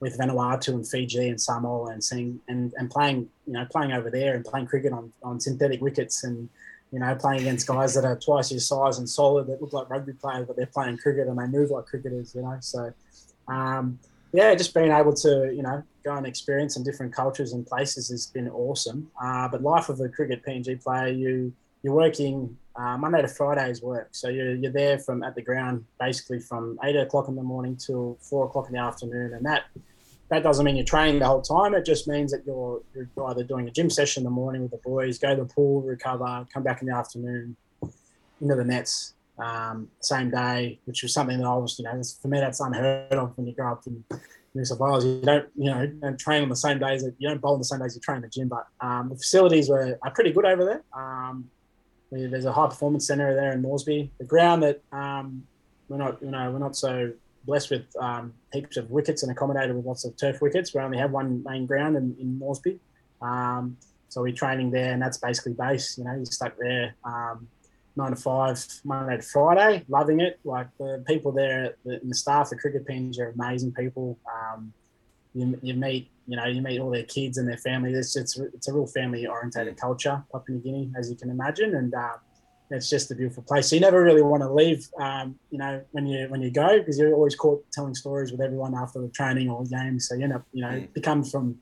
with 0.00 0.18
Vanuatu 0.18 0.74
and 0.74 0.86
Fiji 0.86 1.28
and 1.28 1.40
Samoa, 1.40 1.92
and 1.92 2.02
seeing 2.02 2.40
and, 2.48 2.74
and 2.76 2.90
playing 2.90 3.28
you 3.46 3.52
know 3.52 3.64
playing 3.70 3.92
over 3.92 4.10
there 4.10 4.34
and 4.34 4.44
playing 4.44 4.66
cricket 4.66 4.92
on, 4.92 5.12
on 5.22 5.38
synthetic 5.38 5.80
wickets 5.80 6.24
and 6.24 6.48
you 6.90 6.98
know 6.98 7.14
playing 7.14 7.42
against 7.42 7.68
guys 7.68 7.94
that 7.94 8.04
are 8.04 8.18
twice 8.18 8.50
your 8.50 8.60
size 8.60 8.98
and 8.98 9.08
solid 9.08 9.46
that 9.46 9.62
look 9.62 9.72
like 9.72 9.88
rugby 9.88 10.12
players, 10.12 10.44
but 10.44 10.56
they're 10.56 10.66
playing 10.66 10.98
cricket 10.98 11.28
and 11.28 11.38
they 11.38 11.46
move 11.46 11.70
like 11.70 11.86
cricketers. 11.86 12.34
You 12.34 12.42
know, 12.42 12.56
so. 12.60 12.92
Um, 13.46 14.00
yeah, 14.34 14.52
just 14.56 14.74
being 14.74 14.90
able 14.90 15.14
to, 15.14 15.52
you 15.54 15.62
know, 15.62 15.84
go 16.04 16.16
and 16.16 16.26
experience 16.26 16.74
some 16.74 16.82
different 16.82 17.14
cultures 17.14 17.52
and 17.52 17.64
places 17.64 18.08
has 18.08 18.26
been 18.26 18.48
awesome. 18.48 19.08
Uh, 19.22 19.46
but 19.46 19.62
life 19.62 19.88
of 19.88 20.00
a 20.00 20.08
cricket 20.08 20.44
PNG 20.44 20.82
player, 20.82 21.06
you 21.06 21.52
you're 21.84 21.94
working 21.94 22.56
uh, 22.74 22.96
Monday 22.98 23.22
to 23.22 23.28
Friday's 23.28 23.80
work, 23.80 24.08
so 24.10 24.28
you're, 24.28 24.56
you're 24.56 24.72
there 24.72 24.98
from 24.98 25.22
at 25.22 25.36
the 25.36 25.42
ground 25.42 25.84
basically 26.00 26.40
from 26.40 26.80
eight 26.82 26.96
o'clock 26.96 27.28
in 27.28 27.36
the 27.36 27.44
morning 27.44 27.76
till 27.76 28.18
four 28.20 28.46
o'clock 28.46 28.66
in 28.66 28.72
the 28.72 28.80
afternoon, 28.80 29.34
and 29.34 29.46
that 29.46 29.66
that 30.30 30.42
doesn't 30.42 30.64
mean 30.64 30.74
you're 30.74 30.84
training 30.84 31.20
the 31.20 31.26
whole 31.26 31.42
time. 31.42 31.72
It 31.72 31.84
just 31.84 32.08
means 32.08 32.32
that 32.32 32.44
you're 32.44 32.82
you're 32.92 33.08
either 33.28 33.44
doing 33.44 33.68
a 33.68 33.70
gym 33.70 33.88
session 33.88 34.22
in 34.22 34.24
the 34.24 34.30
morning 34.30 34.62
with 34.62 34.72
the 34.72 34.78
boys, 34.78 35.16
go 35.16 35.36
to 35.36 35.42
the 35.42 35.54
pool, 35.54 35.80
recover, 35.82 36.44
come 36.52 36.64
back 36.64 36.82
in 36.82 36.88
the 36.88 36.94
afternoon 36.96 37.54
into 38.40 38.56
the 38.56 38.64
nets, 38.64 39.13
um, 39.38 39.88
same 40.00 40.30
day, 40.30 40.78
which 40.84 41.02
was 41.02 41.12
something 41.12 41.38
that 41.38 41.46
I 41.46 41.54
was, 41.54 41.78
you 41.78 41.84
know, 41.84 42.00
for 42.20 42.28
me 42.28 42.38
that's 42.40 42.60
unheard 42.60 43.12
of 43.12 43.36
when 43.36 43.46
you 43.46 43.54
grow 43.54 43.72
up 43.72 43.86
in 43.86 44.04
New 44.54 44.64
South 44.64 44.78
Wales. 44.78 45.04
You 45.04 45.20
don't, 45.20 45.48
you 45.56 45.70
know, 45.70 46.16
train 46.18 46.42
on 46.42 46.48
the 46.48 46.56
same 46.56 46.78
days. 46.78 47.02
That, 47.02 47.14
you 47.18 47.28
don't 47.28 47.40
bowl 47.40 47.54
on 47.54 47.58
the 47.58 47.64
same 47.64 47.80
days 47.80 47.94
you 47.94 48.00
train 48.00 48.16
in 48.16 48.22
the 48.22 48.28
gym. 48.28 48.48
But 48.48 48.66
um, 48.80 49.08
the 49.08 49.16
facilities 49.16 49.68
were 49.68 49.98
are 50.02 50.10
pretty 50.12 50.32
good 50.32 50.44
over 50.44 50.64
there. 50.64 50.82
Um, 50.92 51.50
there's 52.10 52.44
a 52.44 52.52
high 52.52 52.68
performance 52.68 53.06
centre 53.06 53.34
there 53.34 53.52
in 53.52 53.62
Moresby. 53.62 54.10
The 54.18 54.24
ground 54.24 54.62
that 54.62 54.82
um, 54.92 55.44
we're 55.88 55.96
not, 55.96 56.22
you 56.22 56.30
know, 56.30 56.50
we're 56.52 56.58
not 56.58 56.76
so 56.76 57.12
blessed 57.44 57.70
with 57.70 57.84
um, 58.00 58.32
heaps 58.52 58.76
of 58.76 58.90
wickets 58.90 59.22
and 59.22 59.32
accommodated 59.32 59.74
with 59.74 59.84
lots 59.84 60.04
of 60.04 60.16
turf 60.16 60.40
wickets. 60.40 60.72
We 60.72 60.80
only 60.80 60.98
have 60.98 61.10
one 61.10 61.42
main 61.44 61.66
ground 61.66 61.96
in, 61.96 62.16
in 62.20 62.38
Moresby. 62.38 62.78
Um, 63.20 63.76
so 64.08 64.22
we're 64.22 64.32
training 64.32 64.70
there, 64.70 64.92
and 64.92 65.02
that's 65.02 65.18
basically 65.18 65.54
base. 65.54 65.98
You 65.98 66.04
know, 66.04 66.14
you're 66.14 66.24
stuck 66.26 66.56
there. 66.56 66.94
Nine 67.96 68.10
to 68.10 68.16
five, 68.16 68.64
Monday 68.84 69.16
to 69.16 69.22
Friday. 69.22 69.84
Loving 69.88 70.20
it. 70.20 70.40
Like 70.44 70.66
the 70.78 71.04
people 71.06 71.30
there, 71.30 71.76
the, 71.84 72.00
the 72.02 72.14
staff, 72.14 72.50
the 72.50 72.56
cricket 72.56 72.86
pins 72.86 73.18
are 73.20 73.30
amazing 73.30 73.72
people. 73.72 74.18
Um, 74.26 74.72
you, 75.32 75.58
you 75.62 75.74
meet, 75.74 76.10
you 76.26 76.36
know, 76.36 76.46
you 76.46 76.60
meet 76.60 76.80
all 76.80 76.90
their 76.90 77.04
kids 77.04 77.38
and 77.38 77.48
their 77.48 77.56
family. 77.58 77.92
It's 77.92 78.16
it's, 78.16 78.36
it's 78.38 78.68
a 78.68 78.72
real 78.72 78.86
family 78.86 79.26
orientated 79.26 79.76
culture, 79.76 80.22
Papua 80.32 80.56
New 80.56 80.62
Guinea, 80.62 80.90
as 80.98 81.08
you 81.08 81.16
can 81.16 81.30
imagine. 81.30 81.74
And 81.76 81.94
uh, 81.94 82.14
it's 82.70 82.88
just 82.90 83.10
a 83.10 83.14
beautiful 83.14 83.42
place. 83.42 83.68
So 83.68 83.76
you 83.76 83.80
never 83.80 84.02
really 84.02 84.22
want 84.22 84.42
to 84.42 84.52
leave, 84.52 84.88
um, 84.98 85.38
you 85.50 85.58
know, 85.58 85.82
when 85.92 86.06
you 86.06 86.26
when 86.28 86.42
you 86.42 86.50
go 86.50 86.78
because 86.78 86.98
you're 86.98 87.14
always 87.14 87.36
caught 87.36 87.64
telling 87.72 87.94
stories 87.94 88.32
with 88.32 88.40
everyone 88.40 88.74
after 88.74 89.00
the 89.00 89.08
training 89.08 89.50
or 89.50 89.64
the 89.64 89.70
games. 89.70 90.08
So 90.08 90.14
you 90.14 90.24
end 90.24 90.32
up, 90.32 90.44
you 90.52 90.62
know, 90.62 90.70
mm. 90.70 90.84
it 90.84 90.94
becomes 90.94 91.30
from 91.30 91.58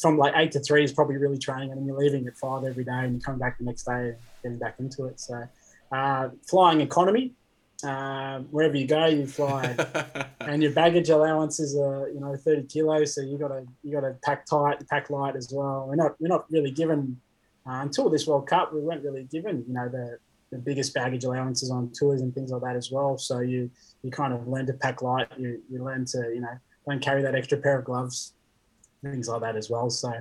from 0.00 0.16
like 0.16 0.32
eight 0.36 0.52
to 0.52 0.60
three 0.60 0.84
is 0.84 0.92
probably 0.92 1.16
really 1.16 1.38
training, 1.38 1.70
and 1.70 1.78
then 1.78 1.86
you're 1.86 1.98
leaving 1.98 2.26
at 2.26 2.36
five 2.36 2.64
every 2.64 2.84
day, 2.84 2.92
and 2.92 3.12
you're 3.12 3.20
coming 3.20 3.40
back 3.40 3.58
the 3.58 3.64
next 3.64 3.84
day 3.84 3.92
and 3.92 4.16
getting 4.42 4.58
back 4.58 4.76
into 4.78 5.06
it. 5.06 5.20
So 5.20 5.42
uh, 5.92 6.28
flying 6.48 6.80
economy, 6.80 7.32
uh, 7.84 8.40
wherever 8.50 8.76
you 8.76 8.86
go, 8.86 9.06
you 9.06 9.26
fly, 9.26 9.76
and 10.40 10.62
your 10.62 10.72
baggage 10.72 11.10
allowance 11.10 11.60
is 11.60 11.76
a 11.76 11.82
uh, 11.82 12.06
you 12.06 12.20
know 12.20 12.34
30 12.36 12.64
kilos, 12.64 13.14
so 13.14 13.20
you 13.20 13.38
got 13.38 13.48
to 13.48 13.64
you 13.82 13.92
got 13.92 14.00
to 14.00 14.16
pack 14.24 14.46
tight, 14.46 14.86
pack 14.88 15.10
light 15.10 15.36
as 15.36 15.52
well. 15.52 15.86
We're 15.88 15.96
not 15.96 16.16
we're 16.20 16.28
not 16.28 16.50
really 16.50 16.70
given 16.70 17.20
uh, 17.68 17.82
until 17.82 18.08
this 18.08 18.26
World 18.26 18.46
Cup, 18.46 18.72
we 18.72 18.80
weren't 18.80 19.04
really 19.04 19.24
given 19.24 19.64
you 19.66 19.74
know 19.74 19.88
the 19.88 20.18
the 20.50 20.58
biggest 20.58 20.94
baggage 20.94 21.24
allowances 21.24 21.70
on 21.70 21.92
tours 21.92 22.22
and 22.22 22.34
things 22.34 22.50
like 22.50 22.62
that 22.62 22.76
as 22.76 22.90
well. 22.90 23.18
So 23.18 23.40
you 23.40 23.70
you 24.02 24.10
kind 24.10 24.32
of 24.32 24.48
learn 24.48 24.66
to 24.66 24.72
pack 24.72 25.02
light. 25.02 25.28
You 25.36 25.60
you 25.70 25.84
learn 25.84 26.04
to 26.06 26.18
you 26.34 26.40
know 26.40 26.58
don't 26.88 27.00
carry 27.00 27.22
that 27.22 27.34
extra 27.34 27.58
pair 27.58 27.78
of 27.78 27.84
gloves, 27.84 28.32
things 29.02 29.28
like 29.28 29.42
that 29.42 29.56
as 29.56 29.68
well. 29.68 29.90
So 29.90 30.12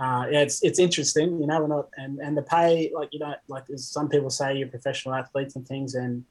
uh, 0.00 0.26
yeah, 0.30 0.40
it's 0.40 0.62
it's 0.62 0.78
interesting. 0.78 1.40
You 1.40 1.46
know, 1.46 1.60
we're 1.60 1.68
not 1.68 1.88
and 1.96 2.18
and 2.18 2.36
the 2.36 2.42
pay 2.42 2.90
like 2.94 3.10
you 3.12 3.20
know 3.20 3.34
like 3.48 3.64
some 3.76 4.08
people 4.08 4.30
say 4.30 4.56
you're 4.56 4.68
professional 4.68 5.14
athletes 5.14 5.56
and 5.56 5.66
things 5.66 5.94
and. 5.94 6.24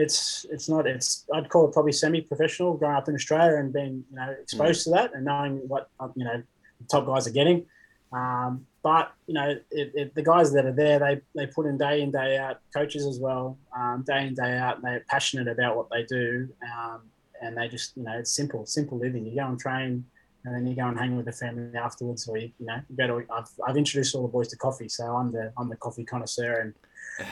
It's 0.00 0.46
it's 0.52 0.68
not 0.68 0.86
it's 0.86 1.24
I'd 1.34 1.48
call 1.48 1.66
it 1.66 1.72
probably 1.72 1.90
semi-professional 1.90 2.74
growing 2.74 2.94
up 2.94 3.08
in 3.08 3.16
Australia 3.16 3.56
and 3.56 3.72
being 3.72 4.04
you 4.08 4.16
know 4.16 4.30
exposed 4.40 4.82
mm. 4.82 4.84
to 4.84 4.90
that 4.90 5.12
and 5.12 5.24
knowing 5.24 5.56
what 5.66 5.90
you 6.14 6.24
know 6.24 6.40
top 6.88 7.06
guys 7.06 7.26
are 7.26 7.32
getting. 7.32 7.66
Um, 8.12 8.66
but 8.82 9.12
you 9.26 9.34
know, 9.34 9.50
it, 9.70 9.92
it, 9.94 10.14
the 10.14 10.22
guys 10.22 10.52
that 10.52 10.64
are 10.64 10.72
there, 10.72 10.98
they 10.98 11.20
they 11.34 11.46
put 11.46 11.66
in 11.66 11.76
day 11.76 12.00
in 12.00 12.10
day 12.10 12.38
out. 12.38 12.58
Coaches 12.74 13.06
as 13.06 13.18
well, 13.18 13.58
um, 13.76 14.04
day 14.06 14.26
in 14.26 14.34
day 14.34 14.56
out. 14.56 14.76
And 14.76 14.84
They're 14.84 15.04
passionate 15.08 15.48
about 15.48 15.76
what 15.76 15.90
they 15.90 16.04
do, 16.04 16.48
um, 16.62 17.00
and 17.42 17.56
they 17.56 17.68
just 17.68 17.96
you 17.96 18.04
know, 18.04 18.18
it's 18.18 18.34
simple, 18.34 18.64
simple 18.66 18.98
living. 18.98 19.26
You 19.26 19.34
go 19.34 19.46
and 19.46 19.58
train, 19.58 20.04
and 20.48 20.56
then 20.56 20.66
you 20.66 20.74
go 20.74 20.88
and 20.88 20.98
hang 20.98 21.14
with 21.14 21.26
the 21.26 21.32
family 21.32 21.76
afterwards, 21.76 22.26
or 22.26 22.38
you, 22.38 22.50
you 22.58 22.66
know, 22.66 22.80
you 22.88 22.96
go 22.96 23.06
to. 23.06 23.26
I've, 23.30 23.48
I've 23.66 23.76
introduced 23.76 24.14
all 24.14 24.22
the 24.22 24.28
boys 24.28 24.48
to 24.48 24.56
coffee, 24.56 24.88
so 24.88 25.04
I'm 25.04 25.30
the 25.30 25.52
I'm 25.58 25.68
the 25.68 25.76
coffee 25.76 26.04
connoisseur, 26.04 26.60
and 26.60 26.74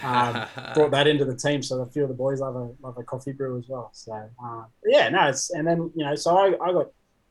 um, 0.03 0.47
brought 0.75 0.91
that 0.91 1.07
into 1.07 1.25
the 1.25 1.35
team. 1.35 1.63
So 1.63 1.81
a 1.81 1.87
few 1.87 2.03
of 2.03 2.09
the 2.09 2.15
boys 2.15 2.41
love 2.41 2.57
a 2.57 2.71
love 2.83 2.99
a 2.99 3.03
coffee 3.03 3.33
brew 3.33 3.59
as 3.59 3.69
well. 3.69 3.89
So 3.95 4.13
uh, 4.13 4.65
yeah, 4.85 5.09
no, 5.09 5.29
it's 5.29 5.51
and 5.51 5.67
then 5.67 5.91
you 5.95 6.05
know, 6.05 6.15
so 6.15 6.37
I, 6.37 6.49
I 6.63 6.73
got 6.73 6.89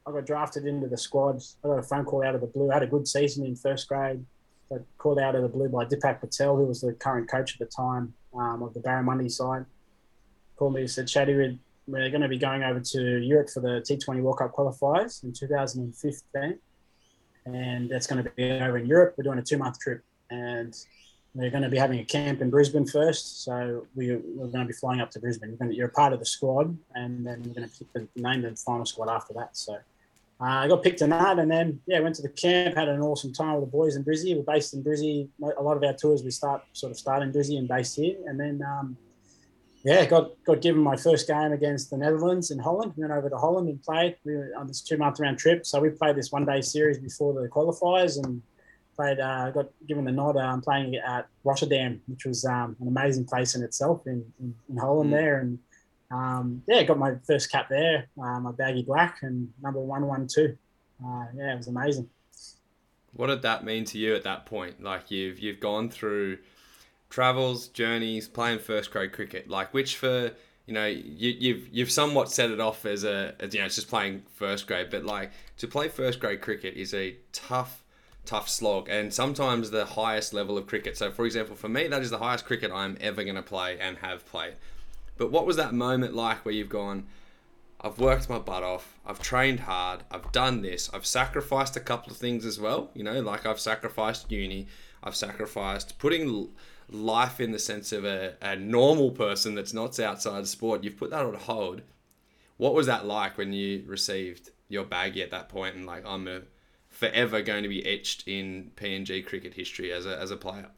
I 0.07 0.11
got 0.11 0.25
drafted 0.25 0.65
into 0.65 0.87
the 0.87 0.97
squad. 0.97 1.39
I 1.63 1.67
got 1.67 1.79
a 1.79 1.83
phone 1.83 2.05
call 2.05 2.25
out 2.25 2.33
of 2.33 2.41
the 2.41 2.47
blue. 2.47 2.71
I 2.71 2.75
had 2.75 2.83
a 2.83 2.87
good 2.87 3.07
season 3.07 3.45
in 3.45 3.55
first 3.55 3.87
grade. 3.87 4.25
Got 4.69 4.81
called 4.97 5.19
out 5.19 5.35
of 5.35 5.43
the 5.43 5.49
blue 5.49 5.69
by 5.69 5.85
Dipak 5.85 6.19
Patel, 6.19 6.55
who 6.55 6.65
was 6.65 6.81
the 6.81 6.93
current 6.93 7.29
coach 7.29 7.53
at 7.53 7.59
the 7.59 7.71
time 7.71 8.15
um, 8.35 8.63
of 8.63 8.73
the 8.73 8.79
Barramundi 8.79 9.31
side. 9.31 9.65
Called 10.55 10.73
me 10.73 10.81
and 10.81 10.89
said, 10.89 11.05
Shaddy, 11.05 11.59
we're 11.87 12.09
going 12.09 12.21
to 12.21 12.27
be 12.27 12.37
going 12.37 12.63
over 12.63 12.79
to 12.79 13.19
Europe 13.19 13.49
for 13.49 13.59
the 13.59 13.81
T20 13.81 14.21
World 14.21 14.39
Cup 14.39 14.53
qualifiers 14.53 15.23
in 15.23 15.33
2015. 15.33 16.59
And 17.45 17.89
that's 17.89 18.07
going 18.07 18.23
to 18.23 18.29
be 18.31 18.51
over 18.51 18.77
in 18.77 18.87
Europe. 18.87 19.15
We're 19.17 19.23
doing 19.23 19.37
a 19.37 19.43
two 19.43 19.57
month 19.57 19.79
trip. 19.79 20.03
And 20.31 20.75
we're 21.35 21.51
going 21.51 21.63
to 21.63 21.69
be 21.69 21.77
having 21.77 21.99
a 21.99 22.05
camp 22.05 22.41
in 22.41 22.49
Brisbane 22.49 22.87
first. 22.87 23.43
So 23.43 23.85
we, 23.93 24.09
are 24.09 24.17
going 24.17 24.51
to 24.51 24.65
be 24.65 24.73
flying 24.73 25.01
up 25.01 25.11
to 25.11 25.19
Brisbane. 25.19 25.57
You're, 25.71 25.89
part 25.89 26.13
of 26.13 26.19
the 26.19 26.25
squad. 26.25 26.75
And 26.95 27.25
then 27.25 27.43
we're 27.45 27.53
going 27.53 27.69
to 27.69 27.77
pick 27.77 27.93
the, 27.93 28.07
name 28.15 28.41
the 28.41 28.55
final 28.55 28.85
squad 28.85 29.09
after 29.09 29.33
that. 29.35 29.55
So 29.55 29.73
uh, 30.41 30.43
I 30.43 30.67
got 30.67 30.83
picked 30.83 31.01
in 31.01 31.11
that, 31.11 31.39
and 31.39 31.49
then 31.49 31.79
yeah, 31.85 32.01
went 32.01 32.15
to 32.15 32.21
the 32.21 32.27
camp, 32.27 32.75
had 32.75 32.89
an 32.89 33.01
awesome 33.01 33.31
time 33.31 33.53
with 33.53 33.63
the 33.63 33.71
boys 33.71 33.95
in 33.95 34.03
Brizzy. 34.03 34.35
We're 34.35 34.43
based 34.43 34.73
in 34.73 34.83
Brizzy. 34.83 35.29
A 35.41 35.63
lot 35.63 35.77
of 35.77 35.83
our 35.83 35.93
tours 35.93 36.23
we 36.23 36.31
start 36.31 36.61
sort 36.73 36.91
of 36.91 36.97
start 36.97 37.23
in 37.23 37.31
Brizzy 37.31 37.57
and 37.57 37.69
based 37.69 37.95
here, 37.95 38.17
and 38.27 38.37
then 38.37 38.61
um, 38.61 38.97
yeah, 39.85 40.03
got 40.05 40.31
got 40.45 40.61
given 40.61 40.81
my 40.81 40.97
first 40.97 41.27
game 41.27 41.51
against 41.51 41.91
the 41.91 41.97
Netherlands 41.97 42.49
in 42.49 42.57
Holland. 42.57 42.93
Went 42.95 43.13
over 43.13 43.29
to 43.29 43.37
Holland 43.37 43.69
and 43.69 43.81
played. 43.83 44.15
We 44.25 44.35
were 44.35 44.51
on 44.57 44.65
this 44.65 44.81
two 44.81 44.97
month 44.97 45.19
round 45.19 45.37
trip, 45.37 45.63
so 45.63 45.79
we 45.79 45.91
played 45.91 46.15
this 46.15 46.31
one 46.31 46.43
day 46.43 46.61
series 46.61 46.97
before 46.97 47.39
the 47.39 47.47
qualifiers 47.47 48.17
and 48.21 48.41
played. 48.95 49.19
Uh, 49.19 49.51
got 49.51 49.67
given 49.87 50.03
the 50.03 50.11
nod. 50.11 50.37
I'm 50.37 50.55
um, 50.55 50.61
playing 50.61 50.95
at 50.95 51.27
Rotterdam, 51.43 52.01
which 52.07 52.25
was 52.25 52.45
um, 52.45 52.75
an 52.81 52.87
amazing 52.87 53.25
place 53.25 53.53
in 53.53 53.61
itself 53.61 54.01
in 54.07 54.25
in, 54.39 54.55
in 54.71 54.77
Holland 54.77 55.11
mm. 55.11 55.17
there, 55.17 55.39
and 55.41 55.59
um, 56.09 56.63
yeah, 56.67 56.81
got 56.81 56.97
my 56.97 57.13
first 57.27 57.51
cap 57.51 57.69
there, 57.69 58.07
uh, 58.19 58.39
my 58.39 58.53
baggy 58.53 58.81
black 58.81 59.19
and 59.21 59.53
number 59.61 59.79
one 59.79 60.07
one 60.07 60.27
two. 60.27 60.57
Uh, 61.05 61.25
yeah, 61.37 61.53
it 61.53 61.57
was 61.57 61.67
amazing. 61.67 62.09
What 63.13 63.27
did 63.27 63.43
that 63.43 63.63
mean 63.63 63.85
to 63.85 63.99
you 63.99 64.15
at 64.15 64.23
that 64.23 64.47
point? 64.47 64.81
Like 64.81 65.11
you've 65.11 65.37
you've 65.37 65.59
gone 65.59 65.91
through 65.91 66.39
travels, 67.09 67.67
journeys, 67.69 68.27
playing 68.27 68.59
first 68.59 68.91
grade 68.91 69.13
cricket. 69.13 69.49
Like 69.49 69.73
which 69.73 69.97
for 69.97 70.31
you 70.65 70.73
know 70.73 70.85
you, 70.85 71.29
you've 71.37 71.67
you've 71.69 71.91
somewhat 71.91 72.31
set 72.31 72.51
it 72.51 72.59
off 72.59 72.85
as 72.85 73.03
a 73.03 73.35
as, 73.39 73.53
you 73.53 73.59
know 73.59 73.65
it's 73.65 73.75
just 73.75 73.89
playing 73.89 74.23
first 74.33 74.67
grade, 74.67 74.87
but 74.89 75.03
like 75.05 75.31
to 75.57 75.67
play 75.67 75.87
first 75.87 76.19
grade 76.19 76.41
cricket 76.41 76.75
is 76.75 76.93
a 76.93 77.15
tough 77.31 77.83
tough 78.25 78.49
slog 78.49 78.89
and 78.89 79.13
sometimes 79.13 79.69
the 79.69 79.85
highest 79.85 80.33
level 80.33 80.57
of 80.57 80.65
cricket. 80.65 80.97
So 80.97 81.11
for 81.11 81.25
example, 81.25 81.55
for 81.55 81.69
me 81.69 81.87
that 81.87 82.01
is 82.01 82.09
the 82.09 82.17
highest 82.17 82.45
cricket 82.45 82.71
I'm 82.71 82.97
ever 82.99 83.23
going 83.23 83.35
to 83.35 83.43
play 83.43 83.77
and 83.79 83.97
have 83.99 84.25
played. 84.25 84.55
But 85.17 85.31
what 85.31 85.45
was 85.45 85.55
that 85.57 85.73
moment 85.73 86.13
like 86.13 86.43
where 86.43 86.53
you've 86.53 86.69
gone, 86.69 87.05
I've 87.79 87.99
worked 87.99 88.29
my 88.29 88.39
butt 88.39 88.63
off, 88.63 88.97
I've 89.05 89.21
trained 89.21 89.61
hard, 89.61 90.03
I've 90.11 90.31
done 90.31 90.61
this, 90.61 90.89
I've 90.93 91.05
sacrificed 91.05 91.77
a 91.77 91.79
couple 91.79 92.11
of 92.11 92.17
things 92.17 92.45
as 92.45 92.59
well, 92.59 92.89
you 92.93 93.03
know, 93.03 93.21
like 93.21 93.45
I've 93.45 93.59
sacrificed 93.59 94.31
uni, 94.31 94.67
I've 95.03 95.15
sacrificed 95.15 95.99
putting 95.99 96.49
life 96.89 97.39
in 97.39 97.51
the 97.51 97.59
sense 97.59 97.91
of 97.91 98.05
a, 98.05 98.35
a 98.41 98.55
normal 98.55 99.11
person 99.11 99.55
that's 99.55 99.73
not 99.73 99.99
outside 99.99 100.47
sport, 100.47 100.83
you've 100.83 100.97
put 100.97 101.09
that 101.11 101.25
on 101.25 101.33
hold. 101.35 101.81
What 102.57 102.73
was 102.73 102.87
that 102.87 103.05
like 103.05 103.37
when 103.37 103.53
you 103.53 103.83
received 103.85 104.51
your 104.69 104.85
baggie 104.85 105.23
at 105.23 105.31
that 105.31 105.49
point 105.49 105.75
and 105.75 105.85
like 105.85 106.05
I'm 106.05 106.27
a, 106.27 106.41
forever 106.89 107.41
going 107.41 107.63
to 107.63 107.69
be 107.69 107.85
etched 107.85 108.27
in 108.27 108.71
PNG 108.75 109.25
cricket 109.25 109.53
history 109.53 109.91
as 109.91 110.05
a, 110.05 110.17
as 110.17 110.31
a 110.31 110.37
player? 110.37 110.69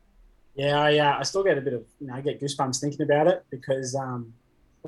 Yeah, 0.55 0.79
I, 0.79 0.97
uh, 0.97 1.17
I 1.19 1.23
still 1.23 1.43
get 1.43 1.57
a 1.57 1.61
bit 1.61 1.73
of, 1.73 1.85
you 2.01 2.07
know, 2.07 2.15
I 2.15 2.21
get 2.21 2.41
goosebumps 2.41 2.81
thinking 2.81 3.03
about 3.03 3.27
it 3.27 3.45
because 3.51 3.93
um, 3.93 4.33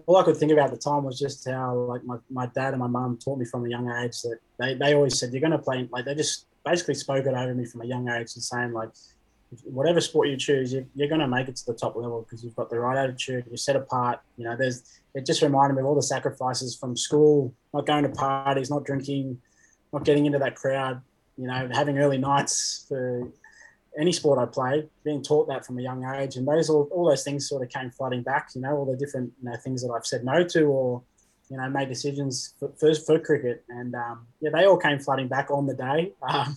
all 0.07 0.17
I 0.17 0.23
could 0.23 0.35
think 0.35 0.51
about 0.51 0.65
at 0.65 0.71
the 0.71 0.77
time 0.77 1.03
was 1.03 1.19
just 1.19 1.47
how, 1.47 1.75
like, 1.75 2.03
my, 2.03 2.17
my 2.31 2.47
dad 2.47 2.73
and 2.73 2.79
my 2.79 2.87
mum 2.87 3.19
taught 3.23 3.37
me 3.37 3.45
from 3.45 3.65
a 3.65 3.69
young 3.69 3.87
age 4.03 4.19
that 4.23 4.39
they, 4.57 4.73
they 4.73 4.95
always 4.95 5.19
said, 5.19 5.31
you're 5.31 5.41
going 5.41 5.51
to 5.51 5.59
play, 5.59 5.87
like, 5.91 6.05
they 6.05 6.15
just 6.15 6.47
basically 6.65 6.95
spoke 6.95 7.27
it 7.27 7.35
over 7.35 7.53
me 7.53 7.65
from 7.65 7.81
a 7.81 7.85
young 7.85 8.09
age 8.09 8.31
and 8.33 8.43
saying, 8.43 8.73
like, 8.73 8.89
whatever 9.63 9.99
sport 9.99 10.27
you 10.27 10.37
choose, 10.37 10.73
you, 10.73 10.85
you're 10.95 11.07
going 11.07 11.21
to 11.21 11.27
make 11.27 11.47
it 11.47 11.55
to 11.57 11.65
the 11.65 11.73
top 11.73 11.95
level 11.95 12.21
because 12.21 12.43
you've 12.43 12.55
got 12.55 12.69
the 12.69 12.79
right 12.79 12.97
attitude, 12.97 13.45
you're 13.47 13.57
set 13.57 13.75
apart. 13.75 14.21
You 14.37 14.45
know, 14.45 14.55
there's, 14.55 14.99
it 15.15 15.25
just 15.25 15.41
reminded 15.41 15.75
me 15.75 15.81
of 15.81 15.87
all 15.87 15.95
the 15.95 16.03
sacrifices 16.03 16.75
from 16.75 16.95
school, 16.95 17.53
not 17.73 17.85
going 17.85 18.03
to 18.03 18.09
parties, 18.09 18.69
not 18.69 18.85
drinking, 18.85 19.41
not 19.91 20.03
getting 20.05 20.25
into 20.25 20.39
that 20.39 20.55
crowd, 20.55 21.01
you 21.37 21.47
know, 21.47 21.69
having 21.73 21.97
early 21.97 22.17
nights 22.17 22.85
for 22.87 23.31
any 23.97 24.11
sport 24.11 24.39
I 24.39 24.45
played, 24.45 24.89
being 25.03 25.23
taught 25.23 25.47
that 25.47 25.65
from 25.65 25.79
a 25.79 25.81
young 25.81 26.05
age, 26.05 26.35
and 26.35 26.47
those 26.47 26.69
all, 26.69 26.87
all 26.91 27.09
those 27.09 27.23
things 27.23 27.49
sort 27.49 27.63
of 27.63 27.69
came 27.69 27.89
flooding 27.91 28.21
back. 28.21 28.49
You 28.55 28.61
know, 28.61 28.75
all 28.77 28.85
the 28.85 28.95
different 28.95 29.33
you 29.41 29.49
know 29.49 29.57
things 29.57 29.81
that 29.81 29.91
I've 29.91 30.05
said 30.05 30.23
no 30.23 30.43
to, 30.43 30.63
or 30.65 31.01
you 31.49 31.57
know, 31.57 31.69
made 31.69 31.89
decisions 31.89 32.53
for 32.59 32.71
for, 32.79 32.93
for 32.93 33.19
cricket, 33.19 33.63
and 33.69 33.95
um, 33.95 34.27
yeah, 34.41 34.51
they 34.53 34.65
all 34.65 34.77
came 34.77 34.99
flooding 34.99 35.27
back 35.27 35.49
on 35.49 35.65
the 35.65 35.73
day. 35.73 36.13
Um, 36.21 36.55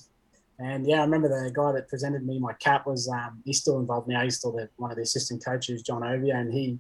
and 0.63 0.87
yeah, 0.87 1.01
I 1.01 1.05
remember 1.05 1.29
the 1.29 1.51
guy 1.51 1.73
that 1.73 1.89
presented 1.89 2.27
me 2.27 2.39
my 2.39 2.53
cap 2.55 2.87
was 2.87 3.09
um, 3.09 3.43
he's 3.45 3.61
still 3.61 3.79
involved 3.79 4.09
now. 4.09 4.23
He's 4.23 4.37
still 4.37 4.53
the, 4.53 4.69
one 4.77 4.91
of 4.91 4.97
the 4.97 5.03
assistant 5.03 5.45
coaches, 5.45 5.83
John 5.83 6.03
Ovia, 6.03 6.37
and 6.37 6.53
he 6.53 6.79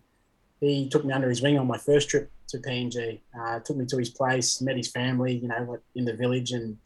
he 0.60 0.88
took 0.88 1.04
me 1.04 1.12
under 1.12 1.28
his 1.28 1.42
wing 1.42 1.58
on 1.58 1.66
my 1.66 1.78
first 1.78 2.08
trip 2.08 2.30
to 2.48 2.58
PNG. 2.58 3.20
Uh, 3.38 3.58
took 3.60 3.76
me 3.76 3.84
to 3.86 3.98
his 3.98 4.10
place, 4.10 4.60
met 4.60 4.76
his 4.76 4.90
family, 4.90 5.36
you 5.36 5.48
know, 5.48 5.78
in 5.96 6.04
the 6.04 6.14
village, 6.14 6.52
and 6.52 6.76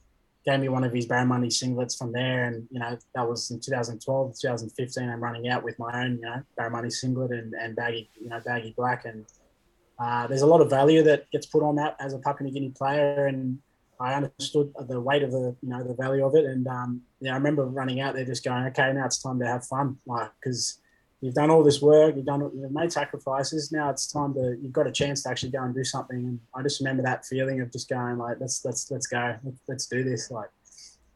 gave 0.46 0.60
me 0.60 0.68
one 0.68 0.84
of 0.84 0.92
his 0.92 1.06
Barramundi 1.06 1.48
singlets 1.48 1.98
from 1.98 2.12
there. 2.12 2.44
And, 2.44 2.66
you 2.70 2.78
know, 2.78 2.96
that 3.14 3.28
was 3.28 3.50
in 3.50 3.60
2012, 3.60 4.38
2015. 4.40 5.08
I'm 5.08 5.22
running 5.22 5.48
out 5.48 5.62
with 5.64 5.78
my 5.78 6.04
own, 6.04 6.16
you 6.16 6.22
know, 6.22 6.42
Barramundi 6.58 6.92
singlet 6.92 7.32
and, 7.32 7.52
and 7.54 7.74
baggy, 7.74 8.08
you 8.18 8.28
know, 8.28 8.40
baggy 8.40 8.72
black. 8.76 9.04
And 9.04 9.26
uh, 9.98 10.26
there's 10.28 10.42
a 10.42 10.46
lot 10.46 10.60
of 10.60 10.70
value 10.70 11.02
that 11.02 11.30
gets 11.32 11.46
put 11.46 11.62
on 11.62 11.76
that 11.76 11.96
as 11.98 12.14
a 12.14 12.18
Papua 12.18 12.48
New 12.48 12.54
Guinea 12.54 12.70
player. 12.70 13.26
And 13.26 13.58
I 14.00 14.14
understood 14.14 14.72
the 14.88 15.00
weight 15.00 15.22
of 15.22 15.32
the, 15.32 15.56
you 15.62 15.68
know, 15.68 15.82
the 15.82 15.94
value 15.94 16.24
of 16.24 16.34
it. 16.34 16.44
And, 16.44 16.66
um, 16.66 17.02
yeah, 17.20 17.32
I 17.32 17.36
remember 17.36 17.64
running 17.64 18.00
out 18.00 18.14
there 18.14 18.24
just 18.24 18.44
going, 18.44 18.64
okay, 18.66 18.92
now 18.92 19.06
it's 19.06 19.22
time 19.22 19.38
to 19.40 19.46
have 19.46 19.64
fun. 19.66 19.96
Like, 20.06 20.30
because 20.40 20.78
you've 21.20 21.34
done 21.34 21.50
all 21.50 21.64
this 21.64 21.80
work, 21.80 22.14
you've 22.16 22.26
done, 22.26 22.50
you've 22.54 22.72
made 22.72 22.92
sacrifices. 22.92 23.72
Now 23.72 23.90
it's 23.90 24.10
time 24.12 24.34
to, 24.34 24.56
you've 24.60 24.72
got 24.72 24.86
a 24.86 24.92
chance 24.92 25.22
to 25.22 25.30
actually 25.30 25.50
go 25.50 25.62
and 25.62 25.74
do 25.74 25.84
something. 25.84 26.16
And 26.16 26.40
I 26.54 26.62
just 26.62 26.80
remember 26.80 27.02
that 27.04 27.24
feeling 27.24 27.60
of 27.60 27.72
just 27.72 27.88
going 27.88 28.18
like, 28.18 28.36
let's, 28.40 28.64
let's, 28.64 28.90
let's 28.90 29.06
go, 29.06 29.36
let's 29.68 29.86
do 29.86 30.04
this. 30.04 30.30
Like, 30.30 30.50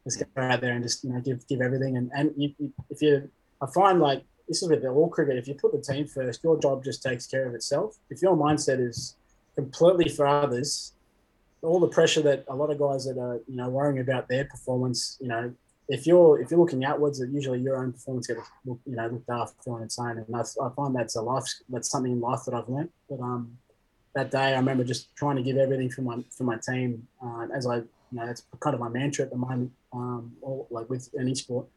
let's 0.05 0.17
go 0.17 0.25
out 0.41 0.61
there 0.61 0.73
and 0.73 0.83
just, 0.83 1.03
you 1.03 1.11
know, 1.11 1.19
give, 1.19 1.47
give 1.47 1.61
everything. 1.61 1.97
And, 1.97 2.11
and 2.15 2.31
you, 2.35 2.53
you, 2.57 2.73
if 2.89 3.01
you, 3.01 3.29
I 3.61 3.67
find 3.67 3.99
like, 3.99 4.23
this 4.47 4.63
is 4.63 4.69
with 4.69 4.83
all 4.83 5.07
cricket, 5.07 5.37
if 5.37 5.47
you 5.47 5.53
put 5.53 5.71
the 5.71 5.81
team 5.81 6.07
first, 6.07 6.43
your 6.43 6.59
job 6.59 6.83
just 6.83 7.03
takes 7.03 7.27
care 7.27 7.47
of 7.47 7.53
itself. 7.53 7.97
If 8.09 8.21
your 8.21 8.35
mindset 8.35 8.85
is 8.85 9.15
completely 9.55 10.09
for 10.09 10.27
others, 10.27 10.93
all 11.63 11.79
the 11.79 11.87
pressure 11.87 12.21
that 12.21 12.45
a 12.47 12.55
lot 12.55 12.71
of 12.71 12.79
guys 12.79 13.05
that 13.05 13.17
are, 13.19 13.39
you 13.47 13.55
know, 13.55 13.69
worrying 13.69 13.99
about 13.99 14.27
their 14.27 14.45
performance, 14.45 15.17
you 15.21 15.27
know, 15.27 15.53
if 15.87 16.07
you're 16.07 16.41
if 16.41 16.49
you're 16.49 16.59
looking 16.59 16.85
outwards, 16.85 17.21
usually 17.31 17.59
your 17.59 17.77
own 17.77 17.91
performance 17.91 18.27
gets 18.27 18.39
you 18.65 18.79
know 18.85 19.07
looked 19.07 19.29
after 19.29 19.71
on 19.71 19.83
its 19.83 19.99
own, 19.99 20.17
and 20.17 20.25
that's, 20.29 20.57
I 20.57 20.69
find 20.69 20.95
that's 20.95 21.17
a 21.17 21.21
life 21.21 21.43
that's 21.69 21.89
something 21.89 22.13
in 22.13 22.21
life 22.21 22.41
that 22.45 22.53
I've 22.53 22.69
learned. 22.69 22.89
But 23.09 23.19
um, 23.19 23.57
that 24.15 24.31
day, 24.31 24.53
I 24.53 24.55
remember 24.55 24.85
just 24.85 25.13
trying 25.15 25.35
to 25.35 25.43
give 25.43 25.57
everything 25.57 25.89
for 25.89 26.01
my 26.01 26.23
for 26.35 26.45
my 26.45 26.57
team, 26.57 27.07
uh, 27.21 27.47
as 27.53 27.67
I 27.67 27.77
you 27.77 27.85
know 28.13 28.25
that's 28.25 28.43
kind 28.61 28.73
of 28.73 28.79
my 28.79 28.89
mantra 28.89 29.25
at 29.25 29.31
the 29.31 29.37
moment, 29.37 29.71
um, 29.91 30.31
or 30.41 30.65
like 30.69 30.89
with 30.89 31.09
any 31.19 31.35
sport. 31.35 31.67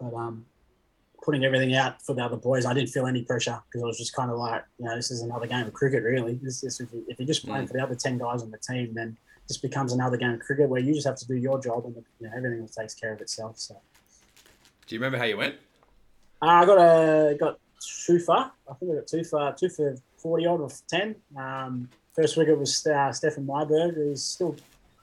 But 0.00 0.14
um, 0.14 0.46
putting 1.22 1.44
everything 1.44 1.74
out 1.74 2.00
for 2.00 2.14
the 2.14 2.22
other 2.22 2.36
boys, 2.36 2.64
I 2.64 2.72
didn't 2.72 2.88
feel 2.88 3.06
any 3.06 3.22
pressure 3.22 3.60
because 3.68 3.82
I 3.82 3.86
was 3.86 3.98
just 3.98 4.14
kind 4.14 4.30
of 4.30 4.38
like, 4.38 4.64
you 4.78 4.86
know, 4.86 4.96
this 4.96 5.10
is 5.10 5.22
another 5.22 5.46
game 5.46 5.66
of 5.66 5.72
cricket, 5.72 6.04
really. 6.04 6.38
This, 6.42 6.60
this 6.60 6.80
if, 6.80 6.92
you, 6.92 7.04
if 7.08 7.18
you're 7.18 7.26
just 7.26 7.44
playing 7.44 7.64
mm. 7.64 7.68
for 7.68 7.74
the 7.74 7.82
other 7.82 7.96
ten 7.96 8.16
guys 8.16 8.42
on 8.42 8.50
the 8.50 8.58
team, 8.58 8.94
then 8.94 9.16
this 9.48 9.56
becomes 9.56 9.92
another 9.92 10.16
game 10.16 10.30
of 10.30 10.40
cricket 10.40 10.68
where 10.68 10.80
you 10.80 10.94
just 10.94 11.06
have 11.06 11.16
to 11.16 11.26
do 11.26 11.34
your 11.34 11.60
job 11.60 11.84
and 11.86 11.96
you 12.20 12.28
know, 12.28 12.36
everything 12.36 12.68
takes 12.68 12.94
care 12.94 13.14
of 13.14 13.20
itself. 13.20 13.58
So, 13.58 13.80
do 14.86 14.94
you 14.94 15.00
remember 15.00 15.18
how 15.18 15.24
you 15.24 15.38
went? 15.38 15.56
Uh, 16.40 16.46
I 16.46 16.66
got 16.66 16.78
a 16.78 17.34
got 17.34 17.58
two 18.06 18.18
for. 18.18 18.36
I 18.36 18.74
think 18.78 18.92
I 18.92 18.94
got 18.96 19.06
two 19.06 19.24
for 19.24 19.54
two 19.58 19.68
for 19.70 19.96
forty 20.18 20.46
odd 20.46 20.60
or 20.60 20.70
ten. 20.86 21.16
Um, 21.36 21.88
first 22.14 22.36
wicket 22.36 22.58
was 22.58 22.86
uh, 22.86 23.10
Stefan 23.12 23.46
Myburgh, 23.46 23.94
who's 23.94 24.22
still 24.22 24.54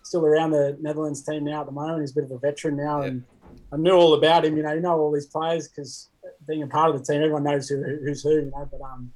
still 0.03 0.25
around 0.25 0.51
the 0.51 0.77
Netherlands 0.79 1.23
team 1.23 1.43
now 1.43 1.61
at 1.61 1.65
the 1.65 1.71
moment. 1.71 2.01
He's 2.01 2.11
a 2.11 2.15
bit 2.15 2.25
of 2.25 2.31
a 2.31 2.37
veteran 2.37 2.77
now, 2.77 3.01
and 3.01 3.23
I 3.73 3.77
knew 3.77 3.91
all 3.91 4.13
about 4.13 4.45
him. 4.45 4.55
You 4.55 4.63
know, 4.63 4.73
you 4.73 4.81
know 4.81 4.99
all 4.99 5.11
these 5.11 5.25
players 5.25 5.67
because 5.67 6.09
being 6.47 6.61
a 6.61 6.67
part 6.67 6.93
of 6.93 6.99
the 6.99 7.05
team, 7.05 7.21
everyone 7.21 7.43
knows 7.43 7.67
who, 7.67 7.83
who's 7.83 8.21
who. 8.21 8.35
You 8.35 8.51
know, 8.51 8.69
but 8.71 8.81
um, 8.81 9.11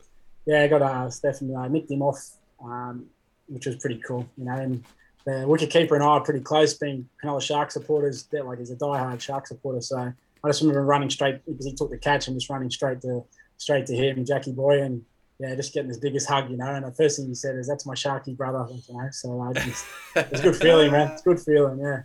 yeah, 0.46 0.64
I 0.64 0.68
got 0.68 0.82
uh, 0.82 1.10
Stefan 1.10 1.56
uh, 1.56 1.68
nicked 1.68 1.92
him 1.92 2.02
off, 2.02 2.20
um, 2.64 3.06
which 3.48 3.68
was 3.68 3.76
pretty 3.76 4.02
cool. 4.06 4.28
You 4.38 4.46
know, 4.46 4.54
and 4.54 4.84
the 5.26 5.48
wicket 5.48 5.70
keeper 5.70 5.96
and 5.96 6.04
I 6.04 6.08
are 6.08 6.22
pretty 6.22 6.42
close, 6.42 6.74
being 6.74 7.08
Cronulla 7.24 7.42
Shark 7.42 7.72
supporters. 7.72 8.24
They're 8.24 8.44
like 8.44 8.60
he's 8.60 8.72
a 8.72 8.76
diehard 8.76 9.22
Shark 9.22 9.48
supporter, 9.48 9.82
so 9.82 9.98
I 9.98 10.48
just 10.48 10.62
remember 10.62 10.84
running 10.84 11.10
straight 11.10 11.46
because 11.46 11.66
he 11.66 11.74
took 11.74 11.90
the 11.90 11.98
catch 11.98 12.28
and 12.28 12.36
just 12.36 12.50
running 12.50 12.70
straight 12.70 13.02
to 13.02 13.24
straight 13.58 13.86
to 13.88 13.96
him, 13.96 14.24
Jackie 14.26 14.54
boy, 14.54 14.82
and 14.82 15.04
yeah, 15.40 15.56
just 15.56 15.74
getting 15.74 15.90
his 15.90 16.00
biggest 16.00 16.28
hug, 16.28 16.50
you 16.50 16.58
know. 16.58 16.74
And 16.74 16.86
the 16.86 16.92
first 16.92 17.18
thing 17.18 17.28
he 17.28 17.36
said 17.36 17.56
is, 17.56 17.68
"That's 17.68 17.86
my 17.86 17.94
Sharky 17.94 18.36
brother," 18.36 18.66
you 18.70 18.94
know. 18.94 19.08
So 19.12 19.42
I 19.42 19.54
just, 19.54 19.86
it's 20.16 20.40
a 20.40 20.44
good 20.44 20.56
feeling, 20.62 20.92
man. 20.92 21.12
It's 21.12 21.22
a 21.22 21.26
good 21.26 21.40
feeling, 21.40 21.80
yeah. 21.80 22.02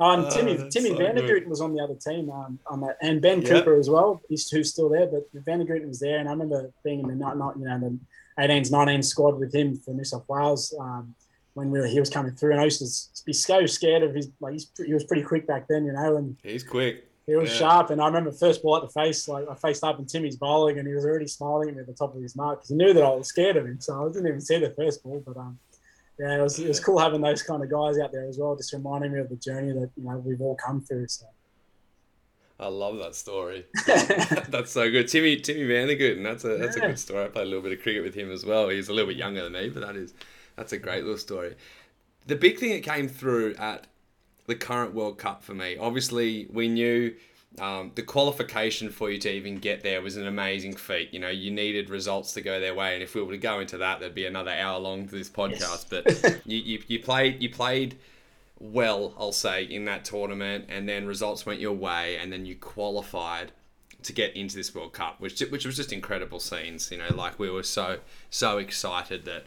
Um, 0.00 0.24
oh, 0.24 0.30
Timmy 0.30 0.56
Timmy 0.70 0.90
so 0.90 0.96
van 0.96 1.14
der 1.14 1.28
Gugten 1.28 1.48
was 1.48 1.60
on 1.60 1.74
the 1.74 1.82
other 1.82 1.94
team 1.94 2.30
um, 2.30 2.58
on 2.66 2.80
that, 2.80 2.96
and 3.02 3.20
Ben 3.20 3.42
yep. 3.42 3.50
Cooper 3.50 3.78
as 3.78 3.90
well. 3.90 4.22
He's 4.28 4.48
who's 4.48 4.70
still 4.70 4.88
there, 4.88 5.06
but 5.06 5.28
van 5.44 5.58
der 5.58 5.66
Gugten 5.66 5.88
was 5.88 6.00
there, 6.00 6.18
and 6.18 6.28
I 6.28 6.32
remember 6.32 6.70
being 6.82 7.00
in 7.00 7.08
the 7.08 7.14
not 7.14 7.36
not 7.36 7.58
you 7.58 7.66
know 7.66 7.78
the 7.78 7.98
18s 8.38 8.70
19 8.70 9.02
squad 9.02 9.38
with 9.38 9.54
him 9.54 9.76
for 9.76 9.92
New 9.92 10.04
South 10.04 10.26
Wales 10.26 10.74
um, 10.80 11.14
when 11.60 11.70
we 11.70 11.78
were, 11.78 11.86
he 11.86 12.00
was 12.00 12.10
coming 12.10 12.32
through, 12.32 12.52
and 12.52 12.60
I 12.60 12.64
used 12.64 12.80
to 12.80 13.24
be 13.24 13.32
so 13.32 13.66
scared 13.66 14.02
of 14.02 14.14
his 14.14 14.30
like 14.40 14.54
he's, 14.54 14.70
he 14.84 14.94
was 14.94 15.04
pretty 15.04 15.22
quick 15.22 15.46
back 15.46 15.68
then, 15.68 15.84
you 15.84 15.92
know, 15.92 16.16
and 16.16 16.36
he's 16.42 16.64
quick. 16.64 17.06
He 17.26 17.36
was 17.36 17.50
yeah. 17.50 17.58
sharp, 17.58 17.90
and 17.90 18.00
I 18.00 18.06
remember 18.06 18.32
first 18.32 18.62
ball 18.62 18.76
at 18.76 18.82
the 18.82 18.88
face, 18.88 19.28
like 19.28 19.46
I 19.48 19.54
faced 19.54 19.84
up, 19.84 19.98
and 19.98 20.08
Timmy's 20.08 20.36
bowling, 20.36 20.78
and 20.78 20.88
he 20.88 20.94
was 20.94 21.04
already 21.04 21.26
smiling 21.26 21.68
at 21.68 21.74
me 21.74 21.80
at 21.82 21.86
the 21.86 21.92
top 21.92 22.14
of 22.16 22.22
his 22.22 22.34
mark 22.34 22.58
because 22.58 22.70
he 22.70 22.74
knew 22.74 22.92
that 22.92 23.04
I 23.04 23.10
was 23.10 23.28
scared 23.28 23.56
of 23.56 23.66
him. 23.66 23.80
So 23.80 24.04
I 24.04 24.12
didn't 24.12 24.26
even 24.26 24.40
see 24.40 24.58
the 24.58 24.70
first 24.70 25.02
ball, 25.04 25.22
but 25.24 25.36
um, 25.36 25.58
yeah, 26.18 26.38
it 26.38 26.42
was, 26.42 26.58
it 26.58 26.66
was 26.66 26.80
cool 26.80 26.98
having 26.98 27.20
those 27.20 27.42
kind 27.42 27.62
of 27.62 27.70
guys 27.70 27.98
out 27.98 28.10
there 28.10 28.26
as 28.26 28.38
well, 28.38 28.56
just 28.56 28.72
reminding 28.72 29.12
me 29.12 29.20
of 29.20 29.28
the 29.28 29.36
journey 29.36 29.72
that 29.72 29.90
you 29.96 30.04
know 30.04 30.16
we've 30.16 30.40
all 30.40 30.56
come 30.56 30.80
through. 30.80 31.08
So. 31.08 31.26
I 32.58 32.68
love 32.68 32.98
that 32.98 33.14
story. 33.14 33.64
that's 33.86 34.72
so 34.72 34.90
good, 34.90 35.08
Timmy 35.08 35.36
Timmy 35.36 35.64
van 35.64 35.88
der 35.88 35.94
Gugten. 35.94 36.22
That's 36.22 36.44
a 36.44 36.58
that's 36.58 36.76
yeah. 36.76 36.84
a 36.84 36.88
good 36.88 36.98
story. 36.98 37.24
I 37.24 37.28
played 37.28 37.46
a 37.46 37.46
little 37.46 37.62
bit 37.62 37.72
of 37.72 37.82
cricket 37.82 38.02
with 38.02 38.14
him 38.14 38.30
as 38.30 38.44
well. 38.44 38.68
He's 38.68 38.88
a 38.88 38.92
little 38.92 39.08
bit 39.08 39.16
younger 39.16 39.44
than 39.44 39.52
me, 39.52 39.68
but 39.68 39.80
that 39.80 39.96
is 39.96 40.14
that's 40.56 40.72
a 40.72 40.78
great 40.78 41.04
little 41.04 41.18
story. 41.18 41.56
The 42.26 42.36
big 42.36 42.58
thing 42.58 42.70
that 42.70 42.82
came 42.82 43.08
through 43.08 43.54
at 43.54 43.86
the 44.46 44.54
current 44.54 44.94
World 44.94 45.18
Cup 45.18 45.42
for 45.42 45.54
me, 45.54 45.76
obviously, 45.78 46.46
we 46.52 46.68
knew 46.68 47.14
um, 47.58 47.92
the 47.94 48.02
qualification 48.02 48.90
for 48.90 49.10
you 49.10 49.18
to 49.18 49.30
even 49.30 49.58
get 49.58 49.82
there 49.82 50.00
was 50.02 50.16
an 50.16 50.26
amazing 50.26 50.76
feat. 50.76 51.12
You 51.12 51.20
know, 51.20 51.28
you 51.28 51.50
needed 51.50 51.90
results 51.90 52.32
to 52.34 52.40
go 52.40 52.60
their 52.60 52.74
way, 52.74 52.94
and 52.94 53.02
if 53.02 53.14
we 53.14 53.22
were 53.22 53.32
to 53.32 53.38
go 53.38 53.60
into 53.60 53.78
that, 53.78 54.00
there'd 54.00 54.14
be 54.14 54.26
another 54.26 54.52
hour 54.52 54.78
long 54.78 55.08
to 55.08 55.14
this 55.14 55.28
podcast. 55.28 55.86
Yes. 55.90 56.20
But 56.22 56.40
you, 56.46 56.58
you, 56.58 56.82
you 56.86 57.00
played 57.00 57.42
you 57.42 57.50
played 57.50 57.96
well, 58.60 59.14
I'll 59.18 59.32
say, 59.32 59.64
in 59.64 59.86
that 59.86 60.04
tournament, 60.04 60.66
and 60.68 60.86
then 60.86 61.06
results 61.06 61.46
went 61.46 61.60
your 61.60 61.72
way, 61.72 62.18
and 62.18 62.30
then 62.30 62.44
you 62.44 62.54
qualified 62.54 63.52
to 64.02 64.12
get 64.12 64.36
into 64.36 64.54
this 64.54 64.74
World 64.74 64.92
Cup, 64.92 65.20
which 65.20 65.40
which 65.40 65.64
was 65.66 65.76
just 65.76 65.92
incredible 65.92 66.40
scenes. 66.40 66.90
You 66.90 66.98
know, 66.98 67.14
like 67.14 67.38
we 67.38 67.50
were 67.50 67.62
so 67.62 67.98
so 68.28 68.58
excited 68.58 69.24
that 69.24 69.44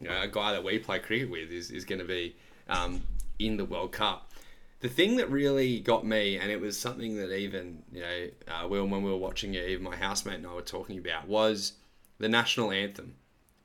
you 0.00 0.08
know 0.08 0.22
a 0.22 0.28
guy 0.28 0.52
that 0.52 0.64
we 0.64 0.78
play 0.78 0.98
cricket 0.98 1.30
with 1.30 1.50
is 1.50 1.70
is 1.70 1.84
going 1.84 2.00
to 2.00 2.04
be 2.04 2.36
um, 2.68 3.02
in 3.38 3.56
the 3.56 3.64
World 3.64 3.92
Cup 3.92 4.30
the 4.84 4.90
thing 4.90 5.16
that 5.16 5.30
really 5.30 5.80
got 5.80 6.04
me, 6.04 6.36
and 6.36 6.50
it 6.50 6.60
was 6.60 6.78
something 6.78 7.16
that 7.16 7.34
even 7.34 7.82
you 7.90 8.02
know, 8.02 8.28
uh, 8.48 8.68
when 8.68 8.90
we 8.90 9.10
were 9.10 9.16
watching 9.16 9.54
it, 9.54 9.66
even 9.66 9.82
my 9.82 9.96
housemate 9.96 10.36
and 10.36 10.46
I 10.46 10.52
were 10.52 10.60
talking 10.60 10.98
about, 10.98 11.26
was 11.26 11.72
the 12.18 12.28
national 12.28 12.70
anthem, 12.70 13.14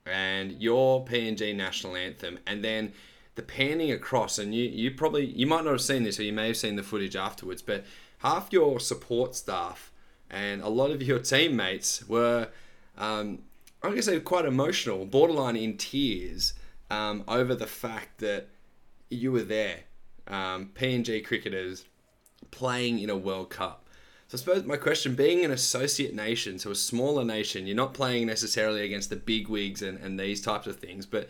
and 0.06 0.54
your 0.62 1.04
PNG 1.04 1.54
national 1.54 1.98
anthem, 1.98 2.40
and 2.48 2.64
then 2.64 2.94
the 3.36 3.42
panning 3.42 3.92
across. 3.92 4.40
And 4.40 4.56
you, 4.56 4.64
you 4.64 4.92
probably 4.92 5.26
you 5.26 5.46
might 5.46 5.66
not 5.66 5.72
have 5.72 5.82
seen 5.82 6.04
this, 6.04 6.22
or 6.22 6.24
you 6.24 6.32
may 6.32 6.48
have 6.48 6.56
seen 6.56 6.78
the 6.78 6.84
footage 6.84 7.18
afterwards, 7.18 7.62
but 7.62 7.84
half 8.20 8.48
your 8.54 8.80
support 8.80 9.36
staff 9.36 9.92
and 10.30 10.62
a 10.62 10.70
lot 10.70 10.90
of 10.90 11.04
your 11.04 11.20
teammates 11.20 12.08
were, 12.08 12.48
um, 12.98 13.40
I 13.82 13.94
guess, 13.94 14.06
say, 14.06 14.20
quite 14.20 14.46
emotional, 14.46 15.06
borderline 15.06 15.56
in 15.56 15.78
tears 15.78 16.54
um, 16.90 17.24
over 17.28 17.56
the 17.56 17.68
fact 17.68 18.20
that 18.20 18.48
you 19.10 19.32
were 19.32 19.44
there 19.44 19.82
um, 20.28 20.70
PNG 20.76 21.26
cricketers 21.26 21.86
playing 22.52 23.00
in 23.00 23.10
a 23.10 23.18
World 23.18 23.50
Cup. 23.50 23.86
So 24.28 24.38
I 24.38 24.40
suppose 24.40 24.64
my 24.64 24.78
question, 24.78 25.16
being 25.16 25.44
an 25.44 25.52
associate 25.52 26.14
nation, 26.14 26.60
so 26.60 26.72
a 26.72 26.76
smaller 26.76 27.26
nation, 27.26 27.66
you're 27.66 27.76
not 27.76 27.96
playing 27.96 28.28
necessarily 28.28 28.86
against 28.86 29.10
the 29.10 29.16
big 29.16 29.48
wigs 29.48 29.82
and, 29.82 29.98
and 29.98 30.20
these 30.20 30.42
types 30.42 30.68
of 30.68 30.78
things, 30.78 31.06
but 31.06 31.30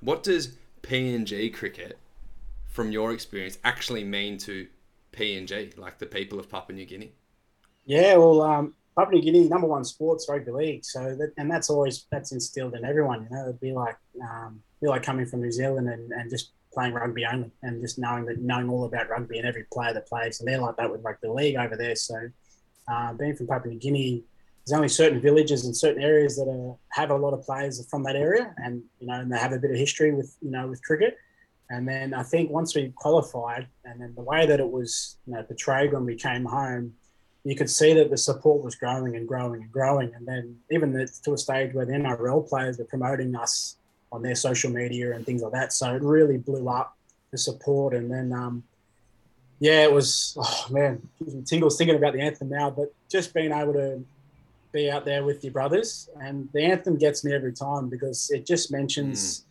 what 0.00 0.22
does 0.22 0.56
PNG 0.82 1.52
cricket, 1.52 1.98
from 2.68 2.92
your 2.92 3.12
experience, 3.12 3.58
actually 3.64 4.04
mean 4.04 4.36
to 4.38 4.66
PNG, 5.12 5.76
like 5.78 5.98
the 5.98 6.06
people 6.06 6.38
of 6.38 6.50
Papua 6.50 6.76
New 6.76 6.84
Guinea? 6.84 7.12
Yeah, 7.86 8.16
well, 8.16 8.42
um, 8.42 8.74
Papua 8.96 9.14
New 9.14 9.22
Guinea 9.22 9.48
number 9.48 9.66
one 9.66 9.84
sports 9.84 10.26
rugby 10.28 10.50
league, 10.50 10.84
so 10.84 11.14
that, 11.16 11.32
and 11.36 11.50
that's 11.50 11.70
always 11.70 12.06
that's 12.10 12.32
instilled 12.32 12.74
in 12.74 12.84
everyone. 12.84 13.22
You 13.22 13.36
know, 13.36 13.42
it'd 13.44 13.60
be 13.60 13.72
like 13.72 13.96
um, 14.22 14.60
be 14.82 14.88
like 14.88 15.02
coming 15.02 15.26
from 15.26 15.42
New 15.42 15.52
Zealand 15.52 15.88
and, 15.88 16.12
and 16.12 16.30
just 16.30 16.52
playing 16.72 16.94
rugby 16.94 17.24
only 17.26 17.50
and 17.62 17.82
just 17.82 17.98
knowing 17.98 18.24
that 18.26 18.38
knowing 18.38 18.68
all 18.68 18.84
about 18.84 19.08
rugby 19.08 19.38
and 19.38 19.46
every 19.46 19.64
player 19.72 19.92
that 19.92 20.06
plays 20.06 20.38
and 20.38 20.48
they're 20.48 20.60
like 20.60 20.76
that 20.76 20.90
with 20.90 21.02
rugby 21.02 21.28
league 21.28 21.56
over 21.56 21.76
there. 21.76 21.96
So 21.96 22.28
uh, 22.90 23.12
being 23.14 23.34
from 23.34 23.48
Papua 23.48 23.72
New 23.72 23.80
Guinea, 23.80 24.22
there's 24.66 24.76
only 24.76 24.88
certain 24.88 25.20
villages 25.20 25.64
and 25.64 25.76
certain 25.76 26.02
areas 26.02 26.36
that 26.36 26.48
are, 26.48 26.76
have 26.90 27.10
a 27.10 27.16
lot 27.16 27.32
of 27.32 27.42
players 27.42 27.84
from 27.88 28.02
that 28.04 28.16
area, 28.16 28.54
and 28.58 28.82
you 29.00 29.06
know, 29.06 29.14
and 29.14 29.32
they 29.32 29.38
have 29.38 29.52
a 29.52 29.58
bit 29.58 29.70
of 29.70 29.76
history 29.76 30.12
with 30.12 30.36
you 30.40 30.50
know 30.50 30.68
with 30.68 30.82
cricket. 30.82 31.16
And 31.70 31.88
then 31.88 32.14
I 32.14 32.24
think 32.24 32.50
once 32.50 32.74
we 32.74 32.92
qualified, 32.96 33.68
and 33.84 34.00
then 34.00 34.12
the 34.16 34.22
way 34.22 34.46
that 34.46 34.60
it 34.60 34.70
was 34.70 35.16
you 35.26 35.34
know 35.34 35.42
portrayed 35.42 35.92
when 35.92 36.04
we 36.04 36.16
came 36.16 36.44
home, 36.44 36.94
you 37.44 37.56
could 37.56 37.70
see 37.70 37.94
that 37.94 38.10
the 38.10 38.16
support 38.16 38.62
was 38.62 38.74
growing 38.74 39.16
and 39.16 39.26
growing 39.26 39.62
and 39.62 39.72
growing. 39.72 40.12
And 40.14 40.26
then 40.26 40.58
even 40.70 40.92
the, 40.92 41.06
to 41.24 41.32
a 41.32 41.38
stage 41.38 41.72
where 41.72 41.86
the 41.86 41.92
NRL 41.92 42.48
players 42.48 42.78
were 42.78 42.84
promoting 42.84 43.34
us 43.34 43.76
on 44.12 44.22
their 44.22 44.34
social 44.34 44.70
media 44.70 45.14
and 45.14 45.24
things 45.24 45.42
like 45.42 45.52
that. 45.52 45.72
So 45.72 45.94
it 45.94 46.02
really 46.02 46.36
blew 46.36 46.68
up 46.68 46.96
the 47.30 47.38
support. 47.38 47.94
And 47.94 48.10
then, 48.10 48.32
um, 48.32 48.62
yeah, 49.58 49.84
it 49.84 49.92
was, 49.92 50.36
oh 50.38 50.66
man, 50.70 51.06
gives 51.18 51.34
me 51.34 51.42
tingles 51.42 51.78
thinking 51.78 51.96
about 51.96 52.12
the 52.12 52.20
anthem 52.20 52.50
now, 52.50 52.70
but 52.70 52.92
just 53.08 53.32
being 53.32 53.52
able 53.52 53.72
to 53.72 54.04
be 54.72 54.90
out 54.90 55.04
there 55.04 55.24
with 55.24 55.42
your 55.42 55.52
brothers. 55.52 56.10
And 56.20 56.48
the 56.52 56.62
anthem 56.62 56.96
gets 56.96 57.24
me 57.24 57.32
every 57.32 57.52
time 57.52 57.88
because 57.88 58.30
it 58.30 58.46
just 58.46 58.70
mentions 58.70 59.40
mm. 59.40 59.44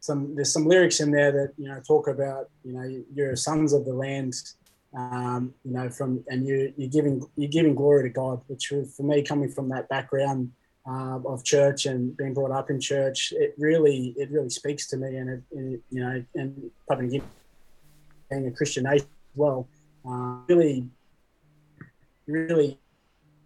some, 0.00 0.34
there's 0.34 0.52
some 0.52 0.66
lyrics 0.66 1.00
in 1.00 1.12
there 1.12 1.30
that, 1.30 1.52
you 1.58 1.68
know, 1.68 1.80
talk 1.86 2.08
about, 2.08 2.48
you 2.64 2.72
know, 2.72 3.04
you're 3.14 3.36
sons 3.36 3.72
of 3.72 3.84
the 3.84 3.94
land. 3.94 4.34
Um, 4.94 5.54
you 5.64 5.72
know, 5.72 5.90
from 5.90 6.24
and 6.28 6.46
you 6.46 6.72
you're 6.76 6.90
giving 6.90 7.26
you're 7.36 7.50
giving 7.50 7.74
glory 7.74 8.04
to 8.04 8.08
God, 8.08 8.40
which 8.46 8.72
for 8.96 9.02
me 9.02 9.22
coming 9.22 9.50
from 9.50 9.68
that 9.70 9.88
background, 9.88 10.52
uh, 10.88 11.18
of 11.26 11.44
church 11.44 11.86
and 11.86 12.16
being 12.16 12.32
brought 12.32 12.52
up 12.52 12.70
in 12.70 12.80
church, 12.80 13.32
it 13.36 13.54
really 13.58 14.14
it 14.16 14.30
really 14.30 14.50
speaks 14.50 14.86
to 14.88 14.96
me, 14.96 15.16
and 15.16 15.30
it, 15.30 15.42
it 15.50 15.80
you 15.90 16.00
know, 16.00 16.24
and 16.34 16.70
probably 16.86 17.20
being 18.30 18.46
a 18.46 18.50
Christian 18.50 18.84
nation 18.84 19.06
as 19.06 19.36
well, 19.36 19.68
uh, 20.08 20.38
really, 20.48 20.88
really, 22.26 22.78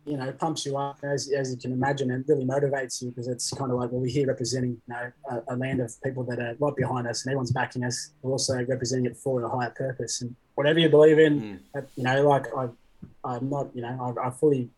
you 0.04 0.16
know, 0.16 0.30
pumps 0.32 0.66
you 0.66 0.76
up 0.76 0.98
as, 1.02 1.30
as 1.30 1.50
you 1.50 1.56
can 1.58 1.72
imagine, 1.72 2.10
and 2.10 2.24
really 2.28 2.44
motivates 2.44 3.00
you 3.00 3.08
because 3.08 3.28
it's 3.28 3.50
kind 3.52 3.70
of 3.70 3.78
like 3.78 3.90
well, 3.90 4.00
we're 4.02 4.10
here 4.10 4.26
representing 4.26 4.80
you 4.86 4.94
know 4.94 5.12
a, 5.30 5.54
a, 5.54 5.56
land 5.56 5.80
of 5.80 5.92
people 6.02 6.24
that 6.24 6.38
are 6.38 6.54
right 6.58 6.76
behind 6.76 7.06
us, 7.06 7.24
and 7.24 7.30
everyone's 7.30 7.52
backing 7.52 7.84
us. 7.84 8.10
We're 8.20 8.32
also 8.32 8.62
representing 8.64 9.06
it 9.06 9.16
for 9.16 9.42
a 9.42 9.48
higher 9.48 9.70
purpose, 9.70 10.20
and 10.20 10.36
whatever 10.60 10.78
you 10.78 10.90
believe 10.90 11.18
in, 11.18 11.40
mm. 11.74 11.86
you 11.96 12.04
know, 12.04 12.28
like 12.28 12.46
I, 12.54 12.68
I'm 13.24 13.48
not, 13.48 13.74
you 13.74 13.80
know, 13.80 14.14
I, 14.18 14.26
I 14.26 14.30
fully 14.30 14.68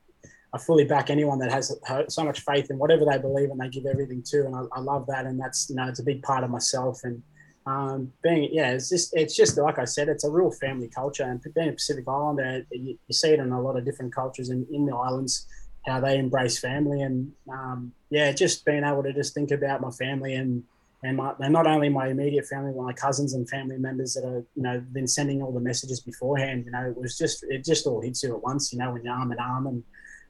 I 0.54 0.58
fully 0.58 0.84
back 0.84 1.10
anyone 1.10 1.40
that 1.40 1.50
has 1.50 1.76
so 2.08 2.24
much 2.24 2.40
faith 2.40 2.70
in 2.70 2.78
whatever 2.78 3.04
they 3.04 3.18
believe 3.18 3.50
and 3.50 3.58
they 3.58 3.68
give 3.68 3.86
everything 3.86 4.22
to. 4.26 4.46
And 4.46 4.54
I, 4.54 4.62
I, 4.76 4.80
love 4.80 5.06
that. 5.06 5.24
And 5.24 5.40
that's, 5.40 5.68
you 5.70 5.76
know, 5.76 5.88
it's 5.88 5.98
a 5.98 6.04
big 6.04 6.22
part 6.22 6.44
of 6.44 6.50
myself. 6.50 7.00
And 7.02 7.20
um, 7.66 8.12
being 8.22 8.50
yeah, 8.52 8.70
it's 8.70 8.90
just 8.90 9.16
it's 9.16 9.34
just 9.34 9.58
like 9.58 9.80
I 9.80 9.84
said, 9.84 10.08
it's 10.08 10.22
a 10.22 10.30
real 10.30 10.52
family 10.52 10.88
culture, 10.88 11.24
and 11.24 11.42
being 11.54 11.70
a 11.70 11.72
Pacific 11.72 12.04
Islander, 12.06 12.64
you, 12.70 12.96
you 13.08 13.14
see 13.14 13.30
it 13.30 13.40
in 13.40 13.50
a 13.50 13.60
lot 13.60 13.76
of 13.76 13.84
different 13.84 14.14
cultures 14.14 14.50
in, 14.50 14.64
in 14.72 14.86
the 14.86 14.94
islands 14.94 15.46
how 15.86 15.98
they 15.98 16.16
embrace 16.16 16.60
family, 16.60 17.02
and 17.02 17.32
um, 17.50 17.92
yeah, 18.10 18.30
just 18.30 18.64
being 18.64 18.84
able 18.84 19.02
to 19.02 19.12
just 19.12 19.34
think 19.34 19.50
about 19.50 19.80
my 19.80 19.90
family 19.90 20.34
and 20.34 20.62
and 21.04 21.16
my 21.16 21.34
and 21.40 21.52
not 21.52 21.66
only 21.66 21.88
my 21.88 22.08
immediate 22.08 22.46
family, 22.46 22.72
but 22.74 22.82
my 22.82 22.92
cousins 22.92 23.34
and 23.34 23.48
family 23.48 23.76
members 23.76 24.14
that 24.14 24.24
are 24.24 24.44
you 24.54 24.62
know 24.62 24.80
been 24.92 25.08
sending 25.08 25.42
all 25.42 25.52
the 25.52 25.60
messages 25.60 26.00
beforehand. 26.00 26.64
You 26.64 26.72
know, 26.72 26.88
it 26.90 26.96
was 26.96 27.18
just 27.18 27.44
it 27.48 27.64
just 27.64 27.86
all 27.86 28.00
hits 28.00 28.22
you 28.22 28.34
at 28.34 28.42
once. 28.42 28.72
You 28.72 28.78
know, 28.78 28.92
when 28.92 29.04
you're 29.04 29.14
arm 29.14 29.32
in 29.32 29.38
arm 29.38 29.66
and 29.66 29.82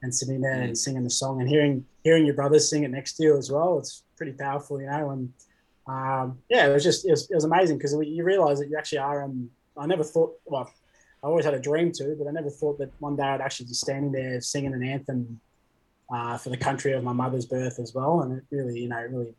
and 0.02 0.14
sitting 0.14 0.40
there 0.40 0.56
mm. 0.56 0.64
and 0.64 0.78
singing 0.78 1.04
the 1.04 1.10
song 1.10 1.40
and 1.40 1.48
hearing 1.48 1.84
hearing 2.04 2.24
your 2.24 2.34
brothers 2.34 2.68
sing 2.68 2.84
it 2.84 2.90
next 2.90 3.14
to 3.14 3.22
you 3.22 3.36
as 3.36 3.50
well. 3.50 3.78
It's 3.78 4.04
pretty 4.16 4.32
powerful, 4.32 4.80
you 4.80 4.86
know, 4.86 5.10
and 5.10 5.32
um, 5.86 6.38
yeah, 6.48 6.68
it 6.68 6.72
was 6.72 6.82
just 6.82 7.06
it 7.06 7.10
was, 7.10 7.30
it 7.30 7.34
was 7.34 7.44
amazing 7.44 7.76
because 7.76 7.92
you 7.92 8.24
realize 8.24 8.58
that 8.58 8.68
you 8.68 8.76
actually 8.78 8.98
are. 8.98 9.24
Um, 9.24 9.50
I 9.76 9.86
never 9.86 10.04
thought. 10.04 10.34
Well, 10.46 10.72
I 11.22 11.26
always 11.26 11.44
had 11.44 11.54
a 11.54 11.60
dream 11.60 11.92
to, 11.92 12.16
but 12.18 12.28
I 12.28 12.32
never 12.32 12.50
thought 12.50 12.78
that 12.78 12.90
one 12.98 13.16
day 13.16 13.22
I'd 13.22 13.40
actually 13.40 13.66
be 13.66 13.74
standing 13.74 14.10
there 14.10 14.40
singing 14.40 14.74
an 14.74 14.82
anthem 14.82 15.40
uh, 16.12 16.36
for 16.36 16.50
the 16.50 16.56
country 16.56 16.92
of 16.92 17.04
my 17.04 17.12
mother's 17.12 17.46
birth 17.46 17.78
as 17.78 17.94
well. 17.94 18.22
And 18.22 18.38
it 18.38 18.44
really, 18.50 18.80
you 18.80 18.88
know, 18.88 19.00
really 19.10 19.34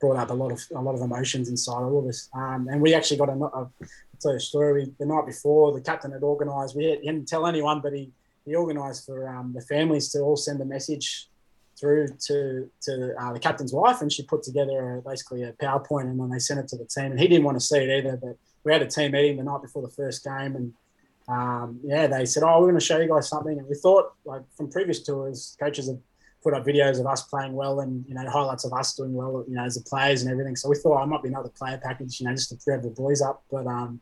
brought 0.00 0.16
up 0.16 0.30
a 0.30 0.34
lot 0.34 0.50
of 0.50 0.60
a 0.74 0.80
lot 0.80 0.94
of 0.94 1.02
emotions 1.02 1.48
inside 1.48 1.82
all 1.82 1.98
of 1.98 2.06
us. 2.06 2.28
Um, 2.34 2.68
and 2.70 2.80
we 2.80 2.94
actually 2.94 3.18
got 3.18 3.28
a, 3.28 3.32
a 3.32 3.70
tell 4.20 4.32
a 4.32 4.40
story. 4.40 4.92
The 4.98 5.06
night 5.06 5.26
before, 5.26 5.72
the 5.72 5.80
captain 5.80 6.12
had 6.12 6.22
organised. 6.22 6.76
We 6.76 6.84
didn't 6.84 7.26
tell 7.26 7.46
anyone, 7.46 7.80
but 7.80 7.92
he 7.92 8.10
he 8.44 8.54
organised 8.54 9.06
for 9.06 9.28
um, 9.28 9.52
the 9.54 9.60
families 9.62 10.10
to 10.10 10.20
all 10.20 10.36
send 10.36 10.60
a 10.60 10.64
message 10.64 11.28
through 11.78 12.08
to 12.26 12.70
to 12.82 13.14
uh, 13.20 13.32
the 13.32 13.38
captain's 13.38 13.72
wife, 13.72 14.00
and 14.00 14.12
she 14.12 14.22
put 14.22 14.42
together 14.42 14.96
a, 14.96 15.02
basically 15.02 15.42
a 15.42 15.52
PowerPoint, 15.52 16.04
and 16.04 16.18
then 16.20 16.30
they 16.30 16.38
sent 16.38 16.60
it 16.60 16.68
to 16.68 16.76
the 16.76 16.86
team. 16.86 17.12
And 17.12 17.20
he 17.20 17.28
didn't 17.28 17.44
want 17.44 17.58
to 17.58 17.64
see 17.64 17.78
it 17.78 17.98
either, 17.98 18.16
but 18.16 18.36
we 18.64 18.72
had 18.72 18.82
a 18.82 18.86
team 18.86 19.12
meeting 19.12 19.36
the 19.38 19.44
night 19.44 19.62
before 19.62 19.82
the 19.82 19.90
first 19.90 20.24
game, 20.24 20.56
and 20.56 20.72
um, 21.28 21.80
yeah, 21.84 22.06
they 22.06 22.26
said, 22.26 22.42
"Oh, 22.42 22.60
we're 22.60 22.68
going 22.68 22.80
to 22.80 22.84
show 22.84 22.98
you 22.98 23.08
guys 23.08 23.28
something." 23.28 23.58
And 23.58 23.68
we 23.68 23.74
thought, 23.74 24.12
like 24.24 24.42
from 24.56 24.70
previous 24.70 25.02
tours, 25.02 25.56
coaches 25.60 25.88
have 25.88 25.98
put 26.42 26.54
up 26.54 26.64
videos 26.64 26.98
of 26.98 27.06
us 27.06 27.22
playing 27.24 27.52
well 27.52 27.80
and 27.80 28.04
you 28.08 28.14
know 28.14 28.28
highlights 28.28 28.64
of 28.64 28.72
us 28.72 28.94
doing 28.94 29.12
well, 29.12 29.44
you 29.48 29.54
know, 29.54 29.64
as 29.64 29.74
the 29.74 29.82
players 29.82 30.22
and 30.22 30.30
everything. 30.30 30.56
So 30.56 30.68
we 30.68 30.76
thought, 30.76 31.02
oh, 31.02 31.06
might 31.06 31.22
be 31.22 31.28
another 31.28 31.50
player 31.50 31.78
package, 31.82 32.20
you 32.20 32.26
know, 32.26 32.32
just 32.32 32.50
to 32.50 32.58
rev 32.66 32.82
the 32.82 32.90
boys 32.90 33.20
up. 33.20 33.42
But 33.50 33.66
um, 33.66 34.00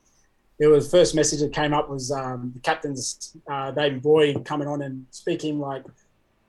it 0.58 0.66
was 0.66 0.90
first 0.90 1.14
message 1.14 1.40
that 1.40 1.52
came 1.52 1.72
up 1.72 1.88
was 1.88 2.10
um, 2.10 2.52
the 2.54 2.60
captain's 2.60 3.36
uh, 3.50 3.70
David 3.70 4.02
Boy 4.02 4.34
coming 4.34 4.68
on 4.68 4.82
and 4.82 5.06
speaking 5.10 5.58
like 5.58 5.84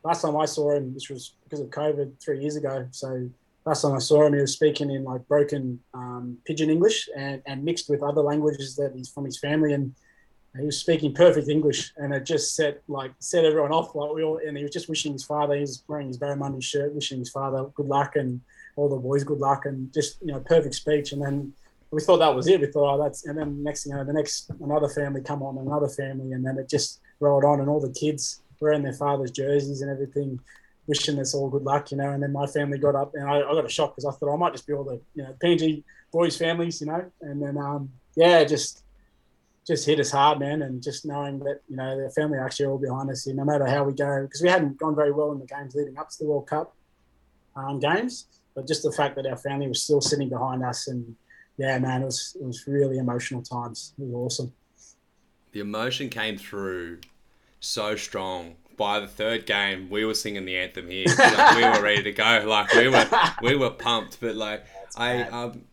last 0.03 0.21
time 0.21 0.37
I 0.37 0.45
saw 0.45 0.71
him, 0.71 0.93
which 0.93 1.09
was 1.09 1.33
because 1.43 1.59
of 1.59 1.69
COVID 1.69 2.19
three 2.23 2.41
years 2.41 2.55
ago. 2.55 2.87
So 2.91 3.29
last 3.65 3.81
time 3.81 3.93
I 3.93 3.99
saw 3.99 4.25
him, 4.25 4.33
he 4.33 4.41
was 4.41 4.53
speaking 4.53 4.91
in 4.91 5.03
like 5.03 5.27
broken 5.27 5.79
um, 5.93 6.37
pidgin 6.45 6.69
English 6.69 7.09
and, 7.15 7.41
and 7.45 7.63
mixed 7.63 7.89
with 7.89 8.01
other 8.01 8.21
languages 8.21 8.75
that 8.77 8.93
he's 8.95 9.09
from 9.09 9.25
his 9.25 9.39
family. 9.39 9.73
And 9.73 9.93
he 10.57 10.65
was 10.65 10.77
speaking 10.77 11.13
perfect 11.13 11.47
English, 11.47 11.93
and 11.97 12.13
it 12.13 12.25
just 12.25 12.55
set 12.55 12.81
like 12.87 13.11
set 13.19 13.45
everyone 13.45 13.71
off. 13.71 13.93
Like 13.93 14.13
we 14.13 14.23
all, 14.23 14.39
and 14.45 14.57
he 14.57 14.63
was 14.63 14.71
just 14.71 14.89
wishing 14.89 15.13
his 15.13 15.23
father. 15.23 15.53
He 15.53 15.61
was 15.61 15.83
wearing 15.87 16.07
his 16.07 16.17
Barramundi 16.17 16.63
shirt, 16.63 16.93
wishing 16.93 17.19
his 17.19 17.29
father 17.29 17.65
good 17.75 17.87
luck 17.87 18.15
and 18.15 18.41
all 18.75 18.89
the 18.89 18.95
boys 18.95 19.23
good 19.23 19.39
luck, 19.39 19.65
and 19.65 19.93
just 19.93 20.19
you 20.21 20.27
know 20.31 20.39
perfect 20.39 20.75
speech. 20.75 21.11
And 21.11 21.21
then 21.21 21.53
we 21.91 22.01
thought 22.01 22.17
that 22.17 22.35
was 22.35 22.47
it. 22.47 22.61
We 22.61 22.67
thought, 22.67 22.95
oh, 22.95 23.03
that's, 23.03 23.25
and 23.25 23.37
then 23.37 23.63
next 23.63 23.83
thing 23.83 23.91
you 23.91 23.97
know, 23.97 24.03
the 24.03 24.13
next 24.13 24.51
another 24.61 24.89
family 24.89 25.21
come 25.21 25.43
on, 25.43 25.57
another 25.57 25.87
family, 25.87 26.31
and 26.33 26.45
then 26.45 26.57
it 26.57 26.69
just 26.69 26.99
rolled 27.19 27.45
on, 27.45 27.59
and 27.59 27.69
all 27.69 27.79
the 27.79 27.91
kids 27.91 28.41
wearing 28.59 28.83
their 28.83 28.93
father's 28.93 29.31
jerseys 29.31 29.81
and 29.81 29.91
everything, 29.91 30.39
wishing 30.87 31.19
us 31.19 31.33
all 31.33 31.49
good 31.49 31.63
luck, 31.63 31.91
you 31.91 31.97
know. 31.97 32.09
And 32.09 32.23
then 32.23 32.31
my 32.31 32.47
family 32.47 32.77
got 32.77 32.95
up, 32.95 33.13
and 33.13 33.27
I, 33.27 33.37
I 33.37 33.53
got 33.53 33.65
a 33.65 33.69
shock 33.69 33.95
because 33.95 34.05
I 34.05 34.17
thought 34.17 34.33
I 34.33 34.37
might 34.37 34.53
just 34.53 34.67
be 34.67 34.73
all 34.73 34.83
the 34.83 34.99
you 35.13 35.23
know 35.23 35.35
PNG 35.43 35.83
boys' 36.11 36.37
families, 36.37 36.81
you 36.81 36.87
know. 36.87 37.05
And 37.21 37.41
then 37.41 37.57
um, 37.57 37.91
yeah, 38.15 38.43
just 38.43 38.83
just 39.69 39.85
hit 39.85 39.99
us 39.99 40.09
hard, 40.11 40.39
man. 40.39 40.63
And 40.63 40.81
just 40.81 41.05
knowing 41.05 41.39
that 41.39 41.61
you 41.69 41.77
know 41.77 42.03
the 42.03 42.09
family 42.09 42.39
are 42.39 42.45
actually 42.45 42.65
all 42.65 42.79
behind 42.79 43.09
us, 43.09 43.23
here, 43.23 43.35
no 43.35 43.45
matter 43.45 43.67
how 43.67 43.83
we 43.83 43.93
go, 43.93 44.23
because 44.23 44.41
we 44.41 44.49
hadn't 44.49 44.77
gone 44.77 44.95
very 44.95 45.11
well 45.11 45.31
in 45.31 45.39
the 45.39 45.45
games 45.45 45.75
leading 45.75 45.97
up 45.97 46.09
to 46.09 46.17
the 46.19 46.25
World 46.25 46.47
Cup 46.47 46.75
um, 47.55 47.79
games, 47.79 48.25
but 48.55 48.67
just 48.67 48.83
the 48.83 48.91
fact 48.91 49.15
that 49.15 49.27
our 49.27 49.37
family 49.37 49.67
was 49.67 49.83
still 49.83 50.01
sitting 50.01 50.27
behind 50.27 50.63
us 50.63 50.87
and 50.87 51.15
yeah, 51.57 51.77
man, 51.77 52.01
it 52.01 52.05
was 52.05 52.35
it 52.39 52.45
was 52.45 52.65
really 52.67 52.97
emotional 52.97 53.43
times. 53.43 53.93
It 53.99 54.05
was 54.05 54.33
awesome. 54.33 54.53
The 55.51 55.59
emotion 55.59 56.09
came 56.09 56.37
through 56.37 56.99
so 57.59 57.95
strong. 57.95 58.55
By 58.77 59.01
the 59.01 59.07
third 59.07 59.45
game, 59.45 59.89
we 59.89 60.05
were 60.05 60.13
singing 60.13 60.45
the 60.45 60.55
anthem 60.55 60.89
here. 60.89 61.05
Like, 61.17 61.57
we 61.57 61.63
were 61.63 61.83
ready 61.83 62.03
to 62.03 62.13
go. 62.13 62.45
Like 62.47 62.73
we 62.73 62.87
were, 62.87 63.09
we 63.41 63.55
were 63.57 63.71
pumped. 63.71 64.21
But 64.21 64.37
like 64.37 64.65
I, 64.95 65.23
um, 65.23 65.65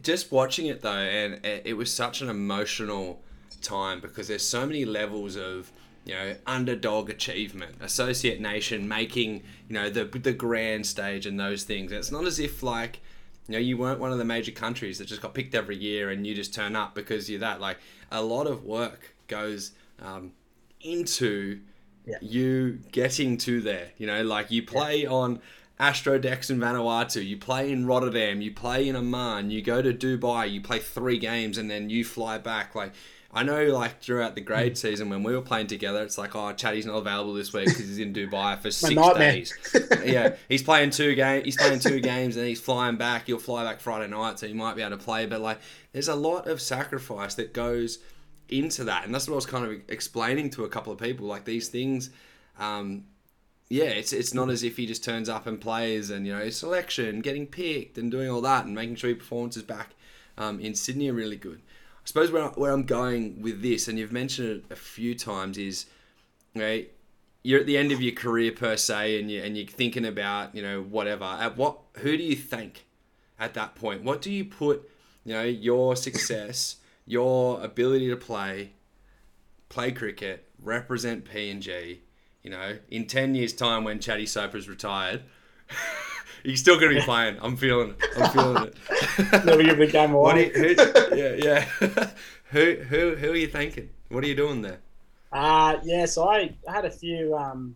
just 0.00 0.30
watching 0.30 0.66
it 0.66 0.80
though, 0.80 0.92
and 0.92 1.44
it, 1.44 1.62
it 1.64 1.72
was 1.72 1.92
such 1.92 2.22
an 2.22 2.28
emotional 2.28 3.20
time 3.62 4.00
because 4.00 4.28
there's 4.28 4.46
so 4.46 4.66
many 4.66 4.84
levels 4.84 5.36
of 5.36 5.72
you 6.04 6.14
know 6.14 6.34
underdog 6.46 7.08
achievement 7.08 7.76
associate 7.80 8.40
nation 8.40 8.88
making 8.88 9.42
you 9.68 9.74
know 9.74 9.88
the 9.88 10.04
the 10.04 10.32
grand 10.32 10.84
stage 10.84 11.26
and 11.26 11.38
those 11.38 11.62
things 11.62 11.92
it's 11.92 12.10
not 12.10 12.24
as 12.24 12.40
if 12.40 12.62
like 12.62 13.00
you 13.46 13.52
know 13.52 13.58
you 13.58 13.76
weren't 13.76 14.00
one 14.00 14.10
of 14.10 14.18
the 14.18 14.24
major 14.24 14.50
countries 14.50 14.98
that 14.98 15.06
just 15.06 15.22
got 15.22 15.32
picked 15.32 15.54
every 15.54 15.76
year 15.76 16.10
and 16.10 16.26
you 16.26 16.34
just 16.34 16.52
turn 16.52 16.74
up 16.74 16.94
because 16.94 17.30
you're 17.30 17.38
that 17.38 17.60
like 17.60 17.78
a 18.10 18.20
lot 18.20 18.46
of 18.48 18.64
work 18.64 19.14
goes 19.28 19.72
um, 20.00 20.32
into 20.80 21.60
yeah. 22.06 22.16
you 22.20 22.80
getting 22.90 23.36
to 23.38 23.60
there. 23.60 23.90
You 23.96 24.06
know, 24.06 24.22
like 24.22 24.50
you 24.50 24.62
play 24.62 25.02
yeah. 25.02 25.10
on 25.10 25.40
Astrodex 25.80 26.50
in 26.50 26.58
Vanuatu, 26.58 27.26
you 27.26 27.36
play 27.36 27.72
in 27.72 27.86
Rotterdam, 27.86 28.40
you 28.40 28.52
play 28.52 28.88
in 28.88 28.96
Oman, 28.96 29.50
you 29.50 29.62
go 29.62 29.82
to 29.82 29.92
Dubai, 29.92 30.50
you 30.50 30.60
play 30.60 30.78
three 30.78 31.18
games, 31.18 31.58
and 31.58 31.70
then 31.70 31.90
you 31.90 32.04
fly 32.04 32.38
back. 32.38 32.74
Like 32.74 32.92
I 33.34 33.44
know, 33.44 33.64
like 33.66 34.02
throughout 34.02 34.34
the 34.34 34.42
grade 34.42 34.76
season 34.76 35.08
when 35.08 35.22
we 35.22 35.34
were 35.34 35.40
playing 35.40 35.68
together, 35.68 36.02
it's 36.02 36.18
like, 36.18 36.36
oh, 36.36 36.52
Chaddy's 36.52 36.84
not 36.84 36.96
available 36.96 37.32
this 37.32 37.50
week 37.54 37.64
because 37.64 37.88
he's 37.88 37.98
in 37.98 38.12
Dubai 38.12 38.58
for 38.58 38.70
six 38.70 38.94
days. 39.16 39.54
yeah, 40.04 40.34
he's 40.50 40.62
playing 40.62 40.90
two 40.90 41.14
game. 41.14 41.42
He's 41.42 41.56
playing 41.56 41.78
two 41.78 42.00
games 42.00 42.36
and 42.36 42.46
he's 42.46 42.60
flying 42.60 42.96
back. 42.96 43.28
You'll 43.28 43.38
fly 43.38 43.64
back 43.64 43.80
Friday 43.80 44.08
night, 44.08 44.38
so 44.38 44.44
you 44.44 44.54
might 44.54 44.76
be 44.76 44.82
able 44.82 44.98
to 44.98 45.02
play. 45.02 45.24
But 45.24 45.40
like, 45.40 45.60
there's 45.92 46.08
a 46.08 46.14
lot 46.14 46.46
of 46.46 46.60
sacrifice 46.60 47.34
that 47.36 47.54
goes 47.54 48.00
into 48.50 48.84
that, 48.84 49.06
and 49.06 49.14
that's 49.14 49.26
what 49.28 49.34
I 49.34 49.36
was 49.36 49.46
kind 49.46 49.64
of 49.64 49.80
explaining 49.88 50.50
to 50.50 50.64
a 50.64 50.68
couple 50.68 50.92
of 50.92 50.98
people. 50.98 51.26
Like 51.26 51.46
these 51.46 51.68
things, 51.68 52.10
um, 52.58 53.04
yeah, 53.70 53.84
it's 53.84 54.12
it's 54.12 54.34
not 54.34 54.50
as 54.50 54.62
if 54.62 54.76
he 54.76 54.84
just 54.84 55.02
turns 55.02 55.30
up 55.30 55.46
and 55.46 55.58
plays, 55.58 56.10
and 56.10 56.26
you 56.26 56.36
know, 56.36 56.50
selection, 56.50 57.20
getting 57.20 57.46
picked, 57.46 57.96
and 57.96 58.10
doing 58.10 58.28
all 58.28 58.42
that, 58.42 58.66
and 58.66 58.74
making 58.74 58.96
sure 58.96 59.08
your 59.08 59.18
performances 59.18 59.62
back 59.62 59.94
um, 60.36 60.60
in 60.60 60.74
Sydney 60.74 61.08
are 61.08 61.14
really 61.14 61.36
good. 61.36 61.62
I 62.04 62.06
suppose 62.06 62.30
where, 62.30 62.48
where 62.48 62.72
I'm 62.72 62.84
going 62.84 63.42
with 63.42 63.62
this, 63.62 63.88
and 63.88 63.98
you've 63.98 64.12
mentioned 64.12 64.48
it 64.48 64.64
a 64.72 64.76
few 64.76 65.14
times, 65.14 65.58
is 65.58 65.86
right. 66.54 66.90
You're 67.44 67.60
at 67.60 67.66
the 67.66 67.76
end 67.76 67.90
of 67.90 68.00
your 68.00 68.14
career 68.14 68.52
per 68.52 68.76
se, 68.76 69.18
and 69.20 69.30
you 69.30 69.42
and 69.42 69.56
you're 69.56 69.66
thinking 69.66 70.04
about 70.04 70.54
you 70.54 70.62
know 70.62 70.82
whatever. 70.82 71.24
At 71.24 71.56
what 71.56 71.78
who 71.98 72.16
do 72.16 72.22
you 72.22 72.36
thank 72.36 72.84
at 73.38 73.54
that 73.54 73.74
point? 73.74 74.02
What 74.02 74.22
do 74.22 74.30
you 74.30 74.44
put 74.44 74.88
you 75.24 75.34
know 75.34 75.42
your 75.42 75.96
success 75.96 76.76
your 77.06 77.62
ability 77.62 78.08
to 78.08 78.16
play, 78.16 78.72
play 79.68 79.92
cricket, 79.92 80.48
represent 80.62 81.24
PNG, 81.24 81.98
you 82.42 82.50
know, 82.50 82.78
in 82.90 83.06
10 83.06 83.34
years' 83.34 83.52
time 83.52 83.84
when 83.84 84.00
Chatty 84.00 84.26
Soper's 84.26 84.68
retired, 84.68 85.22
he's 86.44 86.60
still 86.60 86.78
going 86.78 86.94
to 86.94 87.00
be 87.00 87.04
playing. 87.04 87.38
I'm 87.40 87.56
feeling 87.56 87.90
it. 87.90 88.04
I'm 88.16 88.30
feeling 88.30 88.66
it. 88.68 89.44
Never 89.44 89.62
give 89.62 89.78
the 89.78 89.86
game 89.86 90.14
away. 90.14 90.50
Who, 90.50 90.74
yeah, 91.16 91.34
yeah. 91.38 92.10
who, 92.50 92.74
who, 92.88 93.14
who 93.16 93.32
are 93.32 93.36
you 93.36 93.48
thanking? 93.48 93.90
What 94.08 94.24
are 94.24 94.26
you 94.26 94.36
doing 94.36 94.62
there? 94.62 94.80
Uh, 95.32 95.78
yeah, 95.82 96.04
so 96.04 96.28
I 96.28 96.54
had 96.66 96.84
a 96.84 96.90
few 96.90 97.34
um, 97.34 97.74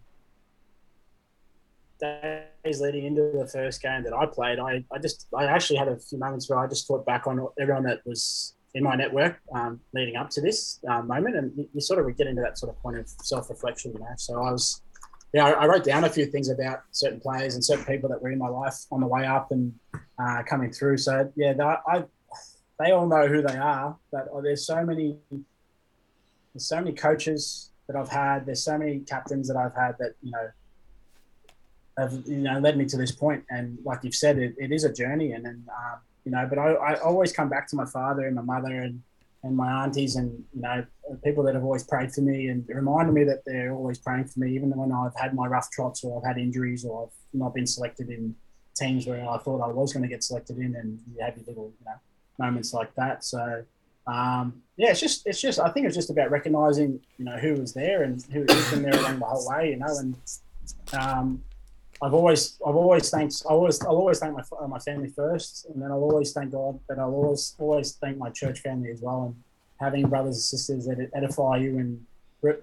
days 1.98 2.80
leading 2.80 3.06
into 3.06 3.32
the 3.32 3.46
first 3.46 3.80
game 3.82 4.02
that 4.04 4.12
I 4.12 4.26
played. 4.26 4.58
I, 4.58 4.84
I 4.92 4.98
just, 4.98 5.26
I 5.34 5.44
actually 5.44 5.78
had 5.78 5.88
a 5.88 5.96
few 5.96 6.18
moments 6.18 6.48
where 6.50 6.58
I 6.58 6.66
just 6.66 6.86
thought 6.86 7.06
back 7.06 7.26
on 7.26 7.46
everyone 7.58 7.84
that 7.84 8.00
was 8.04 8.54
in 8.74 8.84
my 8.84 8.94
network 8.94 9.40
um, 9.54 9.80
leading 9.94 10.16
up 10.16 10.28
to 10.30 10.40
this 10.42 10.80
uh, 10.88 11.00
moment, 11.00 11.34
and 11.36 11.52
you, 11.56 11.68
you, 11.72 11.80
sort 11.80 11.98
of 11.98 12.16
get 12.16 12.26
into 12.26 12.42
that 12.42 12.58
sort 12.58 12.70
of 12.70 12.80
point 12.82 12.98
of 12.98 13.08
self-reflection, 13.22 13.92
you 13.94 14.00
know. 14.00 14.06
So 14.18 14.34
I 14.42 14.52
was, 14.52 14.82
yeah, 15.32 15.46
I, 15.46 15.50
I, 15.50 15.66
wrote 15.66 15.84
down 15.84 16.04
a 16.04 16.08
few 16.08 16.26
things 16.26 16.48
about 16.48 16.82
certain 16.92 17.20
players 17.20 17.54
and 17.54 17.64
certain 17.64 17.84
people 17.84 18.08
that 18.08 18.22
were 18.22 18.30
in 18.30 18.38
my 18.38 18.48
life 18.48 18.86
on 18.90 19.00
the 19.00 19.06
way 19.06 19.26
up 19.26 19.50
and 19.50 19.74
uh, 20.18 20.42
coming 20.44 20.72
through. 20.72 20.98
So 20.98 21.30
yeah, 21.36 21.52
that, 21.54 21.82
I, 21.86 22.04
they 22.78 22.92
all 22.92 23.06
know 23.06 23.26
who 23.26 23.42
they 23.42 23.56
are, 23.56 23.96
but 24.10 24.28
oh, 24.32 24.40
there's 24.40 24.66
so 24.66 24.84
many, 24.84 25.16
there's 25.30 26.66
so 26.66 26.76
many 26.76 26.92
coaches 26.92 27.70
that 27.86 27.96
I've 27.96 28.08
had. 28.08 28.46
There's 28.46 28.62
so 28.62 28.78
many 28.78 29.00
captains 29.00 29.48
that 29.48 29.56
I've 29.56 29.74
had 29.74 29.96
that 29.98 30.14
you 30.22 30.30
know 30.30 30.50
have 31.98 32.12
you 32.26 32.36
know 32.36 32.58
led 32.58 32.76
me 32.76 32.84
to 32.86 32.96
this 32.96 33.12
point. 33.12 33.44
And 33.50 33.78
like 33.84 34.00
you've 34.02 34.14
said, 34.14 34.38
it, 34.38 34.54
it 34.58 34.72
is 34.72 34.84
a 34.84 34.92
journey, 34.92 35.32
and 35.32 35.44
then. 35.44 35.64
Um, 35.68 36.00
you 36.26 36.32
know. 36.32 36.46
But 36.46 36.58
I, 36.58 36.72
I 36.72 36.94
always 37.00 37.32
come 37.32 37.48
back 37.48 37.68
to 37.68 37.76
my 37.76 37.86
father 37.86 38.26
and 38.26 38.34
my 38.34 38.42
mother 38.42 38.82
and, 38.82 39.00
and 39.46 39.56
my 39.56 39.84
aunties 39.84 40.16
and 40.16 40.44
you 40.54 40.60
know 40.60 40.84
people 41.24 41.42
that 41.44 41.54
have 41.54 41.64
always 41.64 41.84
prayed 41.84 42.12
for 42.12 42.20
me 42.20 42.48
and 42.48 42.64
reminded 42.68 43.12
me 43.12 43.24
that 43.24 43.42
they're 43.46 43.72
always 43.72 43.98
praying 43.98 44.26
for 44.26 44.40
me, 44.40 44.54
even 44.54 44.70
when 44.70 44.92
I've 44.92 45.14
had 45.16 45.34
my 45.34 45.46
rough 45.46 45.70
trots 45.70 46.04
or 46.04 46.18
I've 46.18 46.26
had 46.26 46.38
injuries 46.38 46.84
or 46.84 47.04
I've 47.04 47.38
not 47.38 47.54
been 47.54 47.66
selected 47.66 48.10
in 48.10 48.34
teams 48.76 49.06
where 49.06 49.28
I 49.28 49.38
thought 49.38 49.62
I 49.62 49.72
was 49.72 49.92
going 49.92 50.02
to 50.02 50.08
get 50.08 50.22
selected 50.22 50.58
in, 50.58 50.74
and 50.76 51.00
you 51.12 51.24
have 51.24 51.36
your 51.36 51.46
little 51.46 51.72
you 51.78 51.86
know 51.86 51.96
moments 52.38 52.74
like 52.74 52.94
that. 52.96 53.24
So 53.24 53.64
um, 54.06 54.62
yeah, 54.76 54.90
it's 54.90 55.00
just 55.00 55.26
it's 55.26 55.40
just 55.40 55.58
I 55.58 55.70
think 55.70 55.86
it's 55.86 55.96
just 55.96 56.10
about 56.10 56.30
recognizing 56.30 57.00
you 57.18 57.24
know 57.24 57.36
who 57.36 57.54
was 57.54 57.72
there 57.72 58.02
and 58.02 58.22
who, 58.32 58.44
has 58.48 58.70
been 58.70 58.82
there 58.82 58.98
along 58.98 59.18
the 59.18 59.24
whole 59.24 59.48
way, 59.48 59.70
you 59.70 59.76
know, 59.76 59.98
and 59.98 60.16
um, 60.92 61.42
I've 62.02 62.14
always 62.14 62.58
I've 62.66 62.76
always 62.76 63.08
thanked 63.10 63.42
I 63.48 63.52
always 63.52 63.80
I'll 63.82 63.96
always 63.96 64.18
thank 64.18 64.34
my 64.34 64.66
my 64.66 64.78
family 64.78 65.08
first, 65.08 65.66
and 65.66 65.82
then 65.82 65.90
I'll 65.90 66.02
always 66.02 66.32
thank 66.32 66.52
God, 66.52 66.78
but 66.88 66.98
I'll 66.98 67.14
always 67.14 67.54
always 67.58 67.92
thank 67.92 68.18
my 68.18 68.30
church 68.30 68.60
family 68.60 68.90
as 68.90 69.00
well, 69.00 69.24
and 69.26 69.42
having 69.80 70.08
brothers 70.08 70.36
and 70.36 70.42
sisters 70.42 70.86
that 70.86 71.10
edify 71.14 71.56
you 71.56 71.78
and 71.78 72.04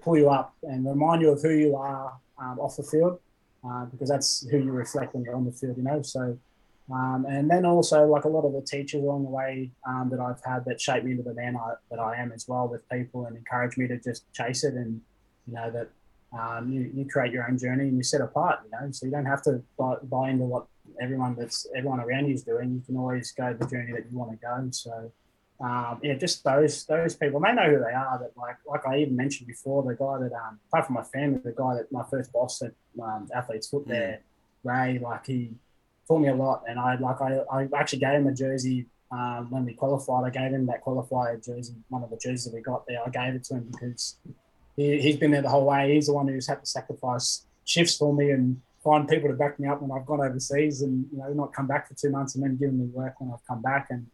pull 0.00 0.16
you 0.16 0.30
up 0.30 0.54
and 0.62 0.86
remind 0.86 1.22
you 1.22 1.30
of 1.30 1.42
who 1.42 1.50
you 1.50 1.76
are 1.76 2.12
um, 2.38 2.58
off 2.58 2.76
the 2.76 2.82
field, 2.82 3.18
uh, 3.68 3.84
because 3.86 4.08
that's 4.08 4.46
who 4.48 4.58
you 4.58 4.70
reflect 4.70 5.14
when 5.14 5.24
you're 5.24 5.34
on 5.34 5.44
the 5.44 5.52
field, 5.52 5.76
you 5.76 5.82
know. 5.82 6.00
So, 6.02 6.38
um, 6.92 7.26
and 7.28 7.50
then 7.50 7.64
also 7.66 8.06
like 8.06 8.24
a 8.24 8.28
lot 8.28 8.44
of 8.44 8.52
the 8.52 8.62
teachers 8.62 9.02
along 9.02 9.24
the 9.24 9.30
way 9.30 9.70
um, 9.86 10.10
that 10.10 10.20
I've 10.20 10.42
had 10.44 10.64
that 10.66 10.80
shaped 10.80 11.04
me 11.04 11.12
into 11.12 11.22
the 11.22 11.34
man 11.34 11.56
I, 11.56 11.74
that 11.90 11.98
I 11.98 12.16
am 12.16 12.32
as 12.32 12.46
well 12.48 12.68
with 12.68 12.88
people 12.88 13.26
and 13.26 13.36
encourage 13.36 13.76
me 13.76 13.88
to 13.88 13.98
just 13.98 14.30
chase 14.32 14.64
it 14.64 14.74
and 14.74 15.00
you 15.46 15.54
know 15.54 15.70
that 15.70 15.88
um, 16.38 16.70
you, 16.70 16.90
you 16.94 17.06
create 17.06 17.32
your 17.32 17.48
own 17.48 17.58
journey 17.58 17.84
and 17.84 17.96
you 17.96 18.02
set 18.02 18.20
apart, 18.20 18.60
you 18.64 18.70
know, 18.70 18.90
so 18.90 19.06
you 19.06 19.12
don't 19.12 19.26
have 19.26 19.42
to 19.42 19.62
buy, 19.78 19.94
buy 20.02 20.30
into 20.30 20.44
what 20.44 20.66
everyone 21.00 21.34
that's 21.38 21.66
everyone 21.76 22.00
around 22.00 22.26
you 22.26 22.34
is 22.34 22.42
doing. 22.42 22.74
You 22.74 22.82
can 22.84 22.96
always 22.96 23.32
go 23.32 23.54
the 23.54 23.66
journey 23.66 23.92
that 23.92 24.06
you 24.10 24.18
want 24.18 24.32
to 24.32 24.36
go. 24.36 24.68
So, 24.70 25.12
um, 25.60 26.00
yeah, 26.02 26.14
just 26.14 26.42
those 26.44 26.84
those 26.86 27.14
people. 27.14 27.40
They 27.40 27.52
know 27.52 27.70
who 27.70 27.78
they 27.78 27.94
are. 27.94 28.18
That 28.18 28.32
like 28.36 28.56
like 28.66 28.86
I 28.86 28.98
even 28.98 29.16
mentioned 29.16 29.46
before, 29.46 29.82
the 29.82 29.94
guy 29.94 30.18
that 30.18 30.32
um, 30.34 30.58
apart 30.68 30.86
from 30.86 30.94
my 30.94 31.02
family, 31.02 31.40
the 31.44 31.52
guy 31.52 31.74
that 31.74 31.92
my 31.92 32.04
first 32.10 32.32
boss 32.32 32.62
at 32.62 32.72
um, 33.02 33.28
Athlete's 33.34 33.68
Foot 33.68 33.86
there, 33.86 34.20
mm. 34.66 34.70
Ray, 34.70 34.98
like 34.98 35.26
he 35.26 35.52
taught 36.08 36.20
me 36.20 36.28
a 36.28 36.34
lot. 36.34 36.64
And 36.68 36.78
I 36.78 36.96
like 36.96 37.20
I, 37.20 37.38
I 37.50 37.68
actually 37.76 38.00
gave 38.00 38.14
him 38.14 38.26
a 38.26 38.34
jersey 38.34 38.86
um, 39.10 39.50
when 39.50 39.64
we 39.64 39.74
qualified. 39.74 40.24
I 40.24 40.30
gave 40.30 40.52
him 40.52 40.66
that 40.66 40.84
qualifier 40.84 41.44
jersey, 41.44 41.74
one 41.88 42.02
of 42.02 42.10
the 42.10 42.16
jerseys 42.16 42.46
that 42.46 42.54
we 42.54 42.60
got 42.60 42.86
there. 42.86 43.00
I 43.04 43.10
gave 43.10 43.34
it 43.34 43.44
to 43.44 43.54
him 43.54 43.68
because 43.70 44.16
he, 44.76 45.00
he's 45.00 45.16
been 45.16 45.30
there 45.30 45.42
the 45.42 45.48
whole 45.48 45.64
way. 45.66 45.94
He's 45.94 46.06
the 46.06 46.12
one 46.12 46.28
who's 46.28 46.46
had 46.46 46.60
to 46.60 46.66
sacrifice 46.66 47.44
shifts 47.64 47.96
for 47.96 48.12
me 48.12 48.30
and 48.30 48.60
find 48.82 49.08
people 49.08 49.30
to 49.30 49.34
back 49.34 49.58
me 49.58 49.66
up 49.66 49.80
when 49.80 49.90
I've 49.90 50.06
gone 50.06 50.20
overseas 50.20 50.82
and 50.82 51.06
you 51.10 51.18
know 51.18 51.32
not 51.32 51.52
come 51.52 51.66
back 51.66 51.88
for 51.88 51.94
two 51.94 52.10
months 52.10 52.34
and 52.34 52.44
then 52.44 52.56
giving 52.56 52.78
me 52.78 52.86
work 52.86 53.14
when 53.18 53.32
I've 53.32 53.44
come 53.46 53.62
back 53.62 53.88
and 53.90 54.06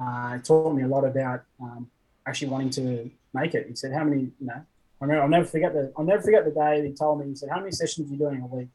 uh, 0.00 0.38
taught 0.38 0.74
me 0.74 0.84
a 0.84 0.88
lot 0.88 1.04
about 1.04 1.42
um, 1.60 1.90
actually 2.26 2.48
wanting 2.48 2.70
to 2.70 3.10
make 3.32 3.54
it. 3.54 3.66
He 3.68 3.74
said, 3.74 3.92
"How 3.92 4.04
many? 4.04 4.22
You 4.40 4.46
know, 4.46 4.54
I 5.00 5.04
remember 5.04 5.22
I'll 5.22 5.28
never 5.28 5.44
forget 5.44 5.72
the 5.72 5.92
I'll 5.96 6.04
never 6.04 6.22
forget 6.22 6.44
the 6.44 6.52
day 6.52 6.86
he 6.86 6.92
told 6.94 7.20
me. 7.20 7.26
He 7.26 7.34
said, 7.34 7.50
"How 7.50 7.58
many 7.58 7.72
sessions 7.72 8.08
are 8.08 8.12
you 8.12 8.18
doing 8.18 8.40
a 8.40 8.46
week?" 8.46 8.68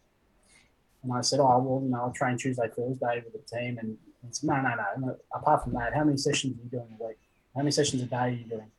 And 1.03 1.13
I 1.13 1.21
said, 1.21 1.39
"Oh, 1.39 1.59
well, 1.59 1.81
you 1.81 1.89
know, 1.89 2.01
I'll 2.01 2.11
train 2.11 2.37
Tuesday, 2.37 2.67
Thursday 2.67 3.23
with 3.23 3.33
the 3.33 3.57
team." 3.57 3.77
And 3.77 3.97
he 4.27 4.33
said, 4.33 4.47
"No, 4.49 4.61
no, 4.61 4.75
no. 4.97 5.17
Apart 5.33 5.63
from 5.63 5.73
that, 5.73 5.93
how 5.93 6.03
many 6.03 6.17
sessions 6.17 6.57
are 6.57 6.63
you 6.63 6.69
doing 6.69 6.97
a 6.99 7.07
week? 7.07 7.17
How 7.55 7.61
many 7.61 7.71
sessions 7.71 8.01
a 8.01 8.05
day 8.05 8.17
are 8.17 8.29
you 8.29 8.45
doing?" 8.45 8.71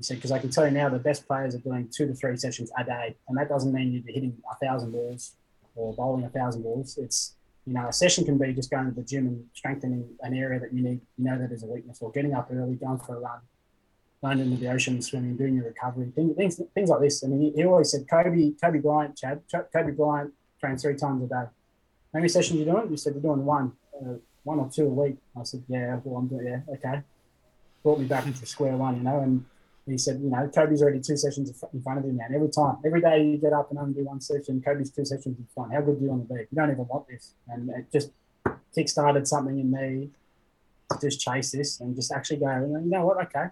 He 0.00 0.04
said, 0.04 0.16
because 0.16 0.32
I 0.32 0.38
can 0.38 0.48
tell 0.48 0.64
you 0.64 0.70
now 0.70 0.88
the 0.88 0.98
best 0.98 1.26
players 1.26 1.54
are 1.54 1.58
doing 1.58 1.86
two 1.94 2.06
to 2.06 2.14
three 2.14 2.34
sessions 2.38 2.72
a 2.78 2.82
day. 2.82 3.16
And 3.28 3.36
that 3.36 3.50
doesn't 3.50 3.70
mean 3.70 3.92
you're 3.92 4.14
hitting 4.14 4.34
a 4.50 4.56
thousand 4.56 4.92
balls 4.92 5.32
or 5.76 5.92
bowling 5.92 6.24
a 6.24 6.30
thousand 6.30 6.62
balls. 6.62 6.96
It's, 6.96 7.34
you 7.66 7.74
know, 7.74 7.86
a 7.86 7.92
session 7.92 8.24
can 8.24 8.38
be 8.38 8.54
just 8.54 8.70
going 8.70 8.86
to 8.86 8.92
the 8.92 9.02
gym 9.02 9.26
and 9.26 9.44
strengthening 9.52 10.08
an 10.22 10.32
area 10.32 10.58
that 10.58 10.72
you 10.72 10.82
need, 10.82 11.02
you 11.18 11.24
know, 11.26 11.38
that 11.38 11.52
is 11.52 11.64
a 11.64 11.66
weakness 11.66 11.98
or 12.00 12.10
getting 12.12 12.32
up 12.32 12.48
early, 12.50 12.76
going 12.76 12.98
for 12.98 13.16
a 13.16 13.20
run, 13.20 13.40
going 14.24 14.38
into 14.38 14.56
the 14.56 14.72
ocean, 14.72 15.02
swimming, 15.02 15.36
doing 15.36 15.56
your 15.56 15.66
recovery, 15.66 16.10
things, 16.16 16.34
things, 16.34 16.58
things 16.72 16.88
like 16.88 17.00
this. 17.00 17.22
I 17.22 17.26
mean, 17.26 17.52
he, 17.54 17.64
always 17.66 17.90
said, 17.90 18.06
Kobe, 18.08 18.52
Kobe 18.52 18.78
Bryant, 18.78 19.18
Chad, 19.18 19.42
Kobe 19.52 19.90
Bryant 19.90 20.32
trains 20.58 20.80
three 20.80 20.96
times 20.96 21.24
a 21.24 21.26
day. 21.26 21.34
How 21.34 22.20
many 22.20 22.28
sessions 22.28 22.56
are 22.56 22.64
you 22.64 22.72
doing? 22.72 22.90
You 22.90 22.96
said 22.96 23.12
you're 23.12 23.22
doing 23.22 23.44
one, 23.44 23.72
uh, 24.00 24.14
one 24.44 24.60
or 24.60 24.70
two 24.72 24.86
a 24.86 24.88
week. 24.88 25.18
I 25.38 25.42
said, 25.42 25.62
yeah, 25.68 26.00
well, 26.04 26.20
I'm 26.20 26.26
doing, 26.26 26.46
yeah, 26.46 26.74
okay. 26.74 27.02
Brought 27.82 27.98
me 27.98 28.06
back 28.06 28.24
into 28.24 28.46
square 28.46 28.78
one, 28.78 28.96
you 28.96 29.02
know, 29.02 29.20
and 29.20 29.44
he 29.90 29.98
said, 29.98 30.20
you 30.22 30.30
know, 30.30 30.48
Kobe's 30.54 30.82
already 30.82 31.00
two 31.00 31.16
sessions 31.16 31.50
in 31.72 31.82
front 31.82 31.98
of 31.98 32.04
him, 32.04 32.16
man. 32.16 32.32
Every 32.34 32.48
time, 32.48 32.76
every 32.84 33.00
day 33.00 33.24
you 33.24 33.38
get 33.38 33.52
up 33.52 33.70
and 33.70 33.78
only 33.78 33.94
do 33.94 34.04
one 34.04 34.20
session, 34.20 34.62
Kobe's 34.64 34.90
two 34.90 35.04
sessions 35.04 35.38
in 35.38 35.46
front. 35.54 35.72
How 35.72 35.80
good 35.80 35.98
do 35.98 36.04
you 36.04 36.10
want 36.10 36.28
to 36.28 36.34
be? 36.34 36.40
You 36.40 36.56
don't 36.56 36.70
even 36.70 36.86
want 36.86 37.08
this. 37.08 37.34
And 37.48 37.70
it 37.70 37.86
just 37.92 38.10
kick-started 38.74 39.26
something 39.26 39.58
in 39.58 39.70
me 39.70 40.10
to 40.90 40.98
just 41.00 41.20
chase 41.20 41.50
this 41.52 41.80
and 41.80 41.94
just 41.96 42.12
actually 42.12 42.38
go, 42.38 42.80
you 42.82 42.90
know 42.90 43.06
what, 43.06 43.22
okay. 43.24 43.46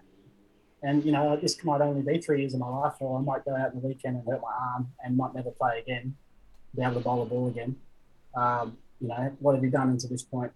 And, 0.81 1.03
you 1.03 1.11
know, 1.11 1.35
this 1.35 1.61
might 1.63 1.81
only 1.81 2.01
be 2.01 2.19
three 2.21 2.39
years 2.41 2.53
of 2.53 2.61
my 2.61 2.69
life, 2.69 2.93
or 2.99 3.19
I 3.19 3.21
might 3.21 3.43
go 3.43 3.55
out 3.55 3.73
in 3.73 3.81
the 3.81 3.87
weekend 3.87 4.15
and 4.15 4.25
hurt 4.25 4.41
my 4.41 4.53
arm 4.73 4.87
and 5.03 5.17
might 5.17 5.33
never 5.35 5.51
play 5.51 5.79
again, 5.79 6.15
be 6.75 6.81
able 6.81 6.95
to 6.95 6.99
bowl 7.01 7.21
a 7.21 7.25
ball 7.25 7.47
again. 7.47 7.75
Um, 8.35 8.77
you 9.01 9.07
know, 9.09 9.35
what 9.39 9.55
have 9.55 9.63
you 9.63 9.69
done 9.69 9.89
until 9.89 10.09
this 10.09 10.23
point? 10.23 10.51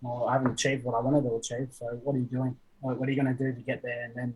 Well, 0.00 0.28
I 0.28 0.34
haven't 0.34 0.52
achieved 0.52 0.84
what 0.84 0.94
I 0.94 1.00
wanted 1.00 1.22
to 1.22 1.34
achieve. 1.34 1.68
So 1.72 1.86
what 2.02 2.14
are 2.14 2.18
you 2.18 2.26
doing? 2.26 2.56
What 2.80 3.08
are 3.08 3.10
you 3.10 3.20
going 3.20 3.36
to 3.36 3.44
do 3.44 3.52
to 3.52 3.60
get 3.62 3.82
there? 3.82 4.04
And 4.04 4.14
then 4.14 4.34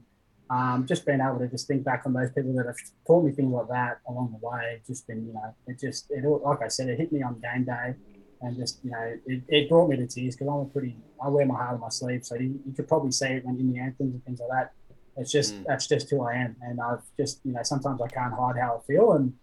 um, 0.50 0.86
just 0.86 1.04
being 1.04 1.20
able 1.20 1.38
to 1.38 1.48
just 1.48 1.66
think 1.66 1.84
back 1.84 2.02
on 2.06 2.12
those 2.12 2.30
people 2.30 2.54
that 2.54 2.66
have 2.66 2.76
taught 3.06 3.24
me 3.24 3.32
things 3.32 3.52
like 3.52 3.68
that 3.68 4.00
along 4.08 4.36
the 4.38 4.46
way, 4.46 4.80
just 4.86 5.06
been, 5.06 5.26
you 5.26 5.32
know, 5.32 5.54
it 5.66 5.78
just, 5.78 6.10
it 6.10 6.24
all, 6.24 6.40
like 6.44 6.62
I 6.62 6.68
said, 6.68 6.88
it 6.88 6.98
hit 6.98 7.12
me 7.12 7.22
on 7.22 7.40
game 7.40 7.64
day 7.64 7.94
and 8.40 8.56
just, 8.56 8.80
you 8.82 8.90
know, 8.90 9.16
it, 9.26 9.42
it 9.48 9.68
brought 9.68 9.88
me 9.88 9.96
to 9.96 10.06
tears 10.06 10.36
because 10.36 10.48
I'm 10.48 10.60
a 10.60 10.64
pretty, 10.66 10.96
I 11.22 11.28
wear 11.28 11.44
my 11.44 11.54
heart 11.54 11.74
on 11.74 11.80
my 11.80 11.88
sleeve. 11.90 12.24
So 12.24 12.36
you, 12.36 12.60
you 12.66 12.72
could 12.72 12.88
probably 12.88 13.12
see 13.12 13.26
it 13.26 13.44
when 13.44 13.58
in 13.58 13.72
the 13.72 13.78
anthems 13.78 14.14
and 14.14 14.24
things 14.24 14.40
like 14.40 14.50
that. 14.50 14.72
It's 15.16 15.32
just, 15.32 15.54
mm. 15.54 15.64
that's 15.66 15.86
just 15.86 16.08
who 16.10 16.22
I 16.22 16.34
am. 16.34 16.56
And 16.62 16.80
I've 16.80 17.02
just, 17.16 17.40
you 17.44 17.52
know, 17.52 17.62
sometimes 17.62 18.00
I 18.00 18.08
can't 18.08 18.32
hide 18.32 18.56
how 18.60 18.80
I 18.82 18.86
feel. 18.86 19.12
And 19.12 19.34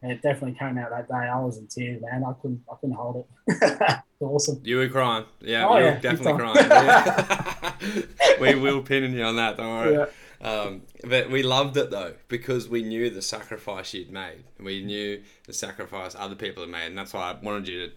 and 0.00 0.12
it 0.12 0.22
definitely 0.22 0.56
came 0.56 0.78
out 0.78 0.90
that 0.90 1.08
day. 1.08 1.14
I 1.14 1.40
was 1.40 1.58
in 1.58 1.66
tears, 1.66 2.00
man. 2.00 2.22
I 2.24 2.32
couldn't, 2.40 2.62
I 2.70 2.76
couldn't 2.80 2.94
hold 2.94 3.26
it. 3.48 4.00
awesome. 4.20 4.60
You 4.62 4.76
were 4.76 4.88
crying. 4.88 5.24
Yeah, 5.40 5.66
oh, 5.66 5.76
you 5.78 5.84
yeah, 5.86 5.94
were 5.94 6.00
definitely 6.00 6.64
crying. 6.64 8.04
we 8.40 8.54
will 8.54 8.82
pin 8.82 9.12
you 9.12 9.24
on 9.24 9.34
that, 9.36 9.56
don't 9.56 9.68
worry. 9.68 9.94
Yeah. 9.94 10.06
Um, 10.40 10.82
but 11.04 11.30
we 11.30 11.42
loved 11.42 11.76
it 11.76 11.90
though 11.90 12.14
because 12.28 12.68
we 12.68 12.82
knew 12.82 13.10
the 13.10 13.22
sacrifice 13.22 13.92
you'd 13.92 14.10
made. 14.10 14.44
We 14.60 14.84
knew 14.84 15.22
the 15.46 15.52
sacrifice 15.52 16.14
other 16.14 16.36
people 16.36 16.62
had 16.62 16.70
made, 16.70 16.86
and 16.86 16.98
that's 16.98 17.12
why 17.12 17.32
I 17.32 17.36
wanted 17.42 17.68
you 17.68 17.86
to. 17.86 17.92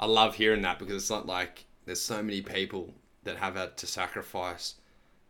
I 0.00 0.06
love 0.06 0.34
hearing 0.34 0.62
that 0.62 0.78
because 0.78 0.96
it's 0.96 1.10
not 1.10 1.26
like 1.26 1.64
there's 1.86 2.00
so 2.00 2.22
many 2.22 2.42
people 2.42 2.92
that 3.22 3.36
have 3.36 3.54
had 3.54 3.76
to 3.76 3.86
sacrifice, 3.86 4.74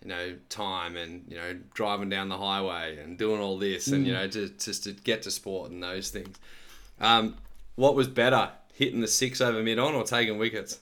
you 0.02 0.08
know, 0.08 0.36
time 0.48 0.96
and 0.96 1.24
you 1.28 1.36
know 1.36 1.58
driving 1.74 2.08
down 2.08 2.28
the 2.28 2.38
highway 2.38 2.98
and 2.98 3.18
doing 3.18 3.40
all 3.40 3.58
this, 3.58 3.88
mm. 3.88 3.94
and 3.94 4.06
you 4.06 4.14
mm. 4.14 4.16
know 4.16 4.28
to, 4.28 4.48
just 4.48 4.84
to 4.84 4.92
get 4.92 5.22
to 5.22 5.30
sport 5.30 5.70
and 5.70 5.82
those 5.82 6.10
things. 6.10 6.38
Um, 7.00 7.36
what 7.74 7.94
was 7.94 8.08
better, 8.08 8.50
hitting 8.72 9.00
the 9.00 9.08
six 9.08 9.40
over 9.40 9.62
mid 9.62 9.78
on 9.78 9.94
or 9.94 10.04
taking 10.04 10.38
wickets? 10.38 10.78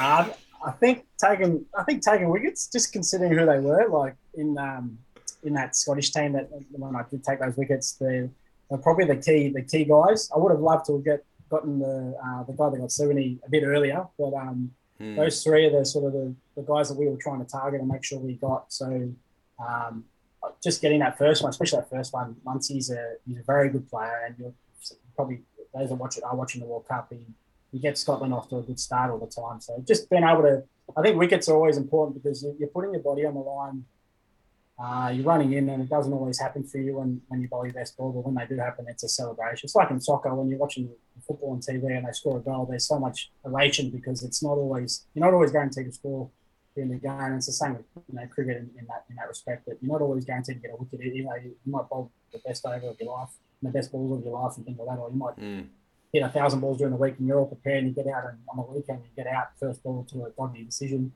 Um, 0.00 0.30
I 0.66 0.72
think 0.72 1.06
taking 1.16 1.64
I 1.78 1.84
think 1.84 2.02
taking 2.02 2.28
wickets, 2.28 2.68
just 2.70 2.92
considering 2.92 3.32
who 3.32 3.46
they 3.46 3.60
were, 3.60 3.88
like 3.88 4.16
in 4.34 4.58
um, 4.58 4.98
in 5.44 5.54
that 5.54 5.76
Scottish 5.76 6.10
team 6.10 6.32
that 6.32 6.48
when 6.72 6.96
I 6.96 7.04
did 7.08 7.22
take 7.22 7.38
those 7.38 7.56
wickets, 7.56 7.92
they're, 7.92 8.28
they're 8.68 8.78
probably 8.78 9.04
the 9.04 9.16
key 9.16 9.48
the 9.48 9.62
key 9.62 9.84
guys. 9.84 10.28
I 10.34 10.38
would 10.38 10.50
have 10.50 10.60
loved 10.60 10.86
to 10.86 11.00
get 11.04 11.24
gotten 11.48 11.78
the 11.78 12.18
uh, 12.22 12.42
the 12.42 12.52
guy 12.52 12.70
that 12.70 12.78
got 12.78 12.90
seventy 12.90 13.38
a 13.46 13.50
bit 13.50 13.62
earlier, 13.62 14.06
but 14.18 14.34
um, 14.34 14.72
hmm. 14.98 15.14
those 15.14 15.44
three 15.44 15.66
are 15.66 15.78
the 15.78 15.84
sort 15.84 16.06
of 16.06 16.12
the, 16.12 16.34
the 16.56 16.62
guys 16.62 16.88
that 16.88 16.98
we 16.98 17.06
were 17.06 17.16
trying 17.16 17.38
to 17.44 17.50
target 17.50 17.80
and 17.80 17.88
make 17.88 18.02
sure 18.02 18.18
we 18.18 18.34
got. 18.34 18.72
So 18.72 19.08
um, 19.64 20.04
just 20.62 20.82
getting 20.82 20.98
that 20.98 21.16
first 21.16 21.44
one, 21.44 21.50
especially 21.50 21.78
that 21.78 21.90
first 21.90 22.12
one, 22.12 22.34
Munsey's 22.44 22.90
a 22.90 23.14
he's 23.24 23.38
a 23.38 23.44
very 23.44 23.68
good 23.70 23.88
player, 23.88 24.24
and 24.26 24.34
you're 24.36 24.54
probably 25.14 25.42
those 25.72 25.90
that 25.90 25.94
watch 25.94 26.18
it 26.18 26.24
are 26.24 26.34
watching 26.34 26.60
the 26.60 26.66
World 26.66 26.88
Cup. 26.88 27.06
He, 27.12 27.18
you 27.76 27.82
get 27.82 27.98
Scotland 27.98 28.32
off 28.32 28.48
to 28.48 28.56
a 28.56 28.62
good 28.62 28.80
start 28.80 29.10
all 29.10 29.18
the 29.18 29.26
time. 29.26 29.60
So 29.60 29.84
just 29.86 30.08
being 30.08 30.24
able 30.24 30.42
to, 30.42 30.62
I 30.96 31.02
think 31.02 31.18
wickets 31.18 31.46
are 31.48 31.54
always 31.54 31.76
important 31.76 32.16
because 32.16 32.42
you're 32.58 32.70
putting 32.70 32.92
your 32.94 33.02
body 33.02 33.26
on 33.26 33.34
the 33.34 33.40
line. 33.40 33.84
Uh, 34.78 35.10
you're 35.10 35.24
running 35.24 35.52
in, 35.52 35.68
and 35.68 35.82
it 35.82 35.88
doesn't 35.90 36.12
always 36.12 36.38
happen 36.38 36.62
for 36.62 36.78
you 36.78 36.96
when, 36.98 37.20
when 37.28 37.40
you 37.40 37.48
bowl 37.48 37.64
your 37.64 37.74
best 37.74 37.96
ball. 37.96 38.12
But 38.12 38.24
when 38.26 38.34
they 38.34 38.46
do 38.46 38.58
happen, 38.60 38.86
it's 38.88 39.04
a 39.04 39.08
celebration. 39.08 39.66
It's 39.66 39.74
like 39.74 39.90
in 39.90 40.00
soccer 40.00 40.34
when 40.34 40.48
you're 40.48 40.58
watching 40.58 40.88
football 41.26 41.52
on 41.52 41.60
TV 41.60 41.96
and 41.96 42.06
they 42.06 42.12
score 42.12 42.38
a 42.38 42.40
goal. 42.40 42.66
There's 42.68 42.86
so 42.86 42.98
much 42.98 43.30
elation 43.44 43.90
because 43.90 44.22
it's 44.22 44.42
not 44.42 44.52
always 44.52 45.04
you're 45.14 45.24
not 45.24 45.34
always 45.34 45.50
guaranteed 45.50 45.86
to 45.86 45.92
score 45.92 46.30
in 46.76 46.88
the 46.90 46.96
game. 46.96 47.10
And 47.10 47.36
it's 47.36 47.46
the 47.46 47.52
same 47.52 47.74
with 47.76 47.86
you 48.08 48.18
know 48.18 48.26
cricket 48.26 48.56
in, 48.58 48.70
in 48.78 48.86
that 48.86 49.04
in 49.10 49.16
that 49.16 49.28
respect. 49.28 49.66
That 49.66 49.78
you're 49.80 49.92
not 49.92 50.02
always 50.02 50.24
guaranteed 50.24 50.56
to 50.56 50.62
get 50.62 50.72
a 50.72 50.76
wicket. 50.76 51.14
You 51.14 51.24
know, 51.24 51.34
you 51.36 51.54
might 51.66 51.88
bowl 51.88 52.10
the 52.32 52.38
best 52.38 52.64
over 52.66 52.88
of 52.88 53.00
your 53.00 53.16
life, 53.16 53.30
and 53.60 53.70
the 53.70 53.78
best 53.78 53.92
balls 53.92 54.18
of 54.18 54.24
your 54.24 54.38
life, 54.38 54.56
and 54.56 54.64
things 54.66 54.78
like 54.78 54.88
that, 54.88 54.98
or 54.98 55.10
you 55.10 55.16
might. 55.16 55.36
Mm 55.38 55.66
hit 56.12 56.22
a 56.22 56.28
thousand 56.28 56.60
balls 56.60 56.78
during 56.78 56.92
the 56.92 56.98
week 56.98 57.14
and 57.18 57.26
you're 57.26 57.38
all 57.38 57.46
prepared 57.46 57.78
and 57.78 57.88
you 57.88 57.94
get 57.94 58.12
out 58.12 58.24
and 58.24 58.38
on 58.48 58.56
the 58.56 58.62
weekend 58.62 59.00
you 59.02 59.24
get 59.24 59.32
out 59.32 59.48
first 59.58 59.82
ball 59.82 60.06
to 60.10 60.24
a 60.24 60.30
doggy 60.30 60.64
decision. 60.64 61.12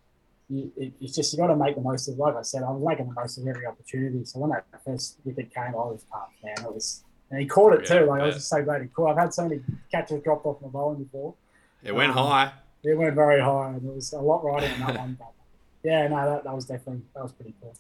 You, 0.49 0.73
it, 0.77 0.93
it's 1.01 1.15
just 1.15 1.33
you 1.33 1.39
got 1.39 1.47
to 1.47 1.57
make 1.57 1.77
the 1.77 1.81
most 1.81 2.09
of. 2.09 2.15
It. 2.15 2.21
Like 2.21 2.35
I 2.35 2.43
said, 2.43 2.65
I 2.65 2.71
was 2.71 2.83
making 2.85 3.07
the 3.07 3.15
most 3.15 3.39
of 3.39 3.47
every 3.47 3.67
opportunity. 3.67 4.25
So 4.25 4.41
when 4.41 4.51
that 4.51 4.65
first 4.85 5.19
wicket 5.25 5.55
came, 5.55 5.69
I 5.69 5.71
was 5.71 6.05
pumped, 6.11 6.43
man. 6.43 6.67
It 6.67 6.75
was, 6.75 7.05
and 7.31 7.41
he 7.41 7.47
caught 7.47 7.75
it 7.75 7.89
yeah, 7.89 8.01
too. 8.01 8.07
Like 8.07 8.19
yeah. 8.19 8.25
I 8.25 8.27
was 8.27 8.35
just 8.35 8.49
so 8.49 8.63
glad 8.63 8.83
he 8.83 8.89
caught. 8.89 9.13
I've 9.13 9.19
had 9.19 9.35
so 9.35 9.45
many 9.45 9.61
catches 9.93 10.21
dropped 10.23 10.45
off 10.47 10.61
my 10.61 10.69
bowling 10.69 11.05
before. 11.05 11.35
It 11.85 11.95
went 11.95 12.11
um, 12.11 12.27
high. 12.27 12.53
It 12.83 12.99
went 12.99 13.15
very 13.15 13.41
high, 13.41 13.69
and 13.69 13.83
there 13.83 13.93
was 13.93 14.13
a 14.13 14.19
lot 14.19 14.45
riding 14.45 14.73
on 14.73 14.79
that 14.81 14.99
one. 14.99 15.17
But 15.21 15.33
yeah, 15.85 16.09
no, 16.09 16.17
that, 16.17 16.45
that 16.45 16.55
was 16.55 16.65
definitely 16.65 17.03
that 17.15 17.23
was 17.23 17.33
pretty 17.33 17.55
cool. 17.63 17.77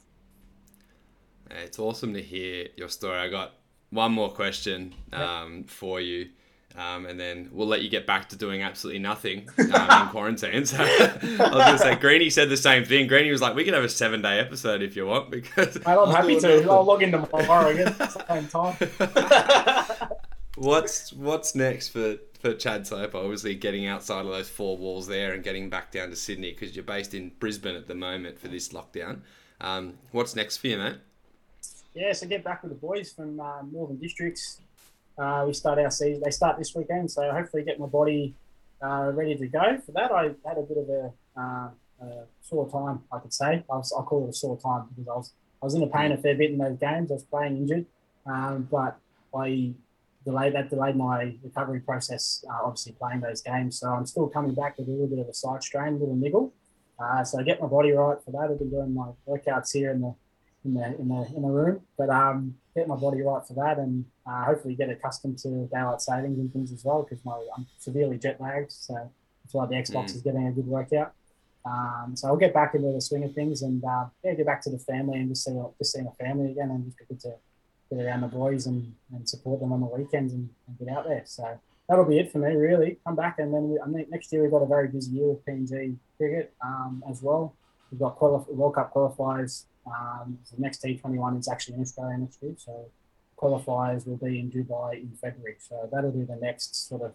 It's 1.50 1.80
awesome 1.80 2.14
to 2.14 2.22
hear 2.22 2.68
your 2.76 2.88
story. 2.88 3.18
I 3.18 3.28
got 3.28 3.54
one 3.90 4.12
more 4.12 4.30
question 4.30 4.94
um, 5.12 5.64
for 5.64 6.00
you 6.00 6.28
Um, 6.76 7.04
and 7.06 7.18
then 7.18 7.48
we'll 7.50 7.66
let 7.66 7.82
you 7.82 7.90
get 7.90 8.06
back 8.06 8.28
to 8.28 8.36
doing 8.36 8.62
absolutely 8.62 9.00
nothing 9.00 9.48
um, 9.58 10.02
in 10.02 10.08
quarantine. 10.08 10.64
So 10.64 10.78
I 10.80 11.18
was 11.22 11.38
going 11.38 11.72
to 11.72 11.78
say, 11.78 11.94
Greeny 11.96 12.30
said 12.30 12.48
the 12.48 12.56
same 12.56 12.84
thing. 12.84 13.08
Greeny 13.08 13.30
was 13.32 13.42
like, 13.42 13.56
"We 13.56 13.64
can 13.64 13.74
have 13.74 13.82
a 13.82 13.88
seven-day 13.88 14.38
episode 14.38 14.80
if 14.80 14.94
you 14.94 15.06
want." 15.06 15.30
Because 15.30 15.76
I'm 15.84 16.10
happy 16.10 16.38
to. 16.40 16.48
Nothing. 16.48 16.70
I'll 16.70 16.84
log 16.84 17.02
in 17.02 17.10
tomorrow 17.10 17.68
again 17.68 17.88
at 17.88 17.98
the 17.98 18.24
same 18.28 18.48
time. 18.48 20.08
what's 20.56 21.12
What's 21.12 21.54
next 21.56 21.88
for 21.88 22.18
for 22.38 22.54
Chad 22.54 22.86
Soper? 22.86 23.18
Obviously, 23.18 23.56
getting 23.56 23.86
outside 23.86 24.24
of 24.24 24.30
those 24.30 24.48
four 24.48 24.76
walls 24.76 25.08
there 25.08 25.32
and 25.32 25.42
getting 25.42 25.70
back 25.70 25.90
down 25.90 26.10
to 26.10 26.16
Sydney 26.16 26.52
because 26.52 26.76
you're 26.76 26.84
based 26.84 27.14
in 27.14 27.32
Brisbane 27.40 27.74
at 27.74 27.88
the 27.88 27.96
moment 27.96 28.38
for 28.38 28.46
this 28.46 28.68
lockdown. 28.68 29.22
Um, 29.60 29.98
what's 30.12 30.36
next 30.36 30.58
for 30.58 30.68
you, 30.68 30.78
mate? 30.78 30.96
Yeah, 31.94 32.12
so 32.12 32.26
get 32.28 32.44
back 32.44 32.62
with 32.62 32.70
the 32.70 32.78
boys 32.78 33.12
from 33.12 33.40
uh, 33.40 33.62
Northern 33.70 33.96
Districts. 33.96 34.60
Uh, 35.20 35.44
we 35.46 35.52
start 35.52 35.78
our 35.78 35.90
season. 35.90 36.22
They 36.24 36.30
start 36.30 36.56
this 36.56 36.74
weekend, 36.74 37.10
so 37.10 37.30
hopefully 37.30 37.62
get 37.62 37.78
my 37.78 37.86
body 37.86 38.34
uh, 38.82 39.12
ready 39.12 39.36
to 39.36 39.46
go 39.48 39.78
for 39.84 39.92
that. 39.92 40.10
I 40.10 40.30
had 40.48 40.56
a 40.56 40.62
bit 40.62 40.78
of 40.78 40.88
a, 40.88 41.12
uh, 41.38 41.68
a 42.02 42.24
sore 42.40 42.70
time, 42.70 43.02
I 43.12 43.18
could 43.18 43.34
say. 43.34 43.62
I, 43.70 43.76
was, 43.76 43.92
I 43.92 44.02
call 44.02 44.24
it 44.26 44.30
a 44.30 44.32
sore 44.32 44.58
time 44.58 44.88
because 44.88 45.08
I 45.08 45.14
was 45.14 45.32
I 45.62 45.66
was 45.66 45.74
in 45.74 45.82
a 45.82 45.86
pain 45.88 46.10
a 46.10 46.16
fair 46.16 46.34
bit 46.34 46.52
in 46.52 46.56
those 46.56 46.78
games. 46.78 47.10
I 47.10 47.14
was 47.14 47.24
playing 47.24 47.58
injured, 47.58 47.84
um, 48.24 48.66
but 48.70 48.96
I 49.36 49.74
delayed 50.24 50.54
that 50.54 50.70
delayed 50.70 50.96
my 50.96 51.34
recovery 51.42 51.80
process. 51.80 52.42
Uh, 52.48 52.64
obviously 52.64 52.92
playing 52.92 53.20
those 53.20 53.42
games, 53.42 53.78
so 53.78 53.90
I'm 53.90 54.06
still 54.06 54.26
coming 54.26 54.54
back 54.54 54.78
with 54.78 54.88
a 54.88 54.90
little 54.90 55.06
bit 55.06 55.18
of 55.18 55.28
a 55.28 55.34
side 55.34 55.62
strain, 55.62 55.94
a 55.94 55.98
little 55.98 56.16
niggle. 56.16 56.54
Uh, 56.98 57.24
so 57.24 57.42
get 57.42 57.60
my 57.60 57.66
body 57.66 57.92
right 57.92 58.16
for 58.24 58.30
that. 58.30 58.48
I've 58.50 58.58
been 58.58 58.70
doing 58.70 58.94
my 58.94 59.10
workouts 59.28 59.72
here 59.74 59.90
in 59.90 60.00
the 60.00 60.14
in 60.64 60.74
the 60.74 60.98
in 60.98 61.08
the 61.08 61.32
in 61.36 61.42
the 61.42 61.48
room, 61.48 61.82
but 61.98 62.08
um, 62.08 62.54
get 62.74 62.88
my 62.88 62.96
body 62.96 63.22
right 63.22 63.42
for 63.46 63.54
that, 63.54 63.78
and 63.78 64.04
uh, 64.26 64.44
hopefully 64.44 64.74
get 64.74 64.90
accustomed 64.90 65.38
to 65.38 65.68
daylight 65.72 66.00
savings 66.00 66.38
and 66.38 66.52
things 66.52 66.72
as 66.72 66.84
well, 66.84 67.02
because 67.02 67.24
my 67.24 67.34
I'm 67.56 67.66
severely 67.78 68.18
jet 68.18 68.40
lagged, 68.40 68.72
so 68.72 68.94
that's 69.42 69.54
why 69.54 69.66
the 69.66 69.74
Xbox 69.74 70.06
mm. 70.06 70.16
is 70.16 70.22
getting 70.22 70.46
a 70.46 70.52
good 70.52 70.66
workout. 70.66 71.12
Um, 71.64 72.14
so 72.14 72.28
I'll 72.28 72.36
get 72.36 72.54
back 72.54 72.74
into 72.74 72.90
the 72.92 73.00
swing 73.00 73.24
of 73.24 73.34
things, 73.34 73.62
and 73.62 73.82
uh, 73.84 74.06
yeah, 74.24 74.34
get 74.34 74.46
back 74.46 74.62
to 74.62 74.70
the 74.70 74.78
family 74.78 75.18
and 75.18 75.28
just 75.28 75.44
see 75.44 75.58
just 75.78 75.92
see 75.92 76.02
my 76.02 76.12
family 76.24 76.52
again, 76.52 76.70
and 76.70 76.84
just 76.86 76.98
get 76.98 77.20
to 77.20 77.34
get 77.92 78.04
around 78.04 78.20
the 78.20 78.28
boys 78.28 78.66
and, 78.66 78.94
and 79.12 79.28
support 79.28 79.60
them 79.60 79.72
on 79.72 79.80
the 79.80 79.86
weekends 79.86 80.32
and, 80.32 80.48
and 80.68 80.78
get 80.78 80.88
out 80.88 81.06
there. 81.06 81.22
So 81.26 81.58
that'll 81.88 82.04
be 82.04 82.18
it 82.18 82.30
for 82.30 82.38
me, 82.38 82.54
really. 82.54 82.98
Come 83.04 83.16
back, 83.16 83.38
and 83.38 83.52
then 83.52 83.70
we, 83.70 83.78
I 83.80 83.92
think 83.92 84.10
next 84.10 84.32
year 84.32 84.42
we've 84.42 84.50
got 84.50 84.62
a 84.62 84.66
very 84.66 84.88
busy 84.88 85.10
year 85.10 85.28
with 85.28 85.44
PNG 85.44 85.96
cricket 86.16 86.54
um, 86.64 87.02
as 87.10 87.20
well. 87.20 87.54
We've 87.90 88.00
got 88.00 88.16
quali- 88.16 88.44
World 88.48 88.76
Cup 88.76 88.94
qualifiers 88.94 89.64
um, 89.90 90.38
the 90.54 90.60
next 90.60 90.82
T21 90.82 91.38
is 91.38 91.48
actually 91.48 91.74
in 91.74 91.82
Australia 91.82 92.18
next 92.18 92.42
year, 92.42 92.54
so 92.56 92.86
qualifiers 93.36 94.06
will 94.06 94.16
be 94.16 94.38
in 94.38 94.50
Dubai 94.50 94.94
in 94.94 95.12
February. 95.20 95.56
So 95.58 95.88
that'll 95.90 96.12
be 96.12 96.24
the 96.24 96.36
next 96.36 96.88
sort 96.88 97.02
of 97.02 97.14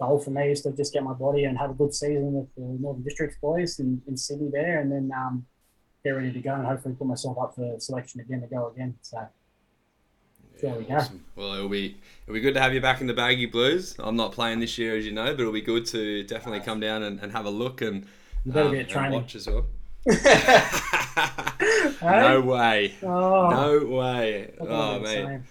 goal 0.00 0.18
for 0.18 0.30
me 0.30 0.50
is 0.50 0.62
to 0.62 0.72
just 0.72 0.92
get 0.92 1.02
my 1.02 1.12
body 1.12 1.44
and 1.44 1.58
have 1.58 1.70
a 1.70 1.74
good 1.74 1.94
season 1.94 2.32
with 2.32 2.54
the 2.56 2.62
Northern 2.62 3.02
Districts 3.02 3.36
boys 3.40 3.78
in, 3.78 4.02
in 4.08 4.16
Sydney 4.16 4.50
there, 4.50 4.80
and 4.80 4.90
then 4.90 5.10
um, 5.14 5.46
get 6.02 6.10
ready 6.10 6.32
to 6.32 6.40
go 6.40 6.54
and 6.54 6.66
hopefully 6.66 6.94
put 6.94 7.06
myself 7.06 7.38
up 7.38 7.54
for 7.54 7.78
selection 7.78 8.20
again 8.20 8.40
to 8.40 8.46
go 8.46 8.68
again. 8.74 8.96
So. 9.02 9.28
Yeah, 10.62 10.70
there 10.70 10.80
we 10.80 10.94
awesome. 10.94 11.24
go. 11.36 11.42
Well, 11.42 11.54
it'll 11.54 11.68
be 11.68 11.96
it'll 12.24 12.34
be 12.34 12.40
good 12.40 12.54
to 12.54 12.60
have 12.60 12.74
you 12.74 12.80
back 12.82 13.00
in 13.00 13.06
the 13.06 13.14
Baggy 13.14 13.46
Blues. 13.46 13.94
I'm 13.98 14.16
not 14.16 14.32
playing 14.32 14.60
this 14.60 14.76
year, 14.76 14.96
as 14.96 15.06
you 15.06 15.12
know, 15.12 15.26
but 15.26 15.40
it'll 15.40 15.52
be 15.52 15.62
good 15.62 15.86
to 15.86 16.22
definitely 16.24 16.60
come 16.60 16.80
down 16.80 17.02
and, 17.02 17.18
and 17.20 17.32
have 17.32 17.46
a 17.46 17.50
look 17.50 17.80
and, 17.80 18.04
um, 18.54 18.84
training. 18.86 19.12
watch 19.12 19.34
as 19.36 19.46
well. 19.46 19.64
no 22.02 22.40
way. 22.40 22.94
Oh, 23.02 23.50
no 23.50 23.86
way. 23.86 24.54
Oh, 24.60 24.98
man. 25.00 25.44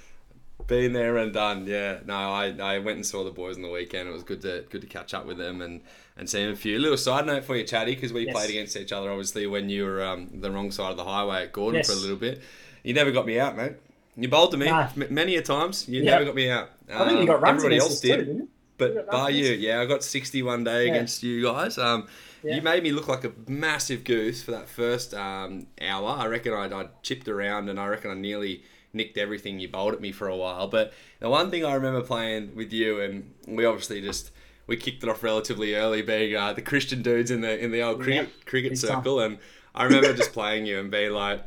Been 0.67 0.93
there 0.93 1.17
and 1.17 1.33
done. 1.33 1.65
Yeah. 1.65 1.99
No, 2.05 2.13
I, 2.13 2.55
I 2.59 2.79
went 2.79 2.97
and 2.97 3.05
saw 3.05 3.23
the 3.23 3.31
boys 3.31 3.55
on 3.55 3.63
the 3.63 3.69
weekend. 3.69 4.07
It 4.07 4.11
was 4.11 4.23
good 4.23 4.41
to 4.41 4.65
good 4.69 4.81
to 4.81 4.87
catch 4.87 5.15
up 5.15 5.25
with 5.25 5.37
them 5.37 5.61
and, 5.61 5.81
and 6.15 6.29
see 6.29 6.43
them 6.43 6.53
a 6.53 6.55
few. 6.55 6.77
Little 6.77 6.97
side 6.97 7.25
note 7.25 7.43
for 7.43 7.55
you, 7.55 7.63
Chatty, 7.63 7.95
because 7.95 8.13
we 8.13 8.27
yes. 8.27 8.35
played 8.35 8.51
against 8.51 8.77
each 8.77 8.91
other 8.91 9.09
obviously 9.09 9.47
when 9.47 9.69
you 9.69 9.85
were 9.85 10.03
um, 10.03 10.29
the 10.31 10.51
wrong 10.51 10.69
side 10.69 10.91
of 10.91 10.97
the 10.97 11.05
highway 11.05 11.43
at 11.43 11.53
Gordon 11.53 11.79
yes. 11.79 11.87
for 11.87 11.93
a 11.93 11.99
little 11.99 12.17
bit. 12.17 12.41
You 12.83 12.93
never 12.93 13.11
got 13.11 13.25
me 13.25 13.39
out, 13.39 13.57
mate. 13.57 13.73
You 14.15 14.27
bowled 14.27 14.51
to 14.51 14.57
me 14.57 14.67
nah. 14.67 14.89
many 15.09 15.37
a 15.37 15.41
times. 15.41 15.87
You 15.87 16.03
yep. 16.03 16.13
never 16.13 16.25
got 16.25 16.35
me 16.35 16.49
out. 16.49 16.69
Um, 16.89 17.01
I 17.01 17.07
think 17.07 17.21
you 17.21 17.25
got 17.25 17.37
um, 17.37 17.43
runs 17.43 17.63
everybody 17.63 17.77
else 17.81 17.99
did. 17.99 18.25
Too, 18.25 18.47
but 18.77 19.09
by 19.09 19.29
you, 19.29 19.51
yeah, 19.53 19.81
I 19.81 19.85
got 19.85 20.03
61 20.03 20.63
day 20.63 20.85
yeah. 20.85 20.93
against 20.93 21.23
you 21.23 21.43
guys. 21.43 21.77
Um, 21.77 22.07
yeah. 22.43 22.55
You 22.55 22.61
made 22.61 22.83
me 22.83 22.91
look 22.91 23.07
like 23.07 23.23
a 23.23 23.31
massive 23.47 24.03
goose 24.03 24.41
for 24.43 24.51
that 24.51 24.69
first 24.69 25.13
um, 25.13 25.67
hour. 25.81 26.09
I 26.09 26.27
reckon 26.27 26.53
I, 26.53 26.65
I 26.65 26.87
chipped 27.03 27.27
around 27.27 27.69
and 27.69 27.79
I 27.79 27.87
reckon 27.87 28.11
I 28.11 28.13
nearly 28.15 28.63
nicked 28.93 29.17
everything 29.17 29.59
you 29.59 29.67
bowled 29.67 29.93
at 29.93 30.01
me 30.01 30.11
for 30.11 30.27
a 30.27 30.35
while. 30.35 30.67
But 30.67 30.93
the 31.19 31.29
one 31.29 31.51
thing 31.51 31.65
I 31.65 31.73
remember 31.73 32.01
playing 32.01 32.55
with 32.55 32.73
you, 32.73 32.99
and 33.01 33.33
we 33.47 33.65
obviously 33.65 34.01
just 34.01 34.31
we 34.67 34.77
kicked 34.77 35.03
it 35.03 35.09
off 35.09 35.23
relatively 35.23 35.75
early, 35.75 36.01
being 36.01 36.35
uh, 36.35 36.53
the 36.53 36.61
Christian 36.61 37.01
dudes 37.01 37.31
in 37.31 37.41
the 37.41 37.57
in 37.57 37.71
the 37.71 37.81
old 37.81 38.01
cricket 38.01 38.29
yeah. 38.29 38.43
cricket 38.45 38.77
circle, 38.77 39.19
and 39.19 39.37
I 39.75 39.83
remember 39.83 40.13
just 40.13 40.33
playing 40.33 40.65
you 40.65 40.79
and 40.79 40.89
being 40.89 41.11
like, 41.11 41.43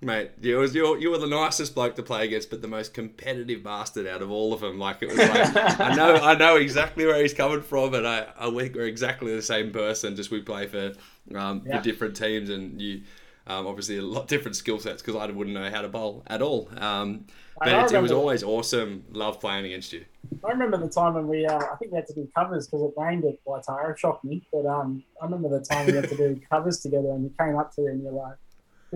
Mate, 0.00 0.32
you 0.40 0.58
was 0.58 0.74
you, 0.74 0.96
you 0.98 1.10
were 1.10 1.18
the 1.18 1.26
nicest 1.26 1.74
bloke 1.74 1.94
to 1.96 2.02
play 2.02 2.24
against, 2.26 2.50
but 2.50 2.60
the 2.60 2.68
most 2.68 2.92
competitive 2.92 3.62
bastard 3.62 4.06
out 4.06 4.20
of 4.20 4.30
all 4.30 4.52
of 4.52 4.60
them. 4.60 4.78
Like 4.78 5.02
it 5.02 5.08
was 5.08 5.16
like 5.16 5.80
I 5.80 5.94
know 5.94 6.16
I 6.16 6.34
know 6.38 6.56
exactly 6.56 7.06
where 7.06 7.20
he's 7.22 7.32
coming 7.32 7.62
from, 7.62 7.94
and 7.94 8.06
I, 8.06 8.26
I 8.38 8.48
we're 8.48 8.82
exactly 8.82 9.34
the 9.34 9.42
same 9.42 9.72
person. 9.72 10.14
Just 10.14 10.30
we 10.30 10.42
play 10.42 10.66
for 10.66 10.92
um, 11.34 11.62
yeah. 11.64 11.78
for 11.78 11.84
different 11.84 12.16
teams, 12.16 12.50
and 12.50 12.80
you 12.80 13.02
um, 13.46 13.66
obviously 13.66 13.98
a 13.98 14.02
lot 14.02 14.28
different 14.28 14.56
skill 14.56 14.78
sets 14.78 15.02
because 15.02 15.16
I 15.16 15.26
wouldn't 15.30 15.54
know 15.54 15.70
how 15.70 15.82
to 15.82 15.88
bowl 15.88 16.22
at 16.26 16.42
all. 16.42 16.70
Um, 16.76 17.26
but 17.58 17.68
it, 17.68 17.92
it, 17.92 18.00
was 18.00 18.10
always 18.10 18.42
awesome. 18.42 19.04
Love 19.12 19.40
playing 19.40 19.66
against 19.66 19.92
you. 19.92 20.04
I 20.44 20.50
remember 20.50 20.76
the 20.76 20.88
time 20.88 21.14
when 21.14 21.28
we, 21.28 21.46
uh, 21.46 21.56
I 21.56 21.76
think 21.76 21.92
we 21.92 21.96
had 21.96 22.06
to 22.08 22.14
do 22.14 22.28
covers 22.34 22.66
because 22.66 22.82
it 22.82 23.00
rained 23.00 23.24
at 23.24 23.44
Waitara. 23.46 23.96
Shocked 23.96 24.24
me, 24.24 24.46
but 24.52 24.66
um, 24.66 25.04
I 25.20 25.26
remember 25.26 25.48
the 25.48 25.64
time 25.64 25.86
we 25.86 25.92
had 25.92 26.08
to 26.08 26.16
do 26.16 26.40
covers 26.50 26.80
together, 26.80 27.10
and 27.10 27.24
you 27.24 27.32
came 27.38 27.56
up 27.56 27.72
to 27.74 27.82
me 27.82 27.88
and 27.88 28.02
you're 28.02 28.12
like, 28.12 28.36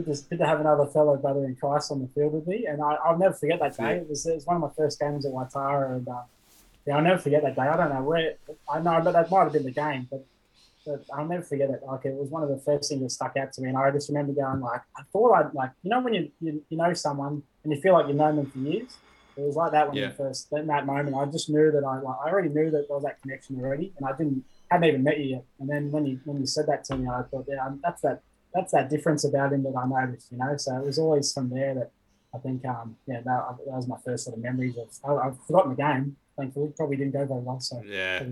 good 0.03 0.15
to, 0.15 0.23
good 0.29 0.39
to 0.39 0.47
have 0.47 0.61
another 0.61 0.87
fellow 0.87 1.17
brother 1.17 1.45
in 1.45 1.57
Christ 1.57 1.91
on 1.93 2.01
the 2.01 2.09
field 2.09 2.33
with 2.33 2.47
me. 2.47 2.67
And 2.67 2.83
I, 2.83 2.97
will 3.11 3.19
never 3.19 3.35
forget 3.35 3.61
that 3.61 3.77
day. 3.77 3.99
It 3.99 4.09
was, 4.09 4.27
it 4.27 4.35
was 4.35 4.47
one 4.47 4.57
of 4.57 4.63
my 4.63 4.71
first 4.77 4.99
games 4.99 5.27
at 5.27 5.33
Waitara. 5.33 5.97
And 5.97 6.09
uh, 6.09 6.23
yeah, 6.87 6.97
I'll 6.97 7.03
never 7.03 7.19
forget 7.19 7.43
that 7.43 7.57
day. 7.57 7.63
I 7.63 7.77
don't 7.77 7.93
know 7.93 8.03
where, 8.03 8.35
I 8.71 8.81
know, 8.81 9.01
but 9.03 9.13
that 9.13 9.31
might 9.31 9.45
have 9.45 9.53
been 9.53 9.65
the 9.65 9.71
game. 9.71 10.09
But, 10.11 10.25
but 10.87 11.05
I'll 11.13 11.27
never 11.27 11.43
forget 11.43 11.71
it. 11.71 11.83
Like, 11.87 12.05
it 12.05 12.15
was 12.15 12.31
one 12.31 12.43
of 12.43 12.49
the 12.49 12.59
first 12.59 12.89
things 12.89 13.03
that 13.03 13.11
stuck 13.11 13.37
out 13.37 13.53
to 13.55 13.61
me. 13.61 13.69
And 13.69 13.79
I 13.79 13.91
just 13.91 14.09
remember 14.09 14.33
going, 14.33 14.61
like, 14.61 14.83
I 14.97 15.03
thought 15.13 15.33
I'd, 15.35 15.55
like, 15.55 15.71
you 15.83 15.91
know, 15.91 16.01
when 16.01 16.15
you, 16.15 16.31
you, 16.41 16.65
you 16.69 16.79
know 16.79 16.93
someone 16.95 17.43
and 17.65 17.73
you 17.73 17.81
feel 17.81 17.93
like 17.93 18.07
you've 18.07 18.17
known 18.17 18.37
them 18.37 18.51
for 18.51 18.59
years? 18.59 18.97
It 19.37 19.43
was 19.43 19.55
like 19.55 19.73
that 19.73 19.89
when 19.89 19.97
yeah. 19.97 20.11
first, 20.11 20.49
in 20.53 20.67
that 20.67 20.87
moment, 20.87 21.15
I 21.15 21.25
just 21.27 21.49
knew 21.49 21.71
that 21.71 21.85
I, 21.85 22.01
like, 22.01 22.17
I 22.25 22.31
already 22.31 22.49
knew 22.49 22.71
that 22.71 22.89
there 22.89 22.97
was 22.97 23.05
that 23.05 23.21
connection 23.23 23.61
already. 23.61 23.93
And 23.97 24.07
I 24.09 24.17
didn't, 24.17 24.45
hadn't 24.71 24.89
even 24.89 25.03
met 25.05 25.19
you 25.19 25.27
yet. 25.27 25.45
And 25.61 25.69
then 25.69 25.91
when 25.91 26.07
you, 26.07 26.21
when 26.25 26.41
you 26.41 26.47
said 26.47 26.67
that 26.67 26.85
to 26.85 26.97
me, 26.97 27.09
I 27.09 27.23
thought, 27.23 27.45
yeah, 27.49 27.69
that's 27.83 28.03
that 28.03 28.23
that's 28.55 28.73
that 28.73 28.91
difference 28.91 29.25
about 29.25 29.53
him 29.53 29.63
that 29.65 29.75
I 29.77 29.87
noticed, 29.87 30.33
you 30.33 30.39
know. 30.39 30.57
So 30.57 30.77
it 30.77 30.85
was 30.85 30.99
always 30.99 31.33
from 31.33 31.51
there 31.51 31.75
that 31.75 31.91
I 32.35 32.39
think, 32.39 32.65
um, 32.67 32.97
yeah, 33.07 33.21
that, 33.25 33.57
that 33.67 33.77
was 33.77 33.89
my 33.89 33.97
first 34.05 34.25
sort 34.25 34.37
of 34.37 34.43
memories 34.43 34.77
of. 34.77 34.89
I, 35.05 35.25
have 35.25 35.39
forgotten 35.47 35.71
the 35.71 35.77
game. 35.77 36.17
Thankfully, 36.37 36.73
probably 36.77 36.97
didn't 36.97 37.15
go 37.15 37.27
very 37.27 37.41
well. 37.41 37.59
So 37.59 37.83
yeah, 37.85 38.23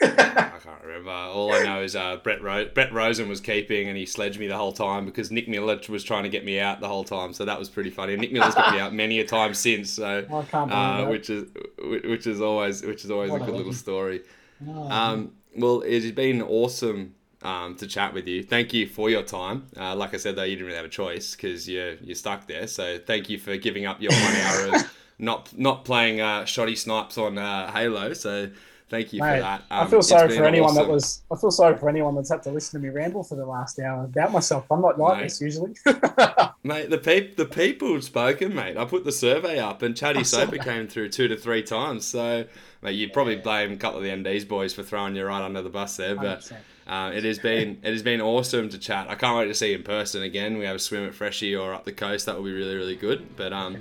I 0.00 0.58
can't 0.62 0.82
remember. 0.82 1.10
All 1.10 1.52
I 1.52 1.62
know 1.62 1.82
is 1.82 1.94
uh, 1.94 2.16
Brett 2.16 2.42
Ro- 2.42 2.70
Brett 2.72 2.90
Rosen 2.90 3.28
was 3.28 3.40
keeping, 3.40 3.88
and 3.88 3.98
he 3.98 4.06
sledged 4.06 4.40
me 4.40 4.46
the 4.46 4.56
whole 4.56 4.72
time 4.72 5.04
because 5.04 5.30
Nick 5.30 5.46
Miller 5.46 5.78
was 5.90 6.02
trying 6.02 6.22
to 6.22 6.30
get 6.30 6.42
me 6.42 6.58
out 6.58 6.80
the 6.80 6.88
whole 6.88 7.04
time. 7.04 7.34
So 7.34 7.44
that 7.44 7.58
was 7.58 7.68
pretty 7.68 7.90
funny. 7.90 8.16
Nick 8.16 8.32
Miller's 8.32 8.54
got 8.54 8.72
me 8.72 8.80
out 8.80 8.94
many 8.94 9.20
a 9.20 9.26
time 9.26 9.52
since. 9.52 9.90
So 9.90 10.24
uh, 10.54 11.06
which 11.08 11.28
is 11.28 11.50
which 11.78 12.26
is 12.26 12.40
always 12.40 12.82
which 12.82 13.04
is 13.04 13.10
always 13.10 13.30
what 13.30 13.42
a 13.42 13.44
good 13.44 13.56
little 13.56 13.74
story. 13.74 14.22
Oh, 14.66 14.90
um, 14.90 15.32
well, 15.54 15.82
it's 15.82 16.10
been 16.12 16.40
awesome 16.40 17.14
um, 17.42 17.76
to 17.76 17.86
chat 17.86 18.12
with 18.12 18.26
you. 18.26 18.42
Thank 18.42 18.72
you 18.74 18.86
for 18.86 19.10
your 19.10 19.22
time. 19.22 19.66
Uh, 19.76 19.94
like 19.94 20.14
I 20.14 20.16
said, 20.16 20.36
though, 20.36 20.42
you 20.42 20.56
didn't 20.56 20.66
really 20.66 20.76
have 20.76 20.86
a 20.86 20.90
choice 20.90 21.34
because 21.34 21.68
you're 21.68 21.94
you're 21.94 22.16
stuck 22.16 22.46
there. 22.46 22.66
So 22.66 22.98
thank 22.98 23.30
you 23.30 23.38
for 23.38 23.56
giving 23.56 23.86
up 23.86 24.00
your 24.00 24.12
one 24.12 24.36
hour 24.36 24.76
of 24.76 24.94
not 25.18 25.56
not 25.56 25.84
playing 25.84 26.20
uh, 26.20 26.44
shoddy 26.44 26.76
snipes 26.76 27.16
on 27.18 27.38
uh, 27.38 27.70
Halo. 27.70 28.12
So 28.14 28.50
thank 28.88 29.12
you 29.12 29.20
Mate, 29.20 29.36
for 29.36 29.42
that. 29.42 29.60
Um, 29.70 29.86
I 29.86 29.90
feel 29.90 30.02
sorry 30.02 30.36
for 30.36 30.44
anyone 30.44 30.70
awesome. 30.70 30.86
that 30.86 30.92
was. 30.92 31.22
I 31.30 31.36
feel 31.36 31.52
sorry 31.52 31.76
for 31.76 31.88
anyone 31.88 32.16
that's 32.16 32.30
had 32.30 32.42
to 32.42 32.50
listen 32.50 32.80
to 32.80 32.86
me 32.86 32.92
ramble 32.92 33.22
for 33.22 33.36
the 33.36 33.46
last 33.46 33.78
hour 33.78 34.04
about 34.04 34.32
myself. 34.32 34.66
I'm 34.68 34.80
not 34.80 34.98
like 34.98 35.18
mate, 35.18 35.24
this 35.24 35.40
usually. 35.40 35.74
mate, 36.64 36.90
the 36.90 36.98
peop, 36.98 37.36
the 37.36 37.46
people 37.46 37.92
have 37.94 38.04
spoken, 38.04 38.52
mate. 38.52 38.76
I 38.76 38.84
put 38.84 39.04
the 39.04 39.12
survey 39.12 39.60
up, 39.60 39.82
and 39.82 39.96
Chatty 39.96 40.24
Soper 40.24 40.58
came 40.58 40.88
through 40.88 41.10
two 41.10 41.28
to 41.28 41.36
three 41.36 41.62
times. 41.62 42.04
So, 42.04 42.46
mate, 42.82 42.92
you'd 42.92 43.12
probably 43.12 43.36
blame 43.36 43.72
a 43.72 43.76
couple 43.76 43.98
of 43.98 44.04
the 44.04 44.10
MD's 44.10 44.44
boys 44.44 44.74
for 44.74 44.82
throwing 44.82 45.14
you 45.14 45.24
right 45.24 45.42
under 45.42 45.62
the 45.62 45.70
bus 45.70 45.96
there, 45.96 46.16
but. 46.16 46.40
100%. 46.40 46.56
Uh, 46.88 47.10
it 47.14 47.22
has 47.22 47.38
been 47.38 47.78
it 47.82 47.92
has 47.92 48.02
been 48.02 48.20
awesome 48.20 48.70
to 48.70 48.78
chat. 48.78 49.10
I 49.10 49.14
can't 49.14 49.36
wait 49.36 49.46
to 49.46 49.54
see 49.54 49.70
you 49.70 49.76
in 49.76 49.82
person 49.82 50.22
again. 50.22 50.56
We 50.56 50.64
have 50.64 50.76
a 50.76 50.78
swim 50.78 51.06
at 51.06 51.14
Freshie 51.14 51.54
or 51.54 51.74
up 51.74 51.84
the 51.84 51.92
coast. 51.92 52.24
That 52.26 52.36
will 52.36 52.44
be 52.44 52.52
really 52.52 52.76
really 52.76 52.96
good. 52.96 53.36
But 53.36 53.52
um, 53.52 53.78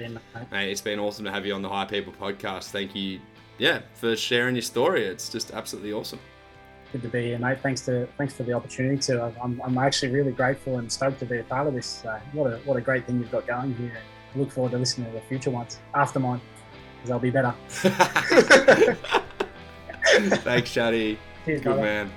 mate, 0.51 0.71
it's 0.71 0.81
been 0.81 0.99
awesome 0.99 1.23
to 1.23 1.31
have 1.31 1.45
you 1.45 1.53
on 1.53 1.61
the 1.61 1.69
High 1.69 1.85
People 1.85 2.11
podcast. 2.11 2.65
Thank 2.65 2.95
you, 2.95 3.21
yeah, 3.57 3.81
for 3.93 4.17
sharing 4.17 4.55
your 4.55 4.61
story. 4.61 5.05
It's 5.05 5.29
just 5.29 5.51
absolutely 5.51 5.93
awesome. 5.93 6.19
Good 6.91 7.01
to 7.03 7.07
be 7.07 7.27
here, 7.27 7.39
mate. 7.39 7.59
Thanks 7.61 7.79
to 7.85 8.07
thanks 8.17 8.33
for 8.33 8.43
the 8.43 8.51
opportunity 8.51 8.97
to. 9.03 9.33
I'm, 9.41 9.61
I'm 9.63 9.77
actually 9.77 10.11
really 10.11 10.33
grateful 10.33 10.79
and 10.79 10.91
stoked 10.91 11.19
to 11.19 11.25
be 11.25 11.37
a 11.37 11.43
part 11.43 11.67
of 11.67 11.73
this. 11.73 12.03
Uh, 12.03 12.19
what 12.33 12.51
a 12.51 12.57
what 12.65 12.75
a 12.75 12.81
great 12.81 13.05
thing 13.05 13.19
you've 13.19 13.31
got 13.31 13.47
going 13.47 13.73
here. 13.75 13.97
I 14.35 14.37
look 14.37 14.51
forward 14.51 14.73
to 14.73 14.79
listening 14.79 15.07
to 15.07 15.13
the 15.13 15.21
future 15.27 15.49
ones 15.49 15.79
after 15.93 16.19
mine 16.19 16.41
because 16.95 17.09
they'll 17.09 17.19
be 17.19 17.29
better. 17.29 17.53
Thanks. 20.43 20.71
Cheers, 20.71 21.17
Good 21.45 21.65
man. 21.65 22.11